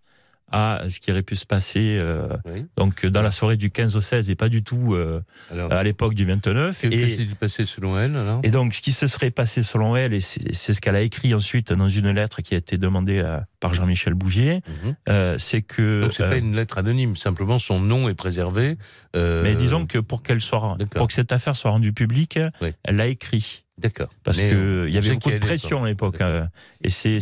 à 0.52 0.82
ce 0.88 1.00
qui 1.00 1.10
aurait 1.10 1.24
pu 1.24 1.34
se 1.34 1.44
passer 1.44 1.98
euh, 2.00 2.28
Oui. 2.44 2.66
donc 2.76 3.04
dans 3.04 3.22
la 3.22 3.32
soirée 3.32 3.56
du 3.56 3.70
15 3.70 3.96
au 3.96 4.00
16 4.00 4.30
et 4.30 4.36
pas 4.36 4.48
du 4.48 4.62
tout 4.62 4.94
euh, 4.94 5.20
Alors, 5.50 5.72
à 5.72 5.82
l'époque 5.82 6.14
du 6.14 6.24
29. 6.24 6.80
que, 6.80 6.86
que 6.86 6.94
Et, 6.94 7.16
s'est-il 7.16 7.34
passé 7.34 7.66
selon 7.66 7.98
elle 7.98 8.14
alors? 8.16 8.40
Et 8.44 8.50
donc, 8.50 8.72
ce 8.72 8.80
qui 8.80 8.92
se 8.92 9.08
serait 9.08 9.32
passé 9.32 9.62
selon 9.64 9.96
elle, 9.96 10.14
et 10.14 10.20
c'est 10.20 10.72
ce 10.72 10.80
qu'elle 10.80 10.94
a 10.94 11.00
écrit 11.00 11.34
ensuite 11.34 11.72
dans 11.72 11.88
une 11.88 12.10
lettre 12.10 12.42
qui 12.42 12.54
a 12.54 12.58
été 12.58 12.78
demandée 12.78 13.20
à- 13.20 13.46
par 13.58 13.74
Jean-Michel 13.74 14.14
Bouvier, 14.14 14.60
Mhm. 14.84 14.96
euh, 15.08 15.36
c'est 15.38 15.62
que. 15.62 16.02
Donc 16.02 16.12
c'est 16.12 16.22
euh, 16.22 16.30
pas 16.30 16.36
une 16.36 16.54
lettre 16.54 16.78
anonyme, 16.78 17.16
simplement 17.16 17.58
son 17.58 17.80
nom 17.80 18.08
est 18.08 18.14
préservé. 18.14 18.76
euh, 19.16 19.42
mais 19.42 19.56
disons 19.56 19.86
que 19.86 19.98
pour 19.98 20.22
qu'elle 20.22 20.40
soit, 20.40 20.76
pour 20.94 21.06
que 21.08 21.12
cette 21.12 21.32
affaire 21.32 21.56
soit 21.56 21.70
rendue 21.72 21.92
publique, 21.92 22.38
Oui. 22.60 22.68
elle 22.84 22.96
l'a 22.96 23.06
écrit 23.08 23.64
D'accord. 23.78 24.10
parce 24.22 24.38
Mais 24.38 24.50
que 24.50 24.82
on 24.84 24.86
il 24.86 24.94
y 24.94 24.98
avait 24.98 25.14
beaucoup 25.14 25.30
de 25.30 25.38
pression 25.38 25.82
à 25.84 25.88
l'époque. 25.88 26.20
Hein. 26.20 26.48
et 26.84 26.88
c'est 26.90 27.18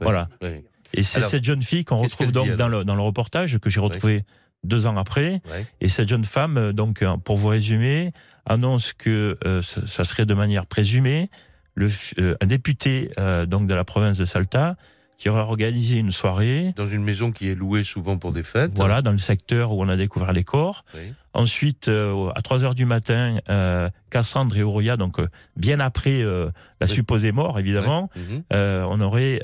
voilà. 0.00 0.28
Et 0.94 1.02
c'est 1.02 1.22
cette 1.22 1.44
jeune 1.44 1.62
fille 1.62 1.84
qu'on 1.84 1.98
retrouve 1.98 2.32
donc 2.32 2.50
dit, 2.50 2.56
dans 2.56 2.68
le 2.68 2.84
dans 2.84 2.94
le 2.94 3.02
reportage 3.02 3.58
que 3.58 3.70
j'ai 3.70 3.80
retrouvé 3.80 4.24
deux 4.64 4.86
ans 4.86 4.96
après. 4.96 5.40
Ouais. 5.50 5.66
Et 5.80 5.88
cette 5.88 6.08
jeune 6.08 6.24
femme, 6.24 6.56
euh, 6.58 6.72
donc, 6.72 7.02
euh, 7.02 7.16
pour 7.16 7.36
vous 7.36 7.48
résumer, 7.48 8.12
annonce 8.44 8.92
que 8.92 9.38
euh, 9.44 9.62
ça 9.62 10.04
serait 10.04 10.26
de 10.26 10.34
manière 10.34 10.66
présumée 10.66 11.30
le, 11.74 11.90
euh, 12.18 12.36
un 12.40 12.46
député 12.46 13.10
euh, 13.18 13.46
donc 13.46 13.66
de 13.66 13.74
la 13.74 13.84
province 13.84 14.16
de 14.16 14.24
Salta 14.24 14.76
qui 15.16 15.28
aurait 15.30 15.40
organisé 15.40 15.96
une 15.98 16.10
soirée, 16.12 16.74
Dans 16.76 16.88
une 16.88 17.02
maison 17.02 17.32
qui 17.32 17.48
est 17.48 17.54
louée 17.54 17.84
souvent 17.84 18.18
pour 18.18 18.32
des 18.32 18.42
fêtes. 18.42 18.72
voilà, 18.74 19.00
dans 19.02 19.12
le 19.12 19.18
secteur 19.18 19.72
où 19.72 19.82
on 19.82 19.88
a 19.88 19.96
découvert 19.96 20.32
les 20.32 20.44
corps. 20.44 20.84
Oui. 20.94 21.12
Ensuite, 21.32 21.88
euh, 21.88 22.30
à 22.34 22.42
3 22.42 22.64
heures 22.64 22.74
du 22.74 22.84
matin, 22.86 23.38
euh, 23.48 23.88
Cassandre 24.10 24.56
et 24.56 24.62
Auria, 24.62 24.96
donc 24.96 25.18
euh, 25.18 25.28
bien 25.56 25.80
après 25.80 26.22
euh, 26.22 26.50
la 26.80 26.86
supposée 26.86 27.32
mort, 27.32 27.58
évidemment, 27.58 28.10
Mhm. 28.16 28.42
on 28.52 29.00
aurait 29.00 29.40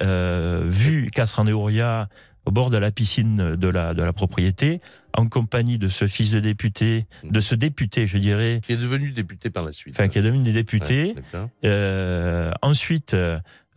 vu 0.69 1.11
Cassandre 1.11 1.51
et 1.51 1.55
Auria 1.55 2.09
au 2.45 2.51
bord 2.51 2.71
de 2.71 2.77
la 2.77 2.91
piscine 2.91 3.55
de 3.55 3.69
la, 3.69 3.95
de 3.95 4.03
la 4.03 4.13
propriété, 4.13 4.81
en 5.17 5.29
compagnie 5.29 5.79
de 5.79 5.87
ce 5.89 6.09
fils 6.09 6.33
de 6.33 6.41
député, 6.41 7.07
de 7.23 7.39
ce 7.39 7.55
député, 7.55 8.07
je 8.09 8.19
dirais, 8.19 8.61
Qui 8.67 8.73
est 8.73 8.77
devenu 8.79 9.13
député 9.13 9.49
par 9.51 9.63
la 9.65 9.71
suite. 9.73 9.95
enfin 9.95 10.09
qui 10.09 10.19
est 10.19 10.23
devenu 10.23 10.43
des 10.43 10.53
Ouais. 10.55 11.15
Euh, 11.65 12.51
ensuite, 12.63 13.15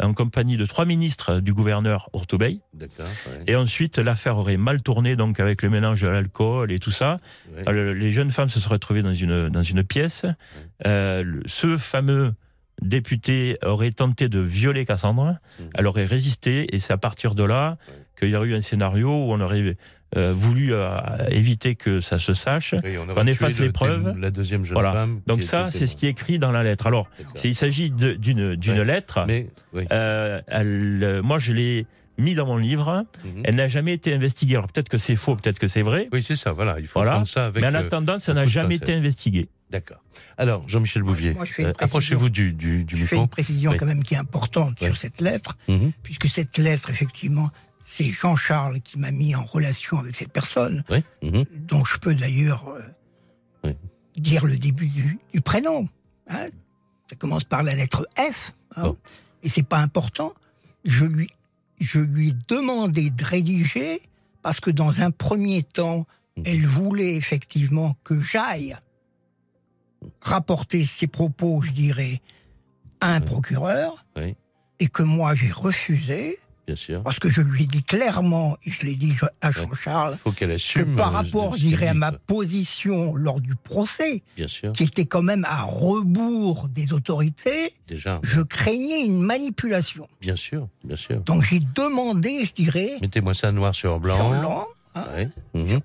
en 0.01 0.13
compagnie 0.13 0.57
de 0.57 0.65
trois 0.65 0.85
ministres 0.85 1.39
du 1.39 1.53
gouverneur 1.53 2.09
Ortobey. 2.13 2.59
Ouais, 2.79 2.87
Et 3.47 3.55
ensuite, 3.55 3.97
l'affaire 3.97 4.37
aurait 4.37 4.57
mal 4.57 4.81
tourné, 4.81 5.15
donc 5.15 5.39
avec 5.39 5.61
le 5.61 5.69
mélange 5.69 6.01
de 6.01 6.07
l'alcool 6.07 6.71
et 6.71 6.79
tout 6.79 6.91
ça. 6.91 7.19
ouais. 7.67 7.93
Les 7.93 8.11
jeunes 8.11 8.31
femmes 8.31 8.49
se 8.49 8.59
seraient 8.59 8.79
trouvées 8.79 9.03
dans 9.03 9.13
une, 9.13 9.49
dans 9.49 9.63
une 9.63 9.83
pièce. 9.83 10.25
Euh, 10.85 11.41
ce 11.45 11.77
fameux 11.77 12.33
député 12.81 13.57
aurait 13.63 13.91
tenté 13.91 14.27
de 14.27 14.39
violer 14.39 14.85
Cassandre. 14.85 15.37
Mhm. 15.59 15.69
Elle 15.75 15.87
aurait 15.87 16.05
résisté 16.05 16.75
et 16.75 16.79
c'est 16.79 16.93
à 16.93 16.97
partir 16.97 17.35
de 17.35 17.43
là 17.43 17.77
qu'il 18.19 18.29
y 18.29 18.35
aurait 18.35 18.47
eu 18.47 18.55
un 18.55 18.61
scénario 18.61 19.07
où 19.09 19.31
on 19.33 19.39
aurait 19.39 19.77
euh, 20.15 20.31
voulu 20.33 20.73
euh, 20.73 20.97
éviter 21.29 21.75
que 21.75 21.99
ça 22.01 22.19
se 22.19 22.33
sache. 22.33 22.73
Oui, 22.83 22.97
on 22.97 23.25
efface 23.27 23.59
les 23.59 23.67
le 23.67 23.71
preuves. 23.71 24.03
témoin- 24.03 24.19
La 24.19 24.31
deuxième 24.31 24.63
jeune 24.63 24.75
Voilà. 24.75 24.93
femme. 24.93 25.21
Donc 25.27 25.43
ça, 25.43 25.69
c'est 25.71 25.87
ce 25.87 25.95
qui 25.95 26.05
est 26.05 26.09
écrit 26.09 26.39
dans 26.39 26.51
la 26.51 26.63
lettre. 26.63 26.87
Alors, 26.87 27.09
il 27.43 27.55
s'agit 27.55 27.89
d'une 27.89 28.55
d'une 28.55 28.79
Ouais. 28.79 28.85
lettre. 28.85 29.23
Mais, 29.27 29.47
oui. 29.73 29.85
Euh, 29.91 30.41
elle, 30.47 30.99
euh, 31.03 31.21
moi, 31.21 31.39
je 31.39 31.51
l'ai 31.53 31.85
mis 32.17 32.33
dans 32.33 32.45
mon 32.45 32.57
livre. 32.57 33.05
Mhm. 33.25 33.41
Elle 33.43 33.55
n'a 33.55 33.67
jamais 33.67 33.91
été 33.93 34.13
investiguée. 34.13 34.55
Alors 34.55 34.67
peut-être 34.71 34.87
que 34.89 34.97
c'est 34.97 35.17
faux, 35.17 35.35
peut-être 35.35 35.59
que 35.59 35.67
c'est 35.67 35.81
vrai. 35.81 36.07
Oui, 36.13 36.23
c'est 36.23 36.37
ça, 36.37 36.53
voilà. 36.53 36.79
Il 36.79 36.87
faut 36.87 36.99
Voilà. 36.99 37.11
prendre 37.13 37.27
ça 37.27 37.45
avec. 37.45 37.61
Mais 37.61 37.67
en 37.69 37.73
euh, 37.75 37.79
attendant, 37.85 38.19
ça 38.19 38.33
n'a 38.33 38.45
jamais 38.47 38.75
été 38.75 38.93
investigué. 38.93 39.49
D'accord. 39.71 39.97
Alors, 40.37 40.63
Jean-Michel 40.69 41.01
Bouvier, 41.03 41.33
je 41.43 41.51
fais 41.51 41.65
euh, 41.65 41.73
approchez-vous 41.79 42.29
du, 42.29 42.53
du, 42.53 42.83
du 42.85 42.95
Je 42.95 43.05
fais 43.05 43.15
micro. 43.15 43.23
une 43.23 43.27
précision 43.29 43.71
Oui. 43.71 43.77
quand 43.77 43.85
même 43.87 44.03
qui 44.03 44.13
est 44.13 44.17
importante 44.17 44.77
Oui. 44.79 44.87
sur 44.87 44.95
cette 44.97 45.19
lettre, 45.19 45.57
Mhm. 45.67 45.91
puisque 46.03 46.27
cette 46.27 46.57
lettre, 46.57 46.89
effectivement, 46.91 47.49
c'est 47.86 48.09
Jean-Charles 48.11 48.81
qui 48.81 48.97
m'a 48.99 49.11
mis 49.11 49.36
en 49.36 49.45
relation 49.45 49.99
avec 49.99 50.15
cette 50.15 50.31
personne, 50.33 50.83
Oui. 50.89 51.03
mhm. 51.21 51.45
dont 51.53 51.86
je 51.86 51.97
peux 51.97 52.13
d'ailleurs 52.15 52.67
euh, 52.69 52.81
Oui. 53.63 53.75
dire 54.17 54.45
le 54.45 54.57
début 54.57 54.88
du, 54.88 55.19
du 55.33 55.41
prénom. 55.41 55.88
hein. 56.27 56.47
Ça 57.09 57.15
commence 57.15 57.43
par 57.43 57.61
la 57.63 57.75
lettre 57.75 58.07
F, 58.17 58.53
hein, 58.75 58.83
Bon. 58.88 58.97
et 59.43 59.49
c'est 59.49 59.61
pas 59.63 59.77
important. 59.79 60.33
Je 60.83 61.05
lui, 61.05 61.29
je 61.79 61.99
lui 61.99 62.29
ai 62.29 62.33
demandé 62.47 63.11
de 63.11 63.23
rédiger 63.23 64.01
parce 64.41 64.59
que 64.59 64.71
dans 64.71 65.01
un 65.01 65.11
premier 65.11 65.61
temps, 65.63 66.05
Mhm. 66.38 66.43
elle 66.47 66.65
voulait 66.67 67.15
effectivement 67.15 67.95
que 68.03 68.19
j'aille 68.19 68.75
rapporter 70.21 70.86
ses 70.86 71.07
propos, 71.07 71.61
je 71.61 71.71
dirais, 71.71 72.21
à 73.01 73.13
un 73.13 73.21
procureur, 73.21 74.05
Oui. 74.15 74.36
et 74.79 74.88
que 74.88 75.03
moi 75.03 75.36
j'ai 75.36 75.51
refusé, 75.51 76.39
Bien 76.68 76.76
sûr. 76.76 77.03
parce 77.03 77.20
que 77.20 77.30
je 77.30 77.41
lui 77.41 77.63
ai 77.63 77.68
dit 77.68 77.84
clairement, 77.84 78.57
et 78.66 78.72
je 78.72 78.86
l'ai 78.86 78.95
dit 78.95 79.13
à 79.41 79.51
Jean-Charles, 79.51 80.18
que 80.24 80.95
par 80.95 81.09
euh, 81.09 81.18
rapport, 81.18 81.55
je 81.55 81.61
dirais, 81.68 81.88
à 81.89 81.93
ma 81.93 82.11
position 82.11 83.13
lors 83.16 83.39
du 83.39 83.55
procès, 83.55 84.24
Bien 84.36 84.47
sûr, 84.47 84.72
qui 84.74 84.84
était 84.84 85.05
quand 85.05 85.22
même 85.22 85.45
à 85.45 85.61
rebours 85.63 86.68
des 86.70 86.91
autorités, 86.93 87.74
déjà. 87.88 88.20
je 88.24 88.41
craignais 88.41 89.05
une 89.05 89.22
manipulation. 89.22 90.07
Bien 90.22 90.36
sûr, 90.36 90.68
bien 90.84 90.95
sûr. 90.95 91.20
Donc 91.22 91.43
j'ai 91.43 91.59
demandé, 91.59 92.45
je 92.45 92.53
dirais, 92.53 92.97
Mettez-moi 93.01 93.34
ça 93.36 93.51
noir 93.51 93.76
sur 93.76 93.91
sur 93.91 93.99
blanc. 93.99 94.41
l'an, 94.41 94.68
hein, 94.95 95.05
Ouais. 95.16 95.30
mhm. 95.53 95.80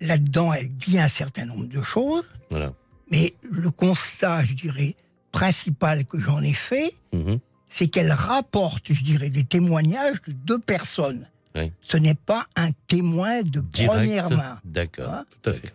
là-dedans, 0.00 0.52
elle 0.52 0.68
dit 0.68 0.98
un 0.98 1.08
certain 1.08 1.44
nombre 1.44 1.66
de 1.66 1.82
choses, 1.82 2.24
Voilà. 2.50 2.72
mais 3.10 3.34
le 3.42 3.70
constat, 3.70 4.44
je 4.44 4.54
dirais, 4.54 4.94
principal 5.30 6.04
que 6.04 6.18
j'en 6.18 6.40
ai 6.42 6.54
fait, 6.54 6.94
Mhm. 7.12 7.38
C'est 7.72 7.88
qu'elle 7.88 8.12
rapporte, 8.12 8.92
je 8.92 9.02
dirais, 9.02 9.30
des 9.30 9.44
témoignages 9.44 10.20
de 10.26 10.32
deux 10.32 10.58
personnes. 10.58 11.26
Oui. 11.54 11.72
Ce 11.80 11.96
n'est 11.96 12.14
pas 12.14 12.46
un 12.56 12.70
témoin 12.86 13.42
de 13.42 13.60
première 13.60 14.30
main. 14.30 14.58
D'accord. 14.64 15.08
Hein 15.12 15.24
Tout 15.42 15.50
à 15.50 15.52
fait. 15.52 15.72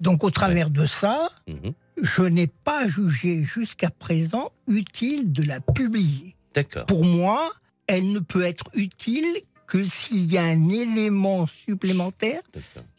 Donc 0.00 0.24
au 0.24 0.30
travers 0.30 0.68
de 0.70 0.86
ça, 0.86 1.28
Mhm. 1.46 1.72
je 2.02 2.22
n'ai 2.22 2.46
pas 2.48 2.86
jugé 2.86 3.42
jusqu'à 3.42 3.90
présent 3.90 4.50
utile 4.68 5.32
de 5.32 5.42
la 5.42 5.60
publier. 5.60 6.34
D'accord. 6.54 6.84
Pour 6.86 7.04
moi, 7.04 7.50
elle 7.86 8.12
ne 8.12 8.18
peut 8.18 8.42
être 8.42 8.64
utile 8.74 9.26
que 9.66 9.84
s'il 9.84 10.30
y 10.32 10.38
a 10.38 10.44
un 10.44 10.68
élément 10.68 11.46
supplémentaire 11.46 12.42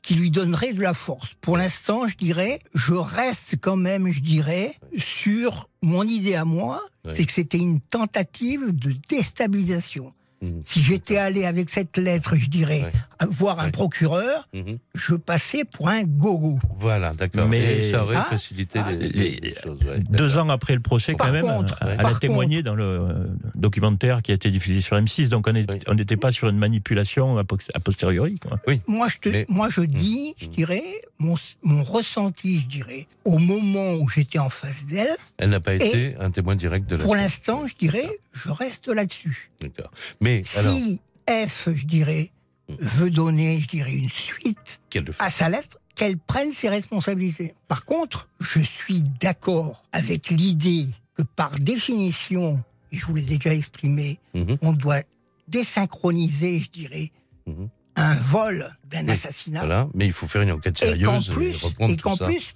qui 0.01 0.15
lui 0.15 0.32
donnerait 0.32 0.74
de 0.74 0.82
la 0.82 0.93
force. 0.93 1.34
Pour 1.41 1.57
l'instant, 1.57 2.07
je 2.07 2.15
dirais, 2.15 2.59
je 2.74 2.93
reste 2.93 3.55
quand 3.59 3.76
même, 3.76 4.11
je 4.11 4.20
dirais, 4.20 4.76
sur 4.97 5.70
mon 5.82 6.03
idée 6.03 6.36
à 6.36 6.45
moi, 6.45 6.84
c'est 7.13 7.26
que 7.26 7.32
c'était 7.32 7.57
une 7.57 7.80
tentative 7.80 8.72
de 8.72 8.93
déstabilisation. 9.07 10.13
Mhm. 10.41 10.61
Si 10.65 10.81
j'étais 10.83 11.17
allé 11.17 11.45
avec 11.45 11.69
cette 11.69 11.97
lettre, 11.97 12.35
je 12.35 12.47
dirais, 12.47 12.83
Ouais. 12.83 13.27
voir 13.29 13.59
un 13.59 13.65
Ouais. 13.65 13.71
procureur, 13.71 14.47
Mhm. 14.53 14.77
je 14.93 15.15
passais 15.15 15.63
pour 15.63 15.89
un 15.89 16.03
gogo. 16.03 16.59
Voilà, 16.77 17.13
d'accord. 17.13 17.47
Mais- 17.47 17.77
Et 17.79 17.83
ça 17.91 18.03
aurait 18.03 18.17
Ah, 18.17 18.27
facilité 18.29 18.79
ah, 18.83 18.91
les, 18.91 19.09
les- 19.09 19.39
les 19.39 19.55
choses. 19.63 19.79
ouais, 19.83 19.99
Deux 20.09 20.38
ans 20.38 20.49
après 20.49 20.75
le 20.75 20.79
procès, 20.79 21.13
Par 21.15 21.27
quand 21.27 21.33
même, 21.33 21.45
elle 21.81 21.97
par 21.97 22.15
a 22.15 22.19
témoigné 22.19 22.61
dans 22.61 22.75
le 22.75 22.83
euh, 22.83 23.25
documentaire 23.55 24.21
qui 24.21 24.31
a 24.31 24.35
été 24.35 24.51
diffusé 24.51 24.81
sur 24.81 24.95
M6. 24.95 25.29
Donc 25.29 25.47
on 25.47 25.53
Oui. 25.53 25.65
n'était 25.95 26.17
pas 26.17 26.31
sur 26.31 26.49
une 26.49 26.57
manipulation 26.57 27.38
a 27.39 27.43
posteriori. 27.43 28.38
Quoi. 28.39 28.59
Moi, 28.88 29.07
je, 29.09 29.17
te, 29.17 29.29
Mais- 29.29 29.45
moi, 29.49 29.69
je 29.69 29.81
dis, 29.81 30.35
je 30.39 30.47
dirais, 30.47 30.83
mon, 31.17 31.35
mon 31.63 31.83
ressenti, 31.83 32.59
je 32.59 32.67
dirais, 32.67 33.07
au 33.25 33.39
moment 33.39 33.93
où 33.93 34.07
j'étais 34.07 34.39
en 34.39 34.49
face 34.49 34.85
d'elle, 34.85 35.15
Elle 35.39 35.49
n'a 35.49 35.59
pas 35.59 35.73
été 35.73 36.15
un 36.19 36.29
témoin 36.31 36.55
direct 36.55 36.88
de 36.89 36.95
la 36.95 37.03
pour 37.03 37.15
l'instant, 37.15 37.65
je 37.67 37.75
dirais, 37.75 38.09
je 38.33 38.49
reste 38.49 38.88
là-dessus. 38.88 39.49
D'accord. 39.61 39.91
Mais 40.21 40.41
alors, 40.57 40.75
Si 40.77 40.99
F, 41.29 41.69
je 41.75 41.85
dirais, 41.85 42.31
veut 42.79 43.09
donner, 43.09 43.59
je 43.61 43.67
dirais, 43.67 43.93
une 43.93 44.09
suite 44.11 44.79
à 45.19 45.29
sa 45.29 45.49
lettre, 45.49 45.77
qu'elle 45.95 46.17
prenne 46.17 46.53
ses 46.53 46.69
responsabilités. 46.69 47.53
Par 47.67 47.85
contre, 47.85 48.29
je 48.39 48.59
suis 48.59 49.01
d'accord 49.01 49.83
avec 49.91 50.29
l'idée 50.29 50.89
que 51.15 51.23
par 51.23 51.51
définition, 51.51 52.61
et 52.91 52.97
je 52.97 53.05
vous 53.05 53.15
l'ai 53.15 53.23
déjà 53.23 53.53
exprimé, 53.53 54.19
Mhm. 54.35 54.57
on 54.61 54.73
doit 54.73 55.01
désynchroniser, 55.47 56.59
je 56.59 56.69
dirais, 56.69 57.11
Mhm. 57.47 57.69
un 57.95 58.15
vol 58.19 58.77
d'un 58.85 59.05
Oui, 59.05 59.11
assassinat. 59.11 59.59
Voilà. 59.61 59.89
Mais 59.95 60.05
il 60.05 60.13
faut 60.13 60.27
faire 60.27 60.43
une 60.43 60.51
enquête 60.51 60.81
Et 60.83 60.87
sérieuse 60.89 61.29
plus, 61.29 61.55
et 61.79 61.97
qu'en 61.97 62.15
plus 62.17 62.53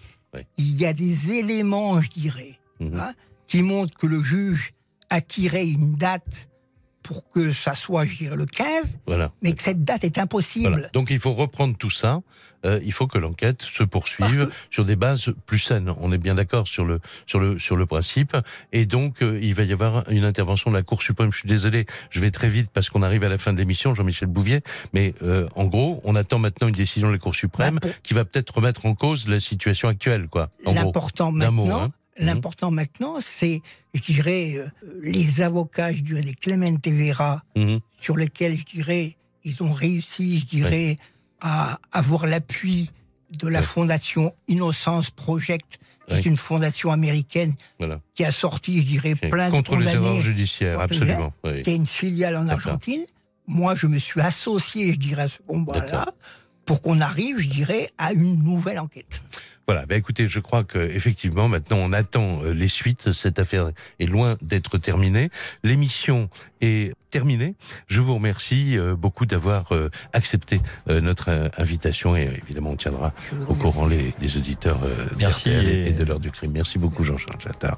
il 0.57 0.75
y 0.79 0.85
a 0.85 0.93
des 0.93 1.33
éléments, 1.33 2.01
je 2.01 2.09
dirais, 2.09 2.59
Mhm. 2.79 2.95
hein, 2.99 3.13
qui 3.47 3.63
montrent 3.63 3.97
que 3.97 4.07
le 4.07 4.21
juge 4.23 4.73
a 5.09 5.19
tiré 5.19 5.65
une 5.67 5.95
date 5.95 6.47
pour 7.03 7.29
que 7.31 7.51
ça 7.51 7.73
soit, 7.75 8.05
je 8.05 8.17
dirais, 8.17 8.35
le 8.35 8.45
15, 8.45 8.65
Voilà. 9.07 9.31
mais 9.41 9.53
que 9.53 9.63
cette 9.63 9.83
date 9.83 10.03
est 10.03 10.17
impossible. 10.17 10.69
Voilà. 10.71 10.89
Donc 10.93 11.09
il 11.09 11.19
faut 11.19 11.33
reprendre 11.33 11.75
tout 11.77 11.89
ça. 11.89 12.21
Euh, 12.63 12.79
il 12.83 12.93
faut 12.93 13.07
que 13.07 13.17
l'enquête 13.17 13.63
se 13.63 13.81
poursuive 13.83 14.47
sur 14.69 14.85
des 14.85 14.95
bases 14.95 15.33
plus 15.47 15.57
saines. 15.57 15.91
On 15.99 16.11
est 16.11 16.19
bien 16.19 16.35
d'accord 16.35 16.67
sur 16.67 16.85
le 16.85 16.99
sur 17.25 17.39
le 17.39 17.57
sur 17.57 17.75
le 17.75 17.87
principe. 17.87 18.37
Et 18.71 18.85
donc 18.85 19.23
euh, 19.23 19.39
il 19.41 19.55
va 19.55 19.63
y 19.63 19.73
avoir 19.73 20.07
une 20.11 20.23
intervention 20.25 20.69
de 20.69 20.75
la 20.75 20.83
Cour 20.83 21.01
suprême. 21.01 21.31
Je 21.33 21.39
suis 21.39 21.47
désolé, 21.49 21.87
je 22.11 22.19
vais 22.19 22.29
très 22.29 22.49
vite 22.49 22.69
parce 22.71 22.91
qu'on 22.91 23.01
arrive 23.01 23.23
à 23.23 23.29
la 23.29 23.39
fin 23.39 23.51
de 23.51 23.57
l'émission, 23.57 23.95
Jean-Michel 23.95 24.27
Bouvier. 24.29 24.61
Mais 24.93 25.15
euh, 25.23 25.47
en 25.55 25.65
gros, 25.65 26.01
on 26.03 26.15
attend 26.15 26.37
maintenant 26.37 26.67
une 26.67 26.75
décision 26.75 27.07
de 27.07 27.13
la 27.13 27.17
Cour 27.19 27.33
suprême 27.33 27.79
Bah, 27.81 27.89
qui 28.03 28.13
va 28.13 28.25
peut-être 28.25 28.53
remettre 28.53 28.85
en 28.85 28.93
cause 28.93 29.27
la 29.27 29.39
situation 29.39 29.87
actuelle, 29.87 30.27
quoi. 30.29 30.49
L'important 30.63 31.31
d'un 31.31 31.49
mot, 31.49 31.63
maintenant, 31.65 31.85
hein. 31.85 31.91
Mhm. 32.19 32.25
l'important 32.27 32.71
maintenant, 32.71 33.15
c'est, 33.21 33.61
je 33.93 34.01
dirais, 34.01 34.53
euh, 34.57 34.67
les 35.01 35.41
avocats, 35.41 35.93
je 35.93 36.01
dirais, 36.01 36.21
les 36.21 36.33
Clemente 36.33 36.85
Vera, 36.87 37.43
Mhm. 37.55 37.79
sur 38.01 38.17
lesquels, 38.17 38.57
je 38.57 38.63
dirais, 38.65 39.15
ils 39.43 39.61
ont 39.63 39.73
réussi, 39.73 40.39
je 40.39 40.45
dirais, 40.45 40.97
à 41.41 41.79
avoir 41.91 42.27
l'appui 42.27 42.91
de 43.31 43.47
la 43.47 43.61
fondation 43.61 44.33
Innocence 44.47 45.09
Project, 45.09 45.79
qui 46.07 46.15
est 46.15 46.25
une 46.25 46.35
fondation 46.37 46.91
américaine 46.91 47.53
Voilà. 47.79 48.01
qui 48.13 48.25
a 48.25 48.31
sorti, 48.31 48.81
je 48.81 48.85
dirais, 48.85 49.15
plein 49.15 49.47
de 49.47 49.51
Contre 49.51 49.77
les 49.77 49.91
erreurs 49.93 50.21
judiciaires, 50.21 50.79
absolument. 50.81 51.33
Qui 51.43 51.69
est 51.69 51.75
une 51.75 51.87
filiale 51.87 52.35
en. 52.35 52.47
Argentine. 52.49 53.05
Moi, 53.47 53.73
je 53.75 53.87
me 53.87 53.97
suis 53.97 54.19
associé, 54.21 54.91
je 54.93 54.97
dirais, 54.99 55.23
à 55.23 55.29
ce 55.29 55.37
combat-là, 55.47 56.07
pour 56.65 56.81
qu'on 56.81 56.99
arrive, 57.01 57.39
je 57.39 57.47
dirais, 57.47 57.89
à 57.97 58.11
une 58.13 58.43
nouvelle 58.43 58.79
enquête. 58.79 59.23
Voilà, 59.71 59.85
bah 59.85 59.95
écoutez, 59.95 60.27
je 60.27 60.41
crois 60.41 60.65
que 60.65 60.77
effectivement 60.79 61.47
maintenant 61.47 61.77
on 61.79 61.93
attend 61.93 62.43
euh, 62.43 62.51
les 62.53 62.67
suites. 62.67 63.13
Cette 63.13 63.39
affaire 63.39 63.71
est 64.01 64.05
loin 64.05 64.35
d'être 64.41 64.77
terminée. 64.77 65.29
L'émission 65.63 66.29
est 66.59 66.93
terminée. 67.09 67.55
Je 67.87 68.01
vous 68.01 68.13
remercie 68.15 68.77
euh, 68.77 68.97
beaucoup 68.97 69.25
d'avoir 69.25 69.71
euh, 69.73 69.89
accepté 70.11 70.59
notre 70.87 71.49
invitation 71.57 72.17
et 72.17 72.23
évidemment 72.43 72.71
on 72.71 72.75
tiendra 72.75 73.13
au 73.47 73.53
courant 73.53 73.85
les, 73.87 74.13
les 74.21 74.35
auditeurs 74.35 74.79
Merci 75.17 75.51
et, 75.51 75.87
et- 75.87 75.93
de 75.93 76.03
l'heure 76.03 76.19
du 76.19 76.31
crime. 76.31 76.51
Merci 76.51 76.77
beaucoup 76.77 77.05
Jean-Charles 77.05 77.39
Jattard. 77.41 77.77